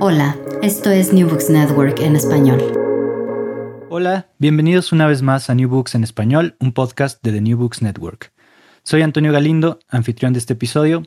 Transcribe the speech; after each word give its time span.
Hola, 0.00 0.36
esto 0.60 0.90
es 0.90 1.12
New 1.12 1.28
Books 1.28 1.50
Network 1.50 2.00
en 2.00 2.16
español. 2.16 2.60
Hola, 3.88 4.26
bienvenidos 4.38 4.90
una 4.90 5.06
vez 5.06 5.22
más 5.22 5.50
a 5.50 5.54
New 5.54 5.68
Books 5.68 5.94
en 5.94 6.02
español, 6.02 6.56
un 6.58 6.72
podcast 6.72 7.22
de 7.22 7.30
The 7.30 7.40
New 7.40 7.56
Books 7.56 7.80
Network. 7.80 8.32
Soy 8.82 9.02
Antonio 9.02 9.30
Galindo, 9.30 9.78
anfitrión 9.88 10.32
de 10.32 10.40
este 10.40 10.54
episodio, 10.54 11.04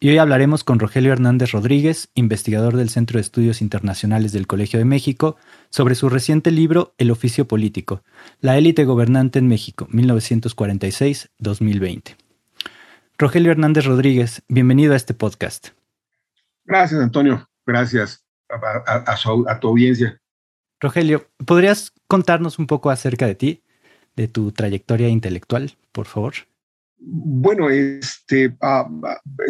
y 0.00 0.10
hoy 0.10 0.18
hablaremos 0.18 0.64
con 0.64 0.78
Rogelio 0.78 1.14
Hernández 1.14 1.52
Rodríguez, 1.52 2.10
investigador 2.14 2.76
del 2.76 2.90
Centro 2.90 3.16
de 3.16 3.22
Estudios 3.22 3.62
Internacionales 3.62 4.32
del 4.32 4.46
Colegio 4.46 4.78
de 4.78 4.84
México, 4.84 5.36
sobre 5.70 5.94
su 5.94 6.10
reciente 6.10 6.50
libro 6.50 6.92
El 6.98 7.10
oficio 7.10 7.48
político, 7.48 8.02
la 8.42 8.58
élite 8.58 8.84
gobernante 8.84 9.38
en 9.38 9.48
México, 9.48 9.88
1946-2020. 9.92 12.16
Rogelio 13.16 13.50
Hernández 13.50 13.86
Rodríguez, 13.86 14.42
bienvenido 14.46 14.92
a 14.92 14.96
este 14.96 15.14
podcast. 15.14 15.68
Gracias, 16.66 17.00
Antonio 17.00 17.49
gracias 17.70 18.24
a, 18.48 19.60
tu 19.60 19.68
audiencia. 19.68 20.20
Rogelio, 20.80 21.26
¿podrías 21.46 21.92
contarnos 22.06 22.58
un 22.58 22.66
poco 22.66 22.90
acerca 22.90 23.26
de 23.26 23.34
ti, 23.34 23.62
de 24.16 24.28
tu 24.28 24.52
trayectoria 24.52 25.08
intelectual, 25.08 25.76
por 25.92 26.06
favor? 26.06 26.34
Bueno, 26.98 27.70
este, 27.70 28.56
ah, 28.60 28.88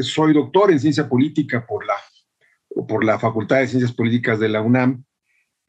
soy 0.01 0.35
doctor 0.35 0.71
en 0.71 0.81
ciencia 0.81 1.09
política 1.09 1.67
por 1.67 1.85
la, 1.87 1.95
por 2.87 3.05
la 3.05 3.19
Facultad 3.19 3.59
de 3.59 3.69
Ciencias 3.69 3.93
Políticas 3.93 4.39
de 4.39 4.49
la 4.49 4.61
UNAM. 4.61 5.05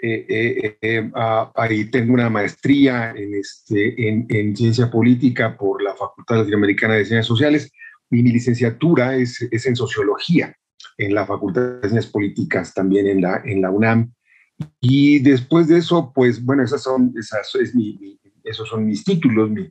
Eh, 0.04 0.26
eh, 0.30 0.78
eh, 0.82 1.12
ah, 1.16 1.52
ahí 1.56 1.86
tengo 1.86 2.14
una 2.14 2.30
maestría 2.30 3.12
en, 3.16 3.36
este, 3.36 4.10
en, 4.10 4.26
en, 4.30 4.56
ciencia 4.56 4.90
política 4.90 5.56
por 5.56 5.82
la 5.82 5.96
Facultad 5.96 6.38
Latinoamericana 6.38 6.96
de 6.96 7.06
Ciencias 7.06 7.28
Sociales 7.28 7.72
y 8.10 8.24
mi 8.24 8.32
licenciatura 8.32 9.16
es, 9.16 9.42
es 9.52 9.66
en 9.68 9.76
sociología 9.76 10.56
en 10.98 11.14
la 11.14 11.26
Facultad 11.26 11.62
de 11.62 11.90
Ciencias 11.90 12.12
Políticas, 12.12 12.74
también 12.74 13.08
en 13.08 13.22
la, 13.22 13.42
en 13.46 13.62
la 13.62 13.72
UNAM. 13.72 14.14
Y 14.80 15.20
después 15.20 15.68
de 15.68 15.78
eso, 15.78 16.12
pues 16.14 16.44
bueno, 16.44 16.64
esas 16.64 16.84
son, 16.84 17.14
esas, 17.18 17.54
es 17.56 17.74
mi, 17.74 18.20
esos 18.44 18.70
son 18.70 18.86
mis 18.86 19.04
títulos, 19.04 19.50
mi, 19.50 19.70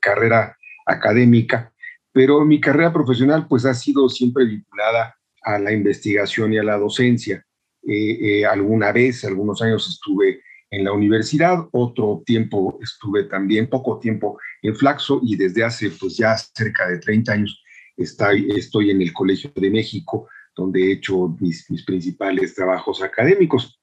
carrera 0.00 0.56
académica, 0.86 1.72
pero 2.12 2.44
mi 2.44 2.60
carrera 2.60 2.92
profesional 2.92 3.46
pues 3.48 3.64
ha 3.64 3.74
sido 3.74 4.08
siempre 4.08 4.44
vinculada 4.44 5.16
a 5.42 5.58
la 5.58 5.72
investigación 5.72 6.52
y 6.52 6.58
a 6.58 6.62
la 6.62 6.76
docencia. 6.76 7.44
Eh, 7.86 8.40
eh, 8.40 8.46
alguna 8.46 8.92
vez, 8.92 9.24
algunos 9.24 9.60
años 9.62 9.88
estuve 9.88 10.40
en 10.70 10.84
la 10.84 10.92
universidad, 10.92 11.68
otro 11.72 12.22
tiempo 12.26 12.78
estuve 12.82 13.24
también, 13.24 13.68
poco 13.68 13.98
tiempo 13.98 14.38
en 14.62 14.74
Flaxo 14.74 15.20
y 15.22 15.36
desde 15.36 15.62
hace 15.64 15.90
pues 15.90 16.16
ya 16.16 16.36
cerca 16.36 16.88
de 16.88 16.98
30 16.98 17.32
años 17.32 17.62
estoy, 17.96 18.50
estoy 18.56 18.90
en 18.90 19.02
el 19.02 19.12
Colegio 19.12 19.52
de 19.54 19.70
México 19.70 20.28
donde 20.54 20.82
he 20.82 20.92
hecho 20.92 21.36
mis, 21.40 21.66
principales 21.84 22.54
trabajos 22.54 23.02
académicos. 23.02 23.80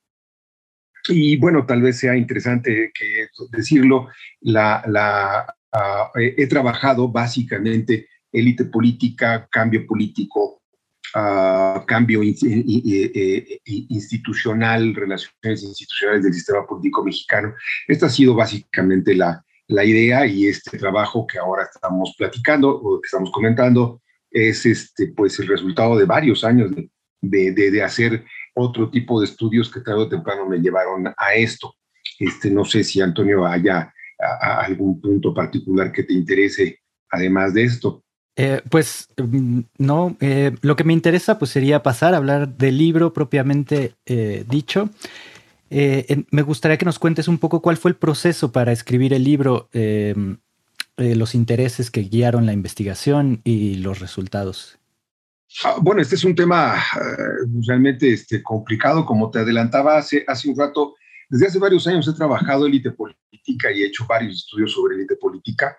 Y 1.08 1.38
bueno, 1.38 1.66
tal 1.66 1.82
vez 1.82 1.98
sea 1.98 2.16
interesante 2.16 2.92
que 2.94 3.28
decirlo, 3.52 4.10
la, 4.42 4.84
la, 4.88 5.56
ah, 5.72 6.12
he 6.16 6.48
trabajado 6.48 7.08
básicamente 7.08 8.08
élite 8.32 8.66
política, 8.66 9.48
cambio 9.52 9.86
político, 9.86 10.62
uh, 11.16 11.86
cambio 11.86 12.22
institucional, 13.66 14.96
relaciones 14.96 15.64
institucionales 15.64 16.24
del 16.24 16.34
sistema 16.34 16.66
político 16.66 17.04
mexicano. 17.04 17.54
Esta 17.88 18.06
ha 18.06 18.10
sido 18.10 18.34
básicamente 18.36 19.14
la, 19.16 19.44
la 19.68 19.84
idea 19.84 20.26
y 20.26 20.48
este 20.48 20.78
trabajo 20.78 21.26
que 21.28 21.40
ahora 21.40 21.64
estamos 21.64 22.14
platicando 22.18 22.70
o 22.70 23.02
que 23.02 23.06
estamos 23.06 23.32
comentando 23.32 24.02
es 24.32 24.66
este, 24.66 25.08
pues 25.08 25.38
el 25.40 25.48
resultado 25.48 25.98
de 25.98 26.06
varios 26.06 26.44
años 26.44 26.72
de, 27.22 27.52
de, 27.52 27.84
hacer 27.84 28.26
otro 28.56 28.90
tipo 28.90 29.20
de 29.20 29.26
estudios 29.26 29.70
que 29.70 29.82
tarde 29.82 30.02
o 30.02 30.10
temprano 30.10 30.48
me 30.48 30.58
llevaron 30.58 31.08
a 31.08 31.34
esto. 31.36 31.76
Este, 32.18 32.50
no 32.50 32.66
sé 32.66 32.84
si 32.84 33.02
Antonio 33.02 33.46
haya 33.46 33.94
algún 34.42 35.02
punto 35.02 35.34
particular 35.34 35.92
que 35.92 36.04
te 36.04 36.14
interese 36.14 36.80
además 37.10 37.54
de 37.54 37.64
esto. 37.64 38.04
Eh, 38.38 38.62
pues 38.70 39.10
mm, 39.18 39.60
no, 39.78 40.16
eh, 40.22 40.56
lo 40.62 40.76
que 40.76 40.84
me 40.84 40.94
interesa 40.94 41.38
pues 41.38 41.52
sería 41.52 41.84
pasar 41.84 42.14
a 42.14 42.18
hablar 42.18 42.56
del 42.56 42.78
libro 42.78 43.14
propiamente 43.14 43.96
eh, 44.06 44.46
dicho. 44.48 44.90
me 45.70 46.42
gustaría 46.42 46.78
que 46.78 46.86
nos 46.86 47.00
cuentes 47.00 47.28
un 47.28 47.38
poco 47.38 47.62
cuál 47.62 47.78
fue 47.78 47.92
el 47.92 47.98
proceso 47.98 48.52
para 48.52 48.72
escribir 48.72 49.14
el 49.14 49.24
libro 49.24 49.70
eh, 50.98 51.16
los 51.16 51.36
intereses 51.36 51.90
que 51.90 52.02
guiaron 52.02 52.46
la 52.46 52.54
investigación 52.54 53.42
y 53.44 53.76
los 53.76 54.00
resultados? 54.00 54.78
Ah, 55.64 55.78
bueno, 55.82 56.02
este 56.02 56.16
es 56.16 56.24
un 56.24 56.36
tema 56.36 56.78
eh, 56.78 57.48
realmente 57.68 58.14
este, 58.14 58.42
complicado, 58.42 59.06
como 59.06 59.30
te 59.30 59.40
adelantaba 59.40 59.98
hace, 59.98 60.24
hace 60.28 60.50
un 60.50 60.58
rato. 60.58 60.96
Desde 61.30 61.48
hace 61.48 61.60
varios 61.60 61.88
años 61.88 62.08
he 62.08 62.14
trabajado 62.14 62.66
élite 62.66 62.92
política 62.92 63.72
y 63.72 63.82
he 63.82 63.88
hecho 63.88 64.06
varios 64.08 64.36
estudios 64.36 64.72
sobre 64.72 64.96
élite 64.96 65.16
política, 65.18 65.78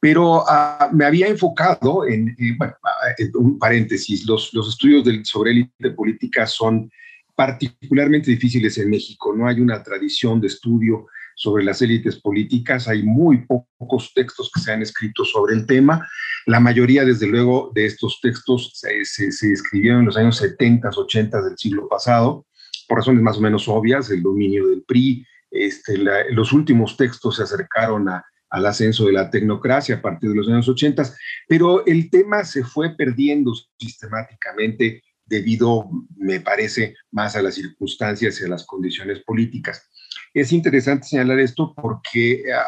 pero 0.00 0.44
ah, 0.48 0.90
me 0.92 1.04
había 1.04 1.28
enfocado 1.28 2.06
en, 2.06 2.36
bueno, 2.56 2.74
ah, 2.82 3.14
un 3.34 3.58
paréntesis, 3.58 4.26
los, 4.26 4.52
los 4.54 4.68
estudios 4.68 5.04
del, 5.04 5.24
sobre 5.24 5.52
élite 5.52 5.90
política 5.90 6.46
son 6.46 6.90
particularmente 7.36 8.32
difíciles 8.32 8.78
en 8.78 8.90
México. 8.90 9.32
No 9.34 9.46
hay 9.46 9.60
una 9.60 9.80
tradición 9.80 10.40
de 10.40 10.48
estudio 10.48 11.06
sobre 11.38 11.64
las 11.64 11.80
élites 11.80 12.20
políticas. 12.20 12.88
Hay 12.88 13.04
muy 13.04 13.46
pocos 13.46 14.12
textos 14.12 14.50
que 14.52 14.60
se 14.60 14.72
han 14.72 14.82
escrito 14.82 15.24
sobre 15.24 15.54
el 15.54 15.66
tema. 15.66 16.06
La 16.46 16.58
mayoría, 16.58 17.04
desde 17.04 17.28
luego, 17.28 17.70
de 17.74 17.86
estos 17.86 18.18
textos 18.20 18.72
se, 18.74 19.04
se, 19.04 19.52
escribieron 19.52 20.00
en 20.00 20.06
los 20.06 20.16
años 20.16 20.36
70, 20.36 20.90
80 20.90 21.42
del 21.42 21.56
siglo 21.56 21.88
pasado, 21.88 22.44
por 22.88 22.98
razones 22.98 23.22
más 23.22 23.38
o 23.38 23.40
menos 23.40 23.68
obvias, 23.68 24.10
el 24.10 24.22
dominio 24.22 24.66
del 24.66 24.82
PRI. 24.82 25.24
Este, 25.50 25.96
los 26.30 26.52
últimos 26.52 26.96
textos 26.96 27.36
se 27.36 27.44
acercaron 27.44 28.08
al 28.08 28.66
ascenso 28.66 29.06
de 29.06 29.12
la 29.12 29.30
tecnocracia 29.30 29.96
a 29.96 30.02
partir 30.02 30.30
de 30.30 30.36
los 30.36 30.48
años 30.48 30.68
80, 30.68 31.04
pero 31.46 31.86
el 31.86 32.10
tema 32.10 32.42
se 32.44 32.64
fue 32.64 32.96
perdiendo 32.96 33.52
sistemáticamente 33.78 35.04
debido, 35.24 35.88
me 36.16 36.40
parece, 36.40 36.96
más 37.12 37.36
a 37.36 37.42
las 37.42 37.54
circunstancias 37.54 38.40
y 38.40 38.44
a 38.44 38.48
las 38.48 38.66
condiciones 38.66 39.20
políticas. 39.20 39.88
Es 40.34 40.52
interesante 40.52 41.06
señalar 41.06 41.40
esto 41.40 41.74
porque 41.74 42.44
ah, 42.54 42.66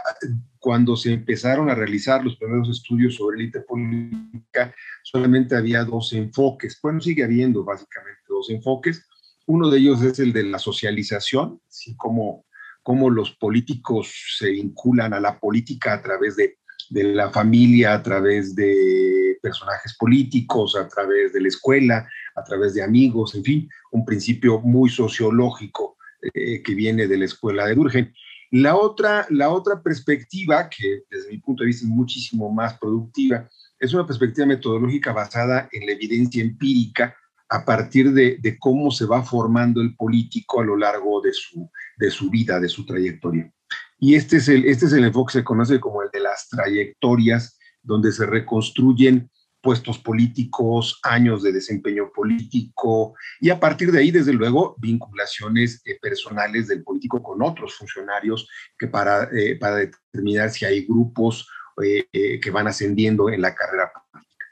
cuando 0.58 0.96
se 0.96 1.12
empezaron 1.12 1.70
a 1.70 1.74
realizar 1.74 2.24
los 2.24 2.36
primeros 2.36 2.68
estudios 2.68 3.16
sobre 3.16 3.38
élite 3.38 3.60
política, 3.60 4.74
solamente 5.02 5.56
había 5.56 5.84
dos 5.84 6.12
enfoques. 6.12 6.78
Bueno, 6.82 7.00
sigue 7.00 7.24
habiendo 7.24 7.64
básicamente 7.64 8.20
dos 8.28 8.50
enfoques. 8.50 9.06
Uno 9.46 9.68
de 9.70 9.78
ellos 9.78 10.02
es 10.02 10.18
el 10.18 10.32
de 10.32 10.44
la 10.44 10.58
socialización, 10.58 11.60
así 11.68 11.96
como, 11.96 12.44
como 12.82 13.10
los 13.10 13.32
políticos 13.32 14.12
se 14.38 14.50
vinculan 14.50 15.12
a 15.12 15.20
la 15.20 15.38
política 15.38 15.94
a 15.94 16.02
través 16.02 16.36
de, 16.36 16.58
de 16.90 17.04
la 17.04 17.30
familia, 17.30 17.94
a 17.94 18.02
través 18.02 18.54
de 18.54 19.38
personajes 19.42 19.96
políticos, 19.98 20.76
a 20.76 20.86
través 20.88 21.32
de 21.32 21.40
la 21.40 21.48
escuela, 21.48 22.08
a 22.34 22.44
través 22.44 22.74
de 22.74 22.82
amigos, 22.82 23.34
en 23.34 23.44
fin, 23.44 23.68
un 23.92 24.04
principio 24.04 24.60
muy 24.60 24.90
sociológico 24.90 25.96
eh, 26.22 26.62
que 26.62 26.74
viene 26.74 27.06
de 27.06 27.18
la 27.18 27.24
escuela 27.24 27.66
de 27.66 27.74
Durgen. 27.74 28.12
La 28.50 28.76
otra, 28.76 29.26
la 29.30 29.50
otra 29.50 29.82
perspectiva, 29.82 30.68
que 30.68 31.02
desde 31.10 31.30
mi 31.30 31.38
punto 31.38 31.62
de 31.62 31.68
vista 31.68 31.86
es 31.86 31.90
muchísimo 31.90 32.50
más 32.50 32.78
productiva, 32.78 33.48
es 33.78 33.94
una 33.94 34.06
perspectiva 34.06 34.46
metodológica 34.46 35.12
basada 35.12 35.68
en 35.72 35.86
la 35.86 35.92
evidencia 35.92 36.42
empírica 36.42 37.14
a 37.48 37.64
partir 37.64 38.12
de, 38.12 38.56
cómo 38.58 38.90
se 38.90 39.06
va 39.06 39.22
formando 39.22 39.80
el 39.80 39.96
político 39.96 40.60
a 40.60 40.64
lo 40.64 40.76
largo 40.76 41.20
de 41.20 41.32
su, 41.32 41.68
de 41.96 42.10
su 42.10 42.30
vida, 42.30 42.60
de 42.60 42.68
su 42.68 42.86
trayectoria. 42.86 43.52
Y 43.98 44.14
este 44.14 44.36
es, 44.36 44.48
el, 44.48 44.64
este 44.66 44.86
es 44.86 44.92
el 44.92 45.04
enfoque 45.04 45.32
que 45.32 45.38
se 45.40 45.44
conoce 45.44 45.80
como 45.80 46.02
el 46.02 46.10
de 46.12 46.20
las 46.20 46.48
trayectorias, 46.48 47.58
donde 47.82 48.12
se 48.12 48.26
reconstruyen 48.26 49.30
puestos 49.62 49.98
políticos, 49.98 51.00
años 51.02 51.42
de 51.42 51.52
desempeño 51.52 52.10
político 52.12 53.14
y 53.40 53.50
a 53.50 53.60
partir 53.60 53.92
de 53.92 54.00
ahí, 54.00 54.10
desde 54.10 54.32
luego, 54.32 54.76
vinculaciones 54.78 55.82
eh, 55.84 55.98
personales 56.00 56.68
del 56.68 56.82
político 56.82 57.22
con 57.22 57.42
otros 57.42 57.74
funcionarios 57.74 58.48
que 58.78 58.86
para, 58.86 59.24
eh, 59.24 59.58
determinar 60.12 60.50
si 60.50 60.64
hay 60.64 60.86
grupos 60.86 61.48
eh, 61.82 62.40
que 62.40 62.50
van 62.50 62.66
ascendiendo 62.66 63.30
en 63.30 63.42
la 63.42 63.54
carrera 63.54 63.90
política. 63.92 64.46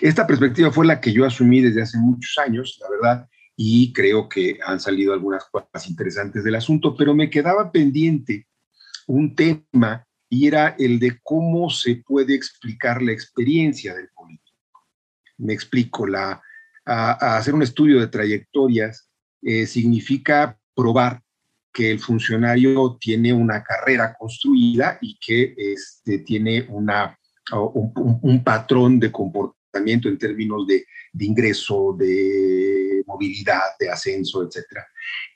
Esta 0.00 0.26
perspectiva 0.26 0.70
fue 0.70 0.86
la 0.86 1.00
que 1.00 1.12
yo 1.12 1.26
asumí 1.26 1.60
desde 1.60 1.82
hace 1.82 1.98
muchos 1.98 2.36
años, 2.38 2.78
la 2.80 2.90
verdad, 2.90 3.28
y 3.56 3.92
creo 3.92 4.28
que 4.28 4.58
han 4.64 4.80
salido 4.80 5.12
algunas 5.12 5.44
cosas 5.46 5.88
interesantes 5.88 6.44
del 6.44 6.54
asunto, 6.54 6.94
pero 6.96 7.14
me 7.14 7.28
quedaba 7.28 7.70
pendiente 7.70 8.46
un 9.06 9.34
tema 9.34 10.06
y 10.30 10.46
era 10.46 10.76
el 10.78 10.98
de 11.00 11.18
cómo 11.22 11.68
se 11.68 11.96
puede 11.96 12.34
explicar 12.34 13.02
la 13.02 13.12
experiencia 13.12 13.94
del 13.94 14.08
político. 14.14 14.86
Me 15.38 15.52
explico, 15.52 16.06
la, 16.06 16.40
hacer 16.84 17.52
un 17.52 17.62
estudio 17.62 18.00
de 18.00 18.06
trayectorias 18.06 19.10
eh, 19.42 19.66
significa 19.66 20.56
probar 20.74 21.20
que 21.72 21.90
el 21.90 21.98
funcionario 21.98 22.96
tiene 23.00 23.32
una 23.32 23.62
carrera 23.62 24.14
construida 24.18 24.98
y 25.00 25.18
que 25.18 25.54
este, 25.56 26.18
tiene 26.20 26.66
una, 26.68 27.18
un, 27.52 28.42
patrón 28.44 28.98
de 28.98 29.10
comportamiento 29.10 30.08
en 30.08 30.18
términos 30.18 30.66
de, 30.66 30.84
de, 31.12 31.24
ingreso, 31.24 31.94
de 31.98 33.02
movilidad, 33.06 33.60
de 33.78 33.90
ascenso, 33.90 34.42
etc. 34.42 34.64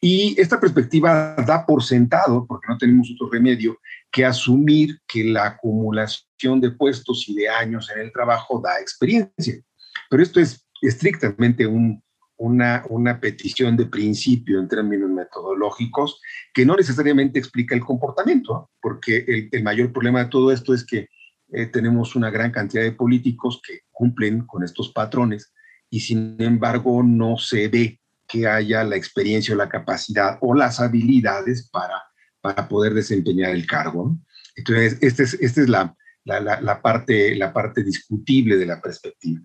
Y 0.00 0.35
esta 0.40 0.58
perspectiva 0.58 1.37
da 1.37 1.64
por 1.64 1.82
sentado, 1.82 2.47
porque 2.47 2.67
no 2.69 2.79
tenemos 2.79 3.11
otro 3.14 3.31
remedio, 3.31 3.79
que 4.14 4.25
asumir 4.25 5.00
que 5.08 5.25
la 5.25 5.46
acumulación 5.46 6.61
de 6.61 6.70
puestos 6.70 7.28
y 7.28 7.34
de 7.34 7.49
años 7.49 7.90
en 7.90 8.00
el 8.00 8.12
trabajo 8.12 8.62
da 8.64 8.78
experiencia. 8.81 9.61
Pero 10.08 10.22
esto 10.22 10.38
es 10.38 10.64
estrictamente 10.81 11.66
una, 11.66 12.84
una 12.90 13.20
petición 13.20 13.76
de 13.76 13.87
principio 13.87 14.61
en 14.61 14.69
términos 14.69 15.11
metodológicos 15.11 16.20
que 16.52 16.64
no 16.64 16.76
necesariamente 16.76 17.40
explica 17.40 17.75
el 17.75 17.81
comportamiento, 17.81 18.70
porque 18.81 19.49
el, 19.50 19.62
mayor 19.64 19.93
problema 19.93 20.22
de 20.22 20.31
todo 20.31 20.52
esto 20.52 20.75
es 20.75 20.87
que 20.87 21.08
eh, 21.52 21.66
tenemos 21.66 22.14
una 22.14 22.31
gran 22.31 22.52
cantidad 22.52 22.84
de 22.84 22.93
políticos 22.93 23.61
que 23.66 23.81
cumplen 23.90 24.46
con 24.46 24.62
estos 24.62 24.93
patrones 24.93 25.52
y 25.90 25.99
sin 25.99 26.40
embargo 26.40 27.02
no 27.02 27.37
se 27.37 27.66
ve 27.66 28.00
que 28.28 28.46
haya 28.46 28.84
la 28.84 28.94
experiencia 28.94 29.56
o 29.56 29.58
la 29.58 29.69
capacidad 29.69 30.38
o 30.40 30.55
las 30.55 30.78
habilidades 30.78 31.69
para 31.69 32.13
para 32.44 32.69
poder 32.69 32.93
desempeñar 32.93 33.52
el 33.52 33.67
cargo. 33.67 34.19
Entonces, 34.55 34.99
esta 35.00 35.23
es, 35.23 35.32
esta 35.41 35.62
es 35.62 35.69
la, 35.70 35.96
la, 36.26 36.82
parte, 36.82 37.35
la 37.37 37.55
parte 37.55 37.82
discutible 37.82 38.58
de 38.58 38.67
la 38.67 38.82
perspectiva. 38.82 39.41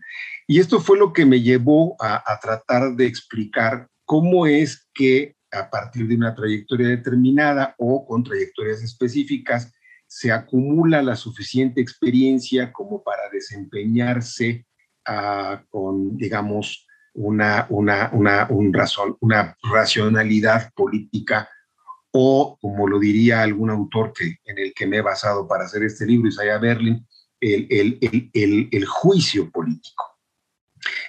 Y 0.45 0.59
esto 0.59 0.81
fue 0.81 0.97
lo 0.97 1.13
que 1.13 1.25
me 1.25 1.39
llevó 1.39 1.95
a, 1.97 2.37
tratar 2.41 2.97
de 2.97 3.05
explicar 3.05 3.87
cómo 4.03 4.47
es 4.47 4.89
que 4.93 5.37
a 5.49 5.69
partir 5.69 6.09
de 6.09 6.15
una 6.15 6.35
trayectoria 6.35 6.89
determinada 6.89 7.73
o 7.77 8.05
con 8.05 8.21
trayectorias 8.21 8.83
específicas 8.83 9.71
se 10.05 10.33
acumula 10.33 11.01
la 11.01 11.15
suficiente 11.15 11.79
experiencia 11.79 12.73
como 12.73 13.01
para 13.01 13.29
desempeñarse 13.31 14.65
ah, 15.07 15.63
con, 15.69 16.17
digamos, 16.17 16.85
una, 17.13 17.65
una, 17.69 18.09
una, 18.11 18.47
un 18.49 18.73
razón, 18.73 19.15
una 19.21 19.55
racionalidad 19.71 20.73
política 20.73 21.47
o, 22.11 22.57
como 22.59 22.87
lo 22.87 22.99
diría 22.99 23.41
algún 23.41 23.69
autor 23.69 24.13
que, 24.13 24.37
en 24.45 24.57
el 24.57 24.73
que 24.73 24.87
me 24.87 24.97
he 24.97 25.01
basado 25.01 25.47
para 25.47 25.65
hacer 25.65 25.83
este 25.83 26.05
libro, 26.05 26.29
Isaiah 26.29 26.57
Berlin, 26.57 27.05
el, 27.39 27.67
el, 27.69 28.29
el, 28.33 28.69
el 28.71 28.85
juicio 28.85 29.49
político. 29.49 30.05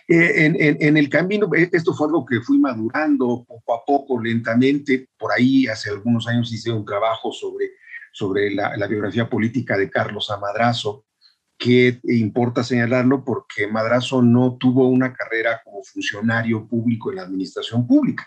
Eh, 0.08 0.46
en, 0.46 0.56
en, 0.58 0.96
el 0.96 1.08
camino, 1.08 1.48
eh, 1.54 1.70
esto 1.72 1.94
fue 1.94 2.08
algo 2.08 2.26
que 2.26 2.40
fui 2.40 2.58
madurando 2.58 3.44
poco 3.46 3.74
a 3.74 3.84
poco, 3.84 4.20
lentamente. 4.20 5.08
Por 5.16 5.32
ahí, 5.32 5.66
hace 5.66 5.90
algunos 5.90 6.26
años 6.26 6.52
hice 6.52 6.72
un 6.72 6.84
trabajo 6.84 7.32
sobre, 7.32 7.70
sobre 8.12 8.50
la, 8.50 8.76
la 8.76 8.86
biografía 8.86 9.28
política 9.28 9.76
de 9.78 9.88
Carlos 9.88 10.30
Amadrazo, 10.30 11.04
que 11.56 12.00
importa 12.04 12.64
señalarlo 12.64 13.24
porque 13.24 13.68
Madrazo 13.68 14.22
no 14.22 14.56
tuvo 14.56 14.88
una 14.88 15.12
carrera 15.12 15.60
como 15.62 15.84
funcionario 15.84 16.66
público 16.66 17.10
en 17.10 17.16
la 17.16 17.22
administración 17.22 17.86
pública. 17.86 18.26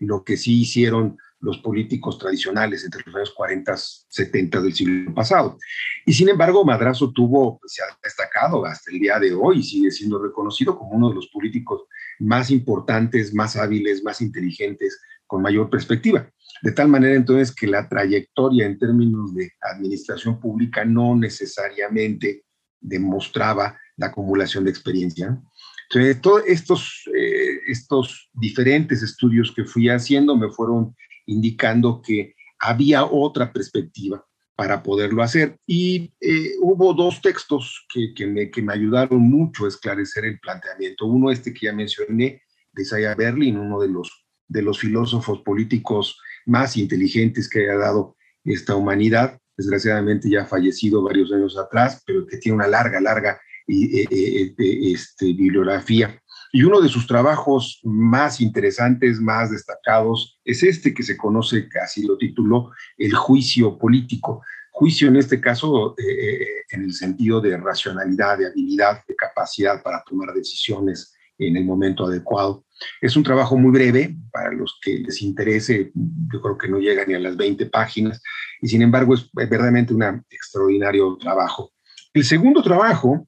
Lo 0.00 0.24
que 0.24 0.36
sí 0.36 0.62
hicieron 0.62 1.18
los 1.40 1.58
políticos 1.58 2.18
tradicionales 2.18 2.84
entre 2.84 3.02
los 3.06 3.14
años 3.14 3.32
40, 3.34 3.74
70 3.76 4.60
del 4.60 4.74
siglo 4.74 5.14
pasado. 5.14 5.58
Y 6.04 6.12
sin 6.12 6.28
embargo, 6.28 6.64
Madrazo 6.64 7.12
tuvo, 7.12 7.58
pues, 7.58 7.74
se 7.74 7.82
ha 7.82 7.86
destacado 8.02 8.64
hasta 8.64 8.90
el 8.90 8.98
día 8.98 9.18
de 9.18 9.32
hoy, 9.32 9.62
sigue 9.62 9.90
siendo 9.90 10.22
reconocido 10.22 10.78
como 10.78 10.90
uno 10.90 11.08
de 11.08 11.14
los 11.14 11.28
políticos 11.28 11.84
más 12.18 12.50
importantes, 12.50 13.34
más 13.34 13.56
hábiles, 13.56 14.04
más 14.04 14.20
inteligentes, 14.20 15.00
con 15.26 15.42
mayor 15.42 15.70
perspectiva. 15.70 16.30
De 16.62 16.72
tal 16.72 16.88
manera 16.88 17.14
entonces 17.14 17.54
que 17.54 17.66
la 17.66 17.88
trayectoria 17.88 18.66
en 18.66 18.78
términos 18.78 19.34
de 19.34 19.52
administración 19.60 20.40
pública 20.40 20.84
no 20.84 21.16
necesariamente 21.16 22.44
demostraba 22.80 23.78
la 23.96 24.06
acumulación 24.06 24.64
de 24.64 24.70
experiencia. 24.70 25.40
Entonces, 25.88 26.20
todos 26.20 26.42
estos, 26.46 27.08
eh, 27.14 27.60
estos 27.68 28.28
diferentes 28.32 29.02
estudios 29.02 29.52
que 29.54 29.64
fui 29.64 29.88
haciendo 29.88 30.36
me 30.36 30.50
fueron 30.50 30.94
indicando 31.30 32.02
que 32.02 32.34
había 32.58 33.04
otra 33.04 33.52
perspectiva 33.52 34.24
para 34.54 34.82
poderlo 34.82 35.22
hacer. 35.22 35.56
Y 35.66 36.12
eh, 36.20 36.52
hubo 36.60 36.92
dos 36.92 37.22
textos 37.22 37.86
que, 37.92 38.12
que, 38.14 38.26
me, 38.26 38.50
que, 38.50 38.60
me, 38.60 38.74
ayudaron 38.74 39.20
mucho 39.20 39.64
a 39.64 39.68
esclarecer 39.68 40.26
el 40.26 40.38
planteamiento. 40.38 41.06
Uno, 41.06 41.30
este 41.30 41.54
que 41.54 41.66
ya 41.66 41.72
mencioné, 41.72 42.42
de 42.72 42.82
Isaiah 42.82 43.14
Berlin, 43.14 43.58
uno 43.58 43.80
de 43.80 43.88
los, 43.88 44.26
de 44.48 44.62
los 44.62 44.78
filósofos 44.78 45.40
políticos 45.40 46.18
más 46.46 46.76
inteligentes 46.76 47.48
que 47.48 47.60
haya 47.60 47.76
dado 47.76 48.16
esta 48.44 48.76
humanidad, 48.76 49.38
desgraciadamente 49.56 50.28
ya 50.28 50.46
fallecido 50.46 51.02
varios 51.02 51.32
años 51.32 51.56
atrás, 51.56 52.02
pero 52.06 52.26
que 52.26 52.36
tiene 52.36 52.56
una 52.56 52.68
larga, 52.68 53.00
larga 53.00 53.40
eh, 53.66 54.06
eh, 54.10 54.54
este, 54.92 55.26
bibliografía 55.26 56.19
y 56.52 56.62
uno 56.64 56.80
de 56.80 56.88
sus 56.88 57.06
trabajos 57.06 57.80
más 57.84 58.40
interesantes, 58.40 59.20
más 59.20 59.50
destacados, 59.50 60.40
es 60.44 60.62
este 60.62 60.92
que 60.92 61.02
se 61.02 61.16
conoce, 61.16 61.68
casi 61.68 62.02
lo 62.02 62.16
tituló, 62.18 62.70
El 62.96 63.14
juicio 63.14 63.78
político. 63.78 64.42
Juicio 64.72 65.08
en 65.08 65.16
este 65.16 65.40
caso 65.40 65.94
eh, 65.98 66.02
eh, 66.02 66.46
en 66.70 66.84
el 66.84 66.92
sentido 66.92 67.40
de 67.40 67.56
racionalidad, 67.56 68.38
de 68.38 68.46
habilidad, 68.46 69.04
de 69.06 69.14
capacidad 69.14 69.82
para 69.82 70.02
tomar 70.04 70.32
decisiones 70.34 71.14
en 71.38 71.56
el 71.56 71.64
momento 71.64 72.06
adecuado. 72.06 72.64
Es 73.00 73.16
un 73.16 73.22
trabajo 73.22 73.56
muy 73.56 73.72
breve, 73.72 74.16
para 74.32 74.52
los 74.52 74.78
que 74.82 74.98
les 74.98 75.22
interese, 75.22 75.90
yo 75.94 76.40
creo 76.40 76.58
que 76.58 76.68
no 76.68 76.78
llega 76.78 77.04
ni 77.04 77.14
a 77.14 77.18
las 77.18 77.36
20 77.36 77.66
páginas, 77.66 78.22
y 78.60 78.68
sin 78.68 78.82
embargo 78.82 79.14
es 79.14 79.28
verdaderamente 79.32 79.94
un 79.94 80.02
extraordinario 80.30 81.16
trabajo. 81.16 81.72
El 82.12 82.24
segundo 82.24 82.62
trabajo 82.62 83.26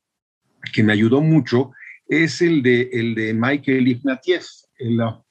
que 0.73 0.83
me 0.83 0.93
ayudó 0.93 1.21
mucho 1.21 1.73
es 2.07 2.43
el 2.43 2.63
de, 2.63 2.91
el 2.93 3.15
de 3.15 3.35
Michael 3.35 3.89
Ignatieff, 3.89 4.47
el 4.79 5.01
uh, 5.01 5.25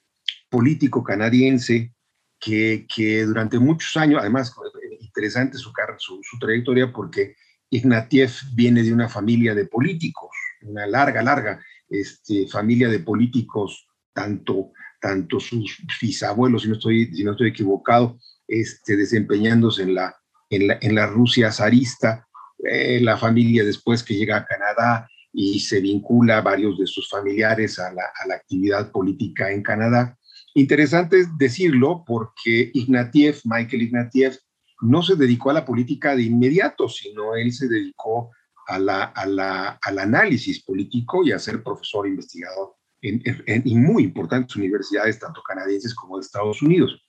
político 0.50 1.04
canadiense 1.04 1.94
que, 2.40 2.86
que, 2.94 3.24
durante 3.24 3.60
muchos 3.60 3.96
años, 3.98 4.20
además 4.22 4.54
interesante 5.02 5.58
su, 5.58 5.72
su, 5.98 6.20
su 6.24 6.40
trayectoria 6.40 6.92
porque 6.92 7.36
Ignatieff 7.70 8.42
viene 8.54 8.84
de 8.84 8.94
una 8.94 9.10
familia 9.10 9.54
de 9.54 9.66
políticos, 9.66 10.32
una 10.62 10.88
larga, 10.88 11.22
larga 11.22 11.64
este, 11.90 12.48
familia 12.48 12.90
de 12.90 13.00
políticos, 13.00 13.88
tanto, 14.14 14.72
tanto 15.00 15.40
sus 15.40 15.78
bisabuelos, 16.02 16.64
si 16.64 16.70
no 16.70 16.76
estoy, 16.76 17.14
si 17.14 17.24
no 17.24 17.32
estoy 17.32 17.50
equivocado, 17.50 18.18
este, 18.48 18.96
desempeñándose 18.96 19.84
en 19.84 19.96
la, 19.96 20.16
en 20.50 20.68
la, 20.68 20.78
en 20.82 20.96
la 20.96 21.08
Rusia 21.08 21.52
zarista, 21.52 22.28
eh, 22.64 23.00
la 23.02 23.18
familia 23.18 23.64
después 23.64 24.04
que 24.04 24.16
llega 24.16 24.38
a 24.38 24.46
Canadá, 24.46 25.10
y 25.34 25.60
se 25.60 25.80
vincula 25.80 26.38
a 26.38 26.42
varios 26.42 26.78
de 26.78 26.88
sus 26.88 27.10
familiares 27.10 27.80
a 27.80 27.92
la, 27.94 28.04
a 28.04 28.28
la 28.28 28.36
actividad 28.36 28.92
política 28.92 29.52
en 29.52 29.64
Canadá. 29.64 30.18
Interesante 30.54 31.26
decirlo 31.38 32.04
porque 32.06 32.72
Ignatieff, 32.74 33.42
Michael 33.46 33.84
Ignatieff, 33.84 34.38
no 34.82 35.02
se 35.04 35.16
dedicó 35.16 35.52
a 35.52 35.54
la 35.54 35.66
política 35.66 36.16
de 36.16 36.24
inmediato, 36.24 36.90
sino 36.90 37.36
él 37.36 37.54
se 37.54 37.68
dedicó 37.68 38.32
a 38.68 38.80
la, 38.80 39.04
a 39.04 39.26
la, 39.26 39.80
al 39.82 40.00
análisis 40.00 40.64
político 40.64 41.24
y 41.24 41.32
a 41.32 41.40
ser 41.40 41.64
profesor 41.64 42.08
investigador 42.08 42.76
en, 43.02 43.82
muy 43.82 44.04
importantes 44.04 44.56
universidades, 44.56 45.20
tanto 45.20 45.42
canadienses 45.42 45.94
como 45.96 46.18
de 46.18 46.22
Estados 46.22 46.62
Unidos. 46.62 47.02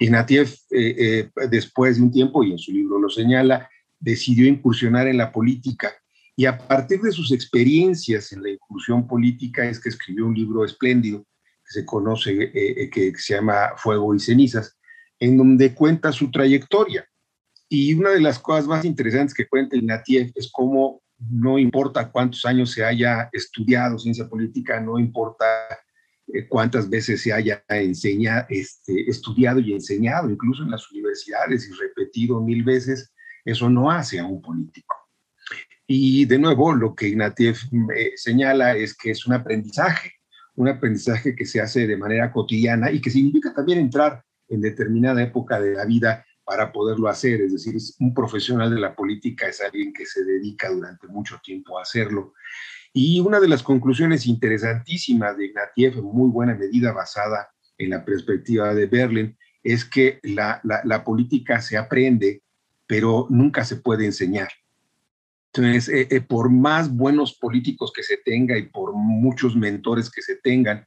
Ignatieff, 0.00 0.54
eh, 0.70 1.30
eh, 1.36 1.48
después 1.48 1.96
de 1.96 2.02
un 2.02 2.10
tiempo, 2.10 2.42
y 2.42 2.52
en 2.52 2.58
su 2.58 2.72
libro 2.72 2.98
lo 2.98 3.08
señala, 3.08 3.68
decidió 4.00 4.48
incursionar 4.48 5.06
en 5.06 5.18
la 5.18 5.30
política 5.30 5.92
Y 6.42 6.46
a 6.46 6.58
partir 6.58 7.00
de 7.00 7.12
sus 7.12 7.30
experiencias 7.30 8.32
en 8.32 8.42
la 8.42 8.50
inclusión 8.50 9.06
política 9.06 9.64
es 9.64 9.78
que 9.78 9.90
escribió 9.90 10.26
un 10.26 10.34
libro 10.34 10.64
espléndido 10.64 11.20
que 11.20 11.72
se 11.72 11.86
conoce, 11.86 12.32
eh, 12.32 12.82
eh, 12.82 12.90
que 12.90 13.12
se 13.16 13.34
llama 13.34 13.74
Fuego 13.76 14.12
y 14.12 14.18
Cenizas, 14.18 14.76
en 15.20 15.36
donde 15.36 15.72
cuenta 15.72 16.10
su 16.10 16.32
trayectoria. 16.32 17.08
Y 17.68 17.94
una 17.94 18.10
de 18.10 18.20
las 18.20 18.40
cosas 18.40 18.66
más 18.66 18.84
interesantes 18.84 19.34
que 19.34 19.46
cuenta 19.46 19.76
Ignatieff 19.76 20.32
es 20.34 20.50
cómo 20.50 21.04
no 21.16 21.60
importa 21.60 22.10
cuántos 22.10 22.44
años 22.44 22.72
se 22.72 22.84
haya 22.84 23.28
estudiado 23.32 23.96
ciencia 23.96 24.28
política, 24.28 24.80
no 24.80 24.98
importa 24.98 25.46
eh, 26.26 26.48
cuántas 26.48 26.90
veces 26.90 27.22
se 27.22 27.32
haya 27.32 27.62
enseñado, 27.68 28.46
este, 28.48 29.08
estudiado 29.08 29.60
y 29.60 29.74
enseñado, 29.74 30.28
incluso 30.28 30.64
en 30.64 30.72
las 30.72 30.90
universidades 30.90 31.68
y 31.68 31.72
repetido 31.80 32.40
mil 32.40 32.64
veces, 32.64 33.12
eso 33.44 33.70
no 33.70 33.92
hace 33.92 34.18
a 34.18 34.26
un 34.26 34.42
político. 34.42 35.01
Y 35.94 36.24
de 36.24 36.38
nuevo, 36.38 36.72
lo 36.72 36.94
que 36.94 37.08
Ignatieff 37.08 37.64
eh, 37.94 38.12
señala 38.16 38.74
es 38.74 38.96
que 38.96 39.10
es 39.10 39.26
un 39.26 39.34
aprendizaje, 39.34 40.12
un 40.54 40.68
aprendizaje 40.68 41.36
que 41.36 41.44
se 41.44 41.60
hace 41.60 41.86
de 41.86 41.98
manera 41.98 42.32
cotidiana 42.32 42.90
y 42.90 42.98
que 42.98 43.10
significa 43.10 43.52
también 43.52 43.78
entrar 43.78 44.24
en 44.48 44.62
determinada 44.62 45.22
época 45.22 45.60
de 45.60 45.74
la 45.74 45.84
vida 45.84 46.24
para 46.44 46.72
poderlo 46.72 47.08
hacer. 47.08 47.42
Es 47.42 47.52
decir, 47.52 47.76
un 48.00 48.14
profesional 48.14 48.74
de 48.74 48.80
la 48.80 48.96
política 48.96 49.48
es 49.48 49.60
alguien 49.60 49.92
que 49.92 50.06
se 50.06 50.24
dedica 50.24 50.70
durante 50.70 51.08
mucho 51.08 51.38
tiempo 51.44 51.78
a 51.78 51.82
hacerlo. 51.82 52.32
Y 52.94 53.20
una 53.20 53.38
de 53.38 53.48
las 53.48 53.62
conclusiones 53.62 54.26
interesantísimas 54.26 55.36
de 55.36 55.44
Ignatieff, 55.44 55.98
en 55.98 56.04
muy 56.04 56.30
buena 56.30 56.54
medida 56.54 56.92
basada 56.92 57.50
en 57.76 57.90
la 57.90 58.02
perspectiva 58.02 58.74
de 58.74 58.86
Berlin, 58.86 59.36
es 59.62 59.84
que 59.84 60.20
la, 60.22 60.58
la, 60.64 61.04
política 61.04 61.60
se 61.60 61.76
aprende, 61.76 62.42
pero 62.86 63.26
nunca 63.28 63.62
se 63.66 63.76
puede 63.76 64.06
enseñar. 64.06 64.48
Entonces, 65.54 65.88
eh, 65.88 66.08
eh, 66.10 66.20
por 66.22 66.50
más 66.50 66.94
buenos 66.94 67.34
políticos 67.34 67.92
que 67.94 68.02
se 68.02 68.16
tenga 68.16 68.56
y 68.56 68.68
por 68.68 68.94
muchos 68.94 69.54
mentores 69.54 70.10
que 70.10 70.22
se 70.22 70.36
tengan, 70.36 70.86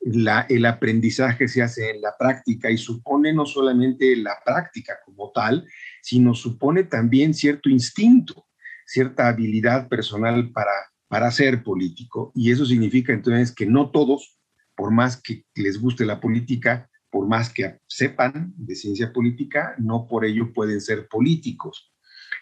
el 0.00 0.66
aprendizaje 0.66 1.48
se 1.48 1.62
hace 1.62 1.90
en 1.90 2.00
la 2.00 2.16
práctica 2.16 2.70
y 2.70 2.78
supone 2.78 3.32
no 3.32 3.44
solamente 3.44 4.14
la 4.16 4.36
práctica 4.44 4.94
como 5.04 5.32
tal, 5.32 5.66
sino 6.00 6.34
supone 6.34 6.84
también 6.84 7.34
cierto 7.34 7.68
instinto, 7.68 8.46
cierta 8.86 9.28
habilidad 9.28 9.88
personal 9.88 10.52
para, 10.52 10.70
para 11.08 11.30
ser 11.30 11.64
político. 11.64 12.30
Y 12.34 12.52
eso 12.52 12.64
significa 12.64 13.12
entonces 13.12 13.52
que 13.52 13.66
no 13.66 13.90
todos, 13.90 14.38
por 14.76 14.92
más 14.92 15.20
que 15.20 15.44
les 15.56 15.80
guste 15.80 16.06
la 16.06 16.20
política, 16.20 16.88
por 17.10 17.26
más 17.26 17.52
que 17.52 17.80
sepan 17.86 18.54
de 18.56 18.76
ciencia 18.76 19.12
política, 19.12 19.74
no 19.78 20.06
por 20.06 20.24
ello 20.24 20.52
pueden 20.52 20.80
ser 20.80 21.08
políticos. 21.08 21.92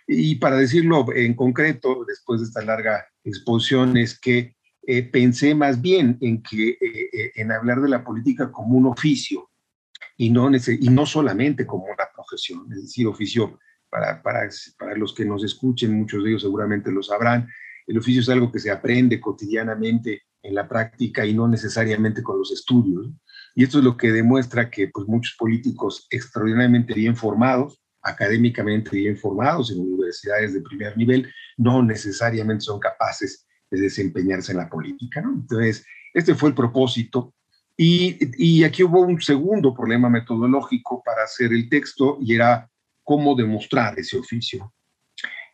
Y 0.07 0.37
para 0.37 0.57
decirlo 0.57 1.07
en 1.15 1.35
concreto, 1.35 2.05
después 2.07 2.41
de 2.41 2.47
esta 2.47 2.63
larga 2.63 3.07
exposición, 3.23 3.97
es 3.97 4.19
que 4.19 4.55
eh, 4.87 5.03
pensé 5.03 5.55
más 5.55 5.81
bien 5.81 6.19
en, 6.21 6.43
que, 6.43 6.71
eh, 6.71 6.79
eh, 7.13 7.33
en 7.37 7.53
hablar 7.53 7.81
de 7.81 7.89
la 7.89 8.05
política 8.05 8.53
como 8.53 8.77
un 8.77 8.87
oficio 8.87 9.51
y 10.17 10.31
no, 10.31 10.51
y 10.51 10.89
no 10.91 11.07
solamente 11.07 11.67
como 11.67 11.85
una 11.85 12.05
profesión, 12.15 12.71
es 12.71 12.83
decir, 12.83 13.07
oficio, 13.07 13.59
para, 13.89 14.23
para, 14.23 14.49
para 14.79 14.97
los 14.97 15.15
que 15.15 15.25
nos 15.25 15.43
escuchen, 15.45 15.97
muchos 15.97 16.23
de 16.23 16.31
ellos 16.31 16.43
seguramente 16.43 16.91
lo 16.93 17.03
sabrán, 17.03 17.49
el 17.87 17.99
oficio 17.99 18.21
es 18.21 18.29
algo 18.29 18.51
que 18.51 18.59
se 18.59 18.71
aprende 18.71 19.21
cotidianamente 19.21 20.23
en 20.43 20.55
la 20.55 20.69
práctica 20.69 21.25
y 21.25 21.33
no 21.33 21.49
necesariamente 21.49 22.23
con 22.23 22.39
los 22.39 22.53
estudios. 22.53 23.11
Y 23.55 23.65
esto 23.65 23.79
es 23.79 23.85
lo 23.85 23.97
que 23.97 24.13
demuestra 24.13 24.71
que 24.71 24.89
pues, 24.89 25.07
muchos 25.07 25.37
políticos 25.39 26.07
extraordinariamente 26.11 26.95
bien 26.95 27.17
formados, 27.17 27.81
académicamente 28.05 28.97
bien 28.97 29.17
formados 29.17 29.71
en 29.71 29.81
universidades 29.81 30.55
de 30.55 30.61
primer 30.61 30.97
nivel, 30.97 31.33
no 31.57 31.83
necesariamente 31.83 32.65
son 32.65 32.79
capaces 32.79 33.47
desempeñarse 33.71 34.53
en 34.53 34.59
la 34.59 34.69
política. 34.69 35.21
¿no? 35.21 35.33
Entonces, 35.33 35.85
este 36.13 36.35
fue 36.35 36.51
el 36.51 36.55
propósito. 36.55 37.35
Y, 37.77 38.19
y, 38.39 38.63
aquí 38.63 38.85
hubo 38.85 39.01
un 39.01 39.21
segundo 39.21 39.75
problema 39.75 40.09
metodológico 40.09 41.03
para 41.05 41.25
hacer 41.25 41.53
el 41.53 41.69
texto 41.69 42.19
y 42.21 42.37
era 42.37 42.71
cómo 43.03 43.35
demostrar 43.35 43.99
ese 43.99 44.17
oficio. 44.17 44.73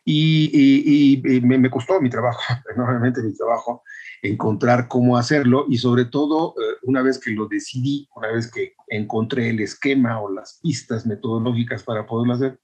Y, 0.05 1.17
y, 1.17 1.41
me, 1.41 1.69
costó 1.71 1.99
mi 1.99 2.09
trabajo, 2.09 2.41
enormemente 2.75 3.23
mi 3.23 3.33
trabajo, 3.33 3.83
encontrar 4.21 4.87
cómo 4.87 5.17
hacerlo 5.17 5.65
y 5.67 5.77
sobre 5.77 6.05
todo 6.05 6.53
eh, 6.57 6.77
una 6.83 7.01
vez 7.01 7.19
que 7.19 7.31
lo 7.31 7.47
decidí, 7.47 8.07
una 8.15 8.31
vez 8.31 8.51
que 8.51 8.75
encontré 8.87 9.49
el 9.49 9.59
esquema 9.59 10.21
o 10.21 10.31
las 10.31 10.59
pistas 10.61 11.05
metodológicas 11.05 11.83
para 11.83 12.05
poderlo 12.05 12.35
hacer, 12.35 12.59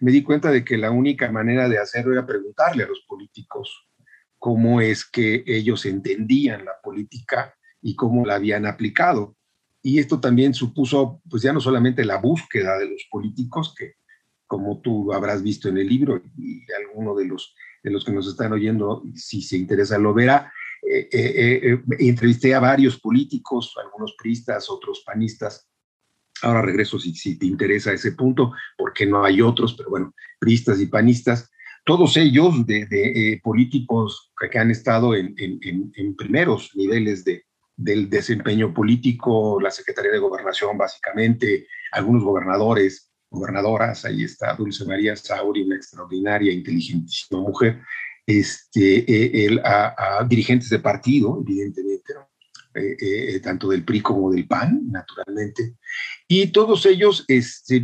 me 0.00 0.12
di 0.12 0.22
cuenta 0.22 0.50
de 0.50 0.64
que 0.64 0.78
la 0.78 0.90
única 0.90 1.30
manera 1.30 1.68
de 1.68 1.78
hacerlo 1.78 2.12
era 2.12 2.26
preguntarle 2.26 2.84
a 2.84 2.88
los 2.88 3.00
políticos 3.08 3.88
cómo 4.38 4.80
es 4.80 5.04
que 5.04 5.44
ellos 5.46 5.86
entendían 5.86 6.64
la 6.64 6.72
política 6.82 7.54
y 7.80 7.96
cómo 7.96 8.24
la 8.24 8.36
habían 8.36 8.66
aplicado. 8.66 9.36
Y 9.82 9.98
esto 9.98 10.20
también 10.20 10.54
supuso, 10.54 11.20
pues 11.28 11.42
ya 11.42 11.52
no 11.52 11.60
solamente 11.60 12.04
la 12.04 12.18
búsqueda 12.18 12.78
de 12.78 12.88
los 12.88 13.06
políticos, 13.10 13.74
que 13.76 13.94
como 14.46 14.80
tú 14.80 15.12
habrás 15.12 15.42
visto 15.42 15.68
en 15.68 15.78
el 15.78 15.88
libro 15.88 16.22
y 16.36 16.60
alguno 16.72 17.14
de 17.16 17.24
los, 17.24 17.54
de 17.82 17.90
los 17.90 18.04
que 18.04 18.12
nos 18.12 18.28
están 18.28 18.52
oyendo, 18.52 19.02
si 19.14 19.42
se 19.42 19.56
interesa, 19.56 19.98
lo 19.98 20.14
verá, 20.14 20.52
eh, 20.82 21.08
eh, 21.12 21.60
eh, 21.62 21.82
entrevisté 22.00 22.54
a 22.54 22.60
varios 22.60 22.98
políticos, 22.98 23.74
algunos 23.82 24.14
priistas, 24.18 24.68
otros 24.68 25.02
panistas. 25.04 25.68
Ahora 26.42 26.62
regreso 26.62 26.98
si, 26.98 27.14
si 27.14 27.38
te 27.38 27.46
interesa 27.46 27.92
ese 27.92 28.12
punto, 28.12 28.52
porque 28.76 29.06
no 29.06 29.24
hay 29.24 29.40
otros, 29.40 29.74
pero 29.74 29.90
bueno, 29.90 30.14
priistas 30.40 30.80
y 30.80 30.86
panistas 30.86 31.52
todos 31.84 32.16
ellos 32.16 32.64
de, 32.66 32.86
eh, 32.90 33.40
políticos 33.42 34.32
que 34.50 34.58
han 34.58 34.70
estado 34.70 35.14
en, 35.14 35.34
primeros 36.16 36.70
niveles 36.74 37.24
de, 37.24 37.44
del 37.76 38.08
desempeño 38.08 38.72
político, 38.72 39.60
la 39.60 39.70
Secretaría 39.70 40.12
de 40.12 40.18
Gobernación 40.18 40.78
básicamente, 40.78 41.66
algunos 41.90 42.22
gobernadores, 42.22 43.10
gobernadoras, 43.30 44.04
ahí 44.04 44.24
está 44.24 44.54
Dulce 44.54 44.84
María 44.84 45.16
Sauri, 45.16 45.62
una 45.62 45.76
extraordinaria, 45.76 46.52
inteligentísima 46.52 47.40
mujer, 47.40 47.80
este, 48.38 48.98
eh, 49.10 49.46
el, 49.46 49.60
a, 49.64 50.24
dirigentes 50.28 50.68
de 50.68 50.78
partido, 50.78 51.40
evidentemente, 51.40 52.12
eh, 52.74 53.40
tanto 53.40 53.68
del 53.68 53.84
PRI 53.84 54.00
como 54.00 54.30
del 54.30 54.46
PAN, 54.46 54.80
naturalmente, 54.90 55.76
y 56.26 56.46
todos 56.48 56.86
ellos 56.86 57.24
este, 57.28 57.82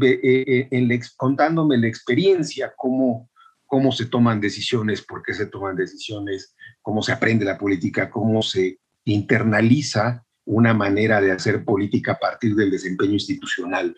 contándome 1.16 1.76
la 1.76 1.88
experiencia, 1.88 2.72
cómo 2.76 3.28
cómo 3.68 3.92
se 3.92 4.06
toman 4.06 4.40
decisiones, 4.40 5.02
por 5.02 5.22
qué 5.22 5.34
se 5.34 5.46
toman 5.46 5.76
decisiones, 5.76 6.56
cómo 6.80 7.02
se 7.02 7.12
aprende 7.12 7.44
la 7.44 7.58
política, 7.58 8.10
cómo 8.10 8.42
se 8.42 8.80
internaliza 9.04 10.24
una 10.46 10.72
manera 10.72 11.20
de 11.20 11.30
hacer 11.30 11.64
política 11.64 12.12
a 12.12 12.18
partir 12.18 12.54
del 12.54 12.70
desempeño 12.70 13.12
institucional. 13.12 13.94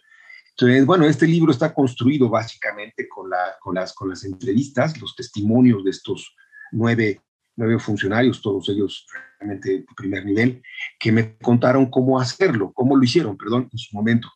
Entonces, 0.51 0.85
bueno, 0.85 1.07
este 1.07 1.27
libro 1.27 1.53
está 1.53 1.73
construido 1.73 2.29
básicamente 2.29 3.09
con, 3.09 3.31
la, 3.31 3.57
con, 3.61 3.75
las, 3.75 3.95
con 3.95 4.11
las 4.11 4.25
entrevistas, 4.25 5.01
los 5.01 5.15
testimonios 5.15 5.85
de 5.85 5.91
estos 5.91 6.35
nueve, 6.73 7.21
nueve 7.57 7.79
funcionarios, 7.79 8.43
todos 8.43 8.69
ellos 8.69 9.07
realmente 9.39 9.71
de 9.71 9.87
primer 9.97 10.25
nivel, 10.25 10.63
que 10.99 11.13
me 11.13 11.37
contaron 11.39 11.87
cómo 11.87 12.21
hacerlo, 12.21 12.73
cómo 12.73 12.97
lo 12.97 13.03
hicieron, 13.03 13.37
perdón, 13.37 13.69
en 13.73 13.79
su 13.79 13.97
momento. 13.97 14.29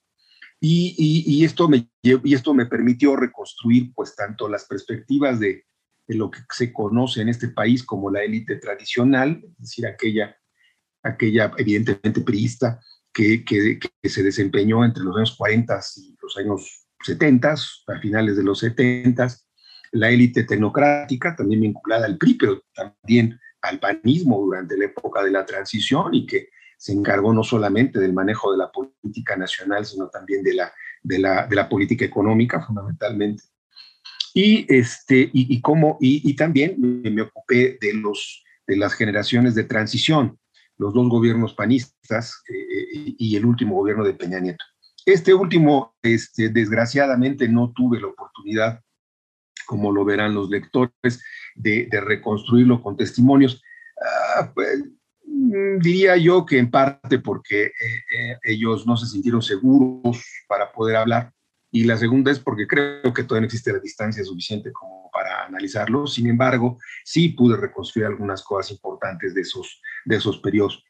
Y, 0.67 1.45
esto 1.45 1.69
me, 1.69 1.91
y 2.03 2.35
esto 2.35 2.55
me 2.55 2.65
permitió 2.65 3.17
reconstruir 3.17 3.93
pues 3.95 4.17
tanto 4.17 4.49
las 4.49 4.65
perspectivas 4.65 5.39
de, 5.39 5.67
lo 6.09 6.31
que 6.31 6.41
se 6.51 6.73
conoce 6.73 7.21
en 7.21 7.29
este 7.29 7.49
país 7.49 7.83
como 7.83 8.11
la 8.11 8.23
élite 8.23 8.57
tradicional, 8.57 9.43
es 9.43 9.59
decir, 9.59 9.87
aquella, 9.87 10.37
aquella 11.03 11.53
evidentemente 11.59 12.21
priista 12.23 12.81
que, 13.15 13.45
que, 13.45 13.79
se 14.09 14.23
desempeñó 14.23 14.85
entre 14.85 15.05
los 15.05 15.17
años 15.17 15.37
40 15.39 15.81
y 15.97 16.17
los 16.21 16.37
años 16.37 16.87
70, 17.03 17.53
a 17.53 17.99
finales 18.01 18.37
de 18.37 18.43
los 18.43 18.59
70, 18.59 19.29
la 19.93 20.11
élite 20.11 20.45
tecnocrática, 20.45 21.37
también 21.37 21.61
vinculada 21.61 22.07
al 22.07 22.19
PRI, 22.19 22.35
pero 22.35 22.63
también 22.75 23.39
al 23.63 23.79
panismo 23.79 24.41
durante 24.41 24.77
la 24.77 24.87
época 24.87 25.23
de 25.23 25.31
la 25.31 25.47
transición 25.47 26.15
y 26.15 26.27
que 26.27 26.49
se 26.77 26.93
encargó 26.93 27.33
no 27.33 27.45
solamente 27.45 27.99
del 27.99 28.13
manejo 28.13 28.53
de 28.53 28.59
la 28.59 28.71
política 28.71 29.37
nacional, 29.37 29.87
sino 29.87 30.09
también 30.09 30.43
de 30.43 30.55
la, 30.55 30.73
de 31.03 31.19
la, 31.19 31.47
de 31.47 31.57
la 31.57 31.69
política 31.69 32.05
económica, 32.05 32.61
fundamentalmente. 32.61 33.45
Y, 34.35 34.67
este, 34.69 35.31
y, 35.33 35.55
y, 35.55 35.61
cómo, 35.61 35.97
y, 36.01 36.35
también 36.35 36.75
me, 36.79 37.23
ocupé 37.23 37.79
de, 37.81 37.95
los, 37.95 38.45
de 38.67 38.77
las 38.77 38.95
generaciones 38.95 39.55
de 39.55 39.65
transición, 39.65 40.39
los 40.77 40.93
dos 40.93 41.09
gobiernos 41.09 41.55
panistas 41.55 42.43
eh, 42.49 43.15
y 43.19 43.37
el 43.37 43.45
último 43.45 43.77
gobierno 43.77 44.05
de 44.05 44.15
Peña 44.15 44.41
Nieto. 44.41 44.65
Este 45.07 45.35
último, 45.35 45.95
este, 46.03 46.49
desgraciadamente, 46.49 47.49
no 47.49 47.73
tuve 47.73 48.01
la 48.01 48.09
oportunidad, 48.09 48.81
como 49.67 49.93
lo 49.93 50.05
verán 50.05 50.35
los 50.35 50.49
lectores, 50.49 51.23
de, 51.55 51.89
reconstruirlo 51.91 52.83
con 52.83 52.97
testimonios. 52.97 53.63
Ah, 54.37 54.51
pues, 54.55 54.83
Mm, 55.45 55.79
diría 55.81 56.17
yo 56.17 56.47
que 56.47 56.59
en 56.59 56.71
parte 56.71 57.19
porque 57.19 57.65
eh, 57.65 57.73
eh, 58.17 58.39
ellos 58.45 58.87
no 58.87 58.97
se 58.97 59.07
sintieron 59.07 59.43
seguros 59.43 60.25
para 60.49 60.73
poder 60.73 60.97
hablar 60.97 61.34
y 61.75 61.83
la 61.83 61.97
segunda 61.97 62.31
es 62.31 62.39
porque 62.39 62.69
creo 62.69 63.13
que 63.13 63.25
todavía 63.25 63.41
no 63.41 63.47
existe 63.47 63.73
la 63.73 63.81
distancia 63.81 64.23
suficiente 64.25 64.73
como 64.73 65.11
para 65.13 65.45
analizarlo. 65.45 66.07
Sin 66.07 66.29
embargo, 66.29 66.79
sí 67.05 67.31
pude 67.31 67.57
reconstruir 67.57 68.07
algunas 68.07 68.45
cosas 68.45 68.71
importantes 68.71 69.35
de 69.35 69.41
esos, 69.41 69.83
de 70.05 70.15
esos 70.15 70.39
periodos. 70.39 70.85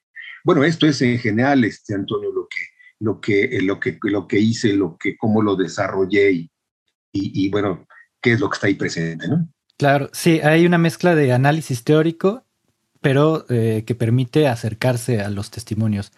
Bueno, 0.44 0.62
esto 0.62 0.86
es 0.86 1.00
en 1.00 1.18
general, 1.18 1.64
este, 1.64 1.94
Antonio, 1.94 2.30
lo 2.30 2.46
que, 2.46 2.60
lo 3.00 3.18
que, 3.18 3.44
eh, 3.44 3.62
lo 3.62 3.80
que, 3.80 3.98
lo 4.02 4.28
que 4.28 4.38
hice, 4.38 4.74
lo 4.74 4.98
que, 4.98 5.16
cómo 5.16 5.40
lo 5.40 5.56
desarrollé 5.56 6.32
y, 6.32 6.50
y, 7.12 7.48
bueno, 7.48 7.86
qué 8.20 8.32
es 8.32 8.40
lo 8.40 8.50
que 8.50 8.54
está 8.56 8.66
ahí 8.66 8.74
presente. 8.74 9.26
Claro, 9.78 10.10
sí, 10.12 10.40
hay 10.40 10.66
una 10.66 10.76
mezcla 10.76 11.14
de 11.14 11.32
análisis 11.32 11.82
teórico, 11.82 12.44
pero 13.04 13.44
eh, 13.50 13.84
que 13.86 13.94
permite 13.94 14.48
acercarse 14.48 15.20
a 15.20 15.28
los 15.28 15.50
testimonios. 15.50 16.10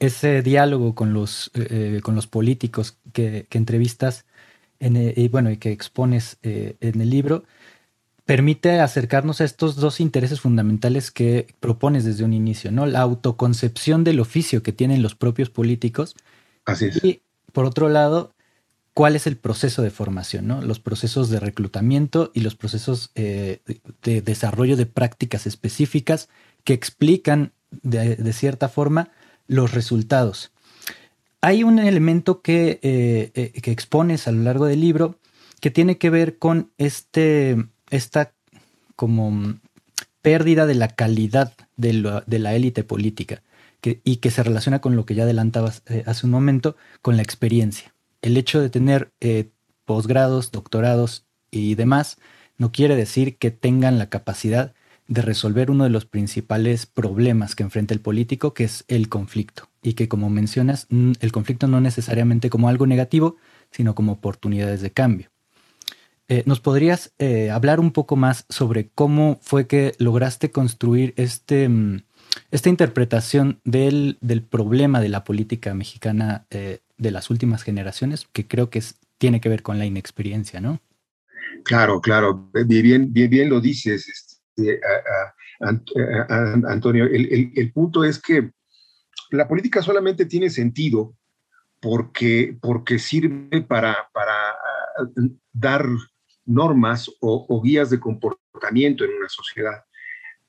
Ese 0.00 0.42
diálogo 0.42 0.92
con 0.96 1.12
los, 1.12 1.52
eh, 1.54 2.00
con 2.02 2.16
los 2.16 2.26
políticos 2.26 2.98
que, 3.12 3.46
que 3.48 3.58
entrevistas 3.58 4.24
en, 4.80 4.96
y 4.96 5.28
bueno, 5.28 5.52
y 5.52 5.58
que 5.58 5.70
expones 5.70 6.38
en 6.42 7.00
el 7.00 7.10
libro, 7.10 7.44
permite 8.24 8.80
acercarnos 8.80 9.40
a 9.40 9.44
estos 9.44 9.76
dos 9.76 10.00
intereses 10.00 10.40
fundamentales 10.40 11.12
que 11.12 11.46
propones 11.60 12.04
desde 12.04 12.24
un 12.24 12.32
inicio, 12.32 12.72
¿no? 12.72 12.86
La 12.86 13.02
autoconcepción 13.02 14.02
del 14.02 14.18
oficio 14.18 14.64
que 14.64 14.72
tienen 14.72 15.00
los 15.00 15.14
propios 15.14 15.48
políticos. 15.48 16.16
Así 16.64 16.86
es. 16.86 17.04
Y 17.04 17.22
por 17.52 17.66
otro 17.66 17.88
lado, 17.88 18.34
cuál 18.94 19.16
es 19.16 19.26
el 19.26 19.36
proceso 19.36 19.82
de 19.82 19.90
formación. 19.90 20.66
Los 20.66 20.80
procesos 20.80 21.30
de 21.30 21.40
reclutamiento 21.40 22.30
y 22.34 22.40
los 22.40 22.54
procesos 22.54 23.10
eh, 23.14 23.60
de 24.02 24.22
desarrollo 24.22 24.76
de 24.76 24.86
prácticas 24.86 25.46
específicas 25.46 26.28
que 26.64 26.74
explican 26.74 27.52
de, 27.70 28.32
cierta 28.32 28.68
forma 28.68 29.10
los 29.46 29.72
resultados. 29.72 30.52
Hay 31.40 31.64
un 31.64 31.78
elemento 31.78 32.42
que, 32.42 32.78
eh, 32.82 33.32
eh, 33.34 33.60
que 33.60 33.72
expones 33.72 34.28
a 34.28 34.32
lo 34.32 34.42
largo 34.42 34.66
del 34.66 34.80
libro 34.80 35.18
que 35.60 35.70
tiene 35.70 35.98
que 35.98 36.10
ver 36.10 36.38
con 36.38 36.70
este 36.76 37.56
esta 37.90 38.32
como 38.96 39.54
pérdida 40.22 40.66
de 40.66 40.74
la 40.74 40.88
calidad 40.88 41.52
de, 41.76 41.92
la 41.92 42.54
élite 42.54 42.84
política 42.84 43.42
y 43.82 44.16
que 44.16 44.30
se 44.30 44.42
relaciona 44.42 44.80
con 44.80 44.94
lo 44.94 45.04
que 45.04 45.14
ya 45.14 45.24
adelantabas 45.24 45.82
hace 46.06 46.26
un 46.26 46.32
momento, 46.32 46.76
con 47.00 47.16
la 47.16 47.22
experiencia. 47.22 47.92
El 48.22 48.36
hecho 48.36 48.60
de 48.60 48.70
tener 48.70 49.12
eh, 49.20 49.50
posgrados, 49.84 50.52
doctorados 50.52 51.26
y 51.50 51.74
demás 51.74 52.18
no 52.56 52.70
quiere 52.70 52.94
decir 52.94 53.36
que 53.36 53.50
tengan 53.50 53.98
la 53.98 54.08
capacidad 54.08 54.74
de 55.08 55.22
resolver 55.22 55.70
uno 55.70 55.84
de 55.84 55.90
los 55.90 56.06
principales 56.06 56.86
problemas 56.86 57.56
que 57.56 57.64
enfrenta 57.64 57.92
el 57.92 58.00
político, 58.00 58.54
que 58.54 58.64
es 58.64 58.84
el 58.86 59.08
conflicto. 59.08 59.68
Y 59.82 59.94
que 59.94 60.08
como 60.08 60.30
mencionas, 60.30 60.86
el 60.90 61.32
conflicto 61.32 61.66
no 61.66 61.80
necesariamente 61.80 62.48
como 62.48 62.68
algo 62.68 62.86
negativo, 62.86 63.36
sino 63.72 63.96
como 63.96 64.12
oportunidades 64.12 64.80
de 64.80 64.92
cambio. 64.92 65.28
Eh, 66.28 66.44
¿Nos 66.46 66.60
podrías 66.60 67.12
eh, 67.18 67.50
hablar 67.50 67.80
un 67.80 67.90
poco 67.90 68.14
más 68.14 68.46
sobre 68.48 68.88
cómo 68.88 69.38
fue 69.42 69.66
que 69.66 69.94
lograste 69.98 70.52
construir 70.52 71.12
este, 71.16 71.68
mm, 71.68 72.04
esta 72.52 72.68
interpretación 72.68 73.60
del, 73.64 74.18
problema 74.48 75.00
de 75.00 75.08
la 75.08 75.24
política 75.24 75.74
mexicana 75.74 76.46
de 76.96 77.10
las 77.10 77.30
últimas 77.30 77.62
generaciones, 77.62 78.26
que 78.32 78.46
creo 78.46 78.70
que 78.70 78.82
tiene 79.18 79.40
que 79.40 79.48
ver 79.48 79.62
con 79.62 79.78
la 79.78 79.86
inexperiencia, 79.86 80.60
¿no? 80.60 80.80
Claro, 81.64 82.00
claro, 82.00 82.50
bien, 82.66 83.12
bien, 83.12 83.30
bien 83.30 83.48
lo 83.48 83.60
dices, 83.60 84.08
este, 84.08 84.80
Antonio. 85.60 87.06
El, 87.06 87.72
punto 87.72 88.04
es 88.04 88.20
que 88.20 88.50
la 89.30 89.48
política 89.48 89.82
solamente 89.82 90.26
tiene 90.26 90.50
sentido 90.50 91.16
porque, 91.80 92.56
porque 92.60 92.98
sirve 92.98 93.62
para, 93.62 94.08
para 94.12 94.56
dar 95.52 95.86
normas 96.44 97.10
o, 97.20 97.62
guías 97.62 97.90
de 97.90 98.00
comportamiento 98.00 99.04
en 99.04 99.14
una 99.14 99.28
sociedad. 99.28 99.84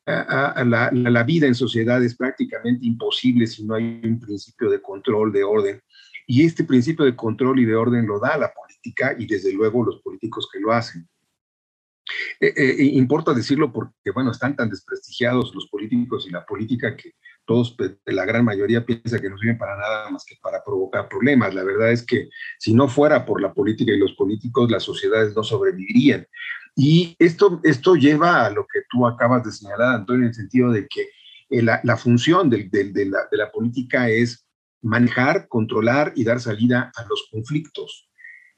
la, 0.05 1.23
vida 1.23 1.47
en 1.47 1.55
sociedad 1.55 2.03
es 2.03 2.15
prácticamente 2.15 2.85
imposible 2.85 3.47
si 3.47 3.65
no 3.65 3.75
hay 3.75 4.01
un 4.03 4.19
principio 4.19 4.69
de 4.69 4.81
control, 4.81 5.31
de 5.31 5.43
orden. 5.43 5.81
Y 6.27 6.45
este 6.45 6.63
principio 6.63 7.05
de 7.05 7.15
control 7.15 7.59
y 7.59 7.65
de 7.65 7.75
orden 7.75 8.07
lo 8.07 8.19
da 8.19 8.37
la 8.37 8.53
política 8.53 9.15
y 9.17 9.25
desde 9.25 9.53
luego 9.53 9.83
los 9.83 10.01
políticos 10.01 10.49
que 10.51 10.59
lo 10.59 10.71
hacen. 10.71 11.07
Eh, 12.39 12.53
eh, 12.55 12.83
importa 12.93 13.33
decirlo 13.33 13.71
porque, 13.71 14.11
bueno, 14.13 14.31
están 14.31 14.55
tan 14.55 14.69
desprestigiados 14.69 15.55
los 15.55 15.67
políticos 15.67 16.25
y 16.27 16.31
la 16.31 16.45
política 16.45 16.95
que 16.95 17.13
todos, 17.45 17.75
la 18.05 18.25
gran 18.25 18.45
mayoría 18.45 18.85
piensa 18.85 19.19
que 19.19 19.29
no 19.29 19.37
sirven 19.37 19.57
para 19.57 19.77
nada 19.77 20.09
más 20.09 20.25
que 20.25 20.35
para 20.41 20.63
provocar 20.63 21.09
problemas. 21.09 21.53
La 21.53 21.63
verdad 21.63 21.91
es 21.91 22.05
que 22.05 22.29
si 22.59 22.73
no 22.73 22.87
fuera 22.87 23.25
por 23.25 23.41
la 23.41 23.53
política 23.53 23.91
y 23.91 23.99
los 23.99 24.13
políticos, 24.13 24.71
las 24.71 24.83
sociedades 24.83 25.35
no 25.35 25.43
sobrevivirían. 25.43 26.27
Y 26.75 27.15
esto, 27.19 27.59
esto 27.63 27.95
lleva 27.95 28.45
a 28.45 28.49
lo 28.49 28.65
que 28.65 28.81
tú 28.89 29.05
acabas 29.05 29.43
de 29.43 29.51
señalar, 29.51 29.95
Antonio, 29.95 30.23
en 30.23 30.29
el 30.29 30.33
sentido 30.33 30.71
de 30.71 30.87
que 30.87 31.09
eh, 31.49 31.61
la, 31.61 31.97
función 31.97 32.49
de 32.49 32.69
la 33.31 33.51
política 33.51 34.09
es 34.09 34.45
manejar, 34.83 35.47
controlar 35.47 36.13
y 36.15 36.23
dar 36.23 36.39
salida 36.39 36.91
a 36.95 37.05
los 37.05 37.27
conflictos. 37.31 38.09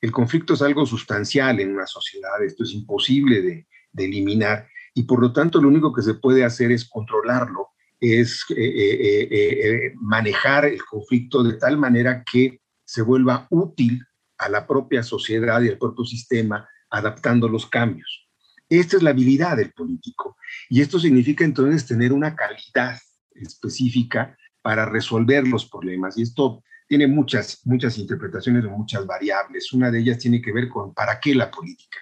El 0.01 0.11
conflicto 0.11 0.53
es 0.53 0.61
algo 0.61 0.85
sustancial 0.85 1.59
en 1.59 1.73
una 1.73 1.87
sociedad, 1.87 2.43
esto 2.43 2.63
es 2.63 2.73
imposible 2.73 3.41
de, 3.41 3.67
eliminar 3.97 4.67
y 4.93 5.03
por 5.03 5.21
lo 5.21 5.31
tanto 5.31 5.61
lo 5.61 5.69
único 5.69 5.93
que 5.93 6.01
se 6.01 6.15
puede 6.15 6.43
hacer 6.43 6.69
es 6.69 6.83
controlarlo 6.83 7.69
es 8.01 8.43
eh, 8.49 8.55
eh, 8.57 9.27
eh, 9.31 9.93
manejar 9.95 10.65
el 10.65 10.83
conflicto 10.83 11.41
de 11.43 11.53
tal 11.53 11.77
manera 11.77 12.25
que 12.29 12.59
se 12.83 13.01
vuelva 13.01 13.47
útil 13.49 14.03
a 14.37 14.49
la 14.49 14.67
propia 14.67 15.01
sociedad 15.01 15.61
y 15.61 15.69
al 15.69 15.77
propio 15.77 16.03
sistema, 16.03 16.67
adaptando 16.89 17.47
los 17.47 17.67
cambios. 17.67 18.27
Esta 18.67 18.97
es 18.97 19.03
la 19.03 19.11
habilidad 19.11 19.55
del 19.55 19.71
político. 19.71 20.35
Y 20.69 20.81
esto 20.81 20.99
significa 20.99 21.45
entonces 21.45 21.85
tener 21.85 22.11
una 22.11 22.35
calidad 22.35 22.99
específica 23.33 24.37
para 24.65 24.87
resolver 24.87 25.47
los 25.47 25.69
problemas. 25.69 26.17
Y 26.17 26.23
esto 26.23 26.63
tiene 26.87 27.05
muchas, 27.05 27.61
muchas 27.65 27.99
interpretaciones 27.99 28.63
de 28.63 28.69
muchas 28.69 29.05
variables. 29.05 29.71
Una 29.73 29.91
de 29.91 29.99
ellas 29.99 30.17
tiene 30.17 30.41
que 30.41 30.51
ver 30.51 30.69
con 30.69 30.91
para 30.91 31.19
qué 31.19 31.35
la 31.35 31.51
política. 31.51 31.99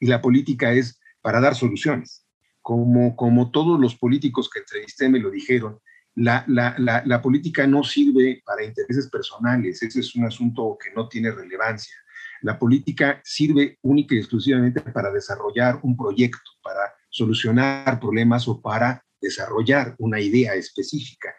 Y 0.00 0.06
la 0.06 0.20
política 0.20 0.72
es 0.72 0.98
para 1.20 1.40
dar 1.40 1.54
soluciones 1.54 2.26
como, 2.60 3.14
como 3.14 3.52
todos 3.52 3.78
los 3.78 3.94
políticos 3.94 4.50
que 4.50 4.58
entrevisté 4.58 5.08
me 5.08 5.20
lo 5.20 5.30
dijeron, 5.30 5.78
la, 6.16 6.44
la, 6.48 6.74
la, 7.06 7.22
política 7.22 7.68
no 7.68 7.84
sirve 7.84 8.42
para 8.44 8.64
intereses 8.64 9.08
personales, 9.08 9.80
ese 9.80 10.00
es 10.00 10.16
un 10.16 10.24
asunto 10.24 10.76
que 10.82 10.90
no 10.90 11.08
tiene 11.08 11.30
relevancia. 11.30 11.94
La 12.40 12.58
política 12.58 13.20
sirve 13.22 13.78
única 13.82 14.16
y 14.16 14.18
exclusivamente 14.18 14.80
para 14.80 15.12
desarrollar 15.12 15.78
un 15.84 15.96
proyecto, 15.96 16.50
para 16.64 16.92
solucionar 17.10 18.00
problemas 18.00 18.48
o 18.48 18.60
para 18.60 19.04
desarrollar 19.20 19.94
una 19.98 20.20
idea 20.20 20.54
específica. 20.54 21.32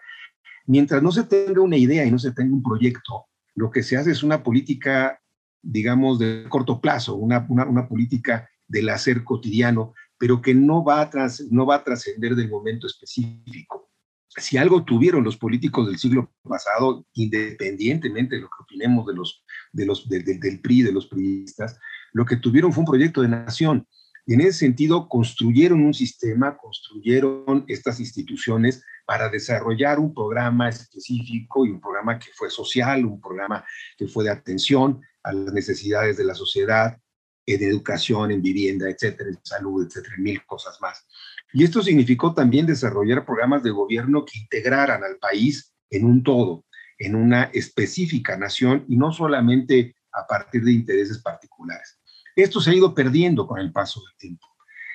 Mientras 0.66 1.04
no 1.04 1.12
se 1.12 1.24
tenga 1.24 1.62
una 1.62 1.78
idea 1.78 2.06
y 2.06 2.12
no 2.12 2.20
se 2.20 2.32
tenga 2.32 2.54
un 2.54 2.64
proyecto, 2.64 3.26
lo 3.56 3.70
que 3.70 3.84
se 3.84 3.98
hace 3.98 4.12
es 4.12 4.24
una 4.24 4.44
política, 4.44 5.20
digamos, 5.62 6.20
de 6.20 6.46
corto 6.50 6.80
plazo, 6.80 7.16
una, 7.16 7.46
una, 7.50 7.88
política 7.88 8.50
del 8.68 8.90
hacer 8.90 9.24
cotidiano, 9.24 9.94
pero 10.18 10.42
que 10.42 10.54
no 10.54 10.84
va, 10.84 11.02
a 11.02 11.10
no 11.52 11.66
va 11.66 11.76
a 11.76 11.84
trascender 11.84 12.36
del 12.36 12.50
momento 12.50 12.88
específico. 12.88 13.92
Si 14.30 14.58
algo 14.58 14.84
tuvieron 14.84 15.24
los 15.24 15.38
políticos 15.38 15.88
del 15.88 16.00
siglo 16.00 16.34
pasado, 16.42 17.06
independientemente 17.14 18.36
de 18.36 18.42
lo 18.42 18.48
que 18.48 18.64
opinemos 18.64 19.06
de 19.06 19.14
los, 19.14 19.44
de 19.72 19.86
los, 19.86 20.10
del 20.10 20.62
PRI, 20.62 20.82
de 20.82 20.92
los 20.92 21.08
priistas, 21.08 21.78
lo 22.14 22.26
que 22.26 22.38
tuvieron 22.38 22.74
fue 22.74 22.82
un 22.82 22.88
proyecto 22.88 23.22
de 23.22 23.28
nación. 23.28 23.88
Y 24.26 24.34
en 24.36 24.42
ese 24.42 24.60
sentido 24.60 25.10
construyeron 25.10 25.84
un 25.84 25.94
sistema, 25.94 26.58
construyeron 26.58 27.66
estas 27.68 28.00
instituciones 28.00 28.84
para 29.06 29.30
desarrollar 29.30 30.00
un 30.00 30.14
programa 30.14 30.70
específico 30.70 31.66
y 31.66 31.72
un 31.72 31.82
programa 31.82 32.18
que 32.20 32.32
fue 32.34 32.50
social, 32.50 33.06
un 33.06 33.20
programa 33.20 33.66
que 33.98 34.08
fue 34.08 34.24
de 34.24 34.30
atención 34.30 35.02
a 35.24 35.34
las 35.34 35.54
necesidades 35.54 36.18
de 36.18 36.24
la 36.24 36.36
sociedad, 36.36 36.98
en 37.46 37.64
educación, 37.64 38.32
en 38.32 38.42
vivienda, 38.42 38.90
etcétera, 38.90 39.30
en 39.30 39.40
salud, 39.44 39.86
etcétera, 39.86 40.16
mil 40.18 40.46
cosas 40.46 40.78
más. 40.82 41.06
Y 41.52 41.64
esto 41.64 41.82
significó 41.82 42.34
también 42.34 42.66
desarrollar 42.66 43.26
programas 43.26 43.64
de 43.64 43.72
gobierno 43.72 44.26
que 44.26 44.40
integraran 44.40 45.04
al 45.04 45.18
país 45.18 45.74
en 45.90 46.06
un 46.06 46.24
todo, 46.24 46.66
en 46.98 47.16
una 47.16 47.44
específica 47.54 48.38
nación 48.38 48.86
y 48.88 48.96
no 48.96 49.12
solamente 49.12 49.96
a 50.14 50.26
partir 50.26 50.64
de 50.64 50.72
intereses 50.72 51.20
particulares. 51.20 52.00
Esto 52.36 52.60
se 52.60 52.72
ha 52.72 52.76
ido 52.76 52.94
perdiendo 52.94 53.48
con 53.48 53.60
el 53.60 53.72
paso 53.72 54.02
del 54.02 54.18
tiempo. 54.18 54.48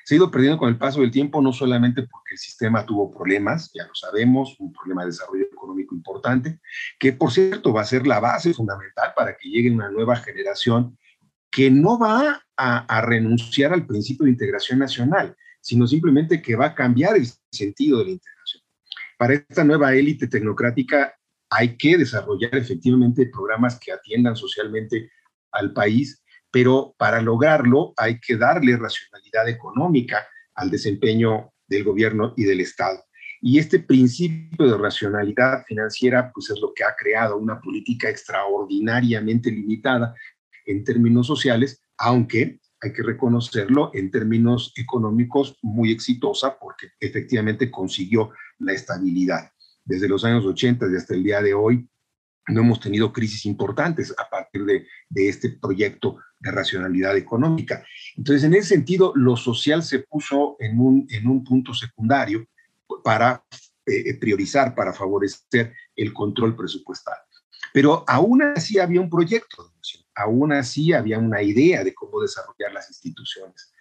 Se 0.04 0.14
ha 0.14 0.16
ido 0.16 0.30
perdiendo 0.30 0.58
con 0.58 0.70
el 0.70 0.78
paso 0.78 1.00
del 1.00 1.10
tiempo 1.10 1.42
no 1.42 1.52
solamente 1.52 2.02
porque 2.02 2.32
el 2.32 2.38
sistema 2.38 2.86
tuvo 2.86 3.10
problemas, 3.10 3.70
ya 3.74 3.86
lo 3.86 3.94
sabemos, 3.94 4.56
un 4.58 4.72
problema 4.72 5.02
de 5.02 5.10
desarrollo 5.10 5.44
económico 5.44 5.94
importante, 5.94 6.60
que 6.98 7.12
por 7.12 7.30
cierto 7.30 7.74
va 7.74 7.82
a 7.82 7.84
ser 7.84 8.06
la 8.06 8.18
base 8.18 8.54
fundamental 8.54 9.12
para 9.14 9.36
que 9.36 9.50
llegue 9.50 9.70
una 9.70 9.90
nueva 9.90 10.16
generación 10.16 10.96
que 11.50 11.70
no 11.70 11.98
va 11.98 12.42
a, 12.56 13.00
renunciar 13.02 13.72
al 13.72 13.86
principio 13.86 14.24
de 14.24 14.32
integración 14.32 14.78
nacional, 14.78 15.36
sino 15.60 15.86
simplemente 15.86 16.42
que 16.42 16.56
va 16.56 16.66
a 16.66 16.74
cambiar 16.74 17.16
el 17.16 17.26
sentido 17.52 17.98
de 17.98 18.04
la 18.06 18.10
integración. 18.12 18.62
Para 19.18 19.34
esta 19.34 19.64
nueva 19.64 19.94
élite 19.94 20.26
tecnocrática 20.26 21.14
hay 21.50 21.76
que 21.76 21.98
desarrollar 21.98 22.54
efectivamente 22.54 23.26
programas 23.26 23.78
que 23.78 23.92
atiendan 23.92 24.36
socialmente 24.36 25.10
al 25.52 25.72
país, 25.72 26.22
pero 26.50 26.94
para 26.98 27.20
lograrlo 27.20 27.92
hay 27.96 28.18
que 28.20 28.36
darle 28.36 28.76
racionalidad 28.76 29.48
económica 29.48 30.26
al 30.54 30.70
desempeño 30.70 31.52
del 31.66 31.84
gobierno 31.84 32.34
y 32.36 32.44
del 32.44 32.60
Estado. 32.60 33.04
Y 33.40 33.58
este 33.58 33.78
principio 33.78 34.66
de 34.66 34.76
racionalidad 34.76 35.64
financiera, 35.66 36.32
pues 36.32 36.50
es 36.50 36.58
lo 36.60 36.72
que 36.74 36.82
ha 36.82 36.96
creado 36.96 37.36
una 37.36 37.60
política 37.60 38.08
extraordinariamente 38.08 39.50
limitada 39.50 40.14
en 40.66 40.82
términos 40.82 41.26
sociales, 41.26 41.80
aunque 41.98 42.58
hay 42.80 42.92
que 42.92 43.02
reconocerlo 43.02 43.90
en 43.94 44.10
términos 44.10 44.72
económicos 44.76 45.56
muy 45.62 45.92
exitosa 45.92 46.58
porque 46.58 46.88
efectivamente 47.00 47.70
consiguió 47.70 48.30
la 48.58 48.72
estabilidad. 48.72 49.50
Desde 49.84 50.08
los 50.08 50.24
años 50.24 50.44
80 50.44 50.86
y 50.90 50.96
hasta 50.96 51.14
el 51.14 51.22
día 51.22 51.40
de 51.40 51.54
hoy 51.54 51.88
no 52.48 52.60
hemos 52.60 52.80
tenido 52.80 53.12
crisis 53.12 53.46
importantes 53.46 54.14
a 54.18 54.28
partir 54.28 54.64
de, 54.64 54.86
este 55.14 55.50
proyecto 55.50 56.18
de 56.40 56.50
racionalidad 56.50 57.16
económica. 57.16 57.84
Entonces, 58.16 58.44
en 58.44 58.54
ese 58.54 58.68
sentido, 58.68 59.12
lo 59.14 59.36
social 59.36 59.82
se 59.82 60.00
puso 60.00 60.56
en 60.58 60.78
un, 60.80 61.06
en 61.10 61.26
un 61.26 61.44
punto 61.44 61.74
secundario 61.74 62.46
para 63.02 63.44
eh, 63.86 64.14
priorizar, 64.18 64.74
para 64.74 64.92
favorecer 64.92 65.74
el 65.94 66.12
control 66.12 66.56
presupuestal. 66.56 67.16
Pero 67.72 68.04
aún 68.06 68.42
así 68.42 68.78
había 68.78 69.00
un 69.00 69.10
proyecto 69.10 69.72
aún 70.18 70.52
así 70.52 70.92
había 70.92 71.18
una 71.18 71.42
idea 71.42 71.84
de 71.84 71.94
cómo 71.94 72.20
desarrollar 72.20 72.72
las 72.72 72.88
instituciones. 72.90 73.72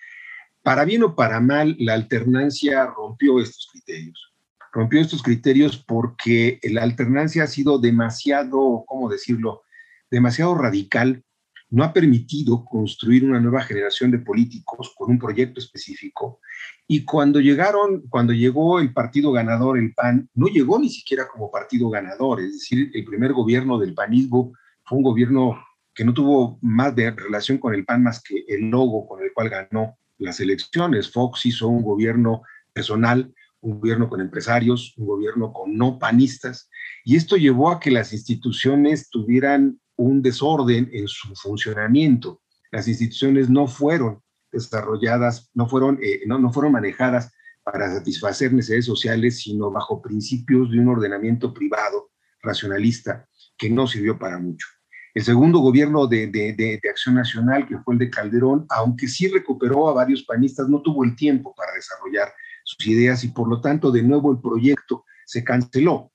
Para 0.62 0.86
bien 0.86 1.04
o 1.04 1.16
para 1.16 1.40
mal, 1.40 1.76
la 1.80 1.94
alternancia 1.94 2.86
rompió 2.86 3.40
estos 3.40 3.68
criterios. 3.72 4.34
Rompió 4.72 5.02
estos 5.02 5.24
criterios 5.24 5.78
porque 5.78 6.60
la 6.64 6.84
alternancia 6.84 7.44
ha 7.44 7.48
sido 7.48 7.80
demasiado, 7.80 8.84
¿cómo 8.88 9.10
decirlo?, 9.10 9.64
demasiado 10.10 10.56
radical 10.56 11.24
no 11.70 11.84
ha 11.84 11.92
permitido 11.92 12.64
construir 12.64 13.26
una 13.26 13.40
nueva 13.40 13.62
generación 13.62 14.12
de 14.12 14.20
políticos 14.20 14.94
con 14.96 15.12
un 15.12 15.20
proyecto 15.20 15.60
específico. 15.60 16.40
Y 16.88 17.04
cuando 17.04 17.40
llegaron, 17.40 18.08
cuando 18.10 18.34
llegó 18.34 18.80
el 18.80 18.94
partido 18.94 19.32
ganador, 19.32 19.78
el 19.78 19.94
PAN, 19.94 20.30
no 20.34 20.48
llegó 20.48 20.80
ni 20.80 20.90
siquiera 20.90 21.28
como 21.28 21.52
partido 21.52 21.90
ganador, 21.90 22.40
es 22.40 22.54
decir, 22.54 22.90
el 22.94 23.04
primer 23.04 23.34
gobierno 23.34 23.78
del 23.78 23.94
panismo 23.94 24.54
fue 24.84 24.98
un 24.98 25.04
gobierno 25.04 25.62
que 25.94 26.06
no 26.06 26.14
tuvo 26.14 26.58
más 26.62 26.96
de 26.96 27.12
relación 27.12 27.58
con 27.58 27.74
el 27.74 27.84
PAN 27.84 28.04
más 28.04 28.22
que 28.22 28.46
el 28.48 28.70
logo 28.70 29.08
con 29.08 29.22
el 29.22 29.34
cual 29.34 29.50
ganó 29.50 29.98
las 30.20 30.40
elecciones. 30.40 31.12
Fox 31.12 31.46
hizo 31.46 31.68
un 31.68 31.84
gobierno 31.84 32.44
personal, 32.72 33.34
un 33.62 33.80
gobierno 33.80 34.10
con 34.10 34.22
empresarios, 34.22 34.94
un 34.98 35.08
gobierno 35.08 35.54
con 35.54 35.76
no 35.76 36.00
panistas, 36.00 36.70
y 37.04 37.16
esto 37.16 37.38
llevó 37.38 37.70
a 37.70 37.80
que 37.80 37.92
las 37.92 38.14
instituciones 38.14 39.10
tuvieran 39.10 39.80
un 39.96 40.22
desorden 40.22 40.90
en 40.94 41.08
su 41.08 41.34
funcionamiento. 41.36 42.42
Las 42.72 42.88
instituciones 42.88 43.50
no 43.50 43.68
fueron 43.68 44.22
desarrolladas, 44.52 45.50
no 45.54 45.68
fueron, 45.68 46.00
eh, 46.02 46.22
no, 46.28 46.40
no 46.40 46.52
fueron 46.52 46.74
manejadas 46.74 47.34
para 47.64 47.94
satisfacer 47.94 48.54
necesidades 48.54 48.86
sociales, 48.86 49.40
sino 49.42 49.72
bajo 49.72 50.02
principios 50.02 50.72
de 50.72 50.80
un 50.80 50.90
ordenamiento 50.90 51.54
privado, 51.54 52.12
racionalista, 52.42 53.28
que 53.58 53.70
no 53.70 53.88
sirvió 53.88 54.18
para 54.18 54.40
mucho. 54.40 54.68
El 55.14 55.24
segundo 55.24 55.60
gobierno 55.60 56.06
de, 56.06 56.28
de, 56.28 56.54
de, 56.54 56.80
de, 56.82 56.90
Acción 56.90 57.16
Nacional, 57.16 57.68
que 57.68 57.80
fue 57.80 57.96
el 57.96 58.00
de 58.00 58.10
Calderón, 58.10 58.68
aunque 58.70 59.08
sí 59.08 59.28
recuperó 59.28 59.90
a 59.90 59.94
varios 59.94 60.24
panistas, 60.24 60.70
no 60.70 60.82
tuvo 60.82 61.04
el 61.04 61.16
tiempo 61.16 61.56
para 61.56 61.74
desarrollar 61.74 62.32
sus 62.68 62.86
ideas 62.86 63.24
y 63.24 63.30
por 63.30 63.48
lo 63.48 63.62
tanto 63.62 63.92
de 63.92 64.04
nuevo 64.04 64.30
el 64.30 64.40
proyecto 64.40 65.06
se 65.26 65.42
canceló. 65.42 66.12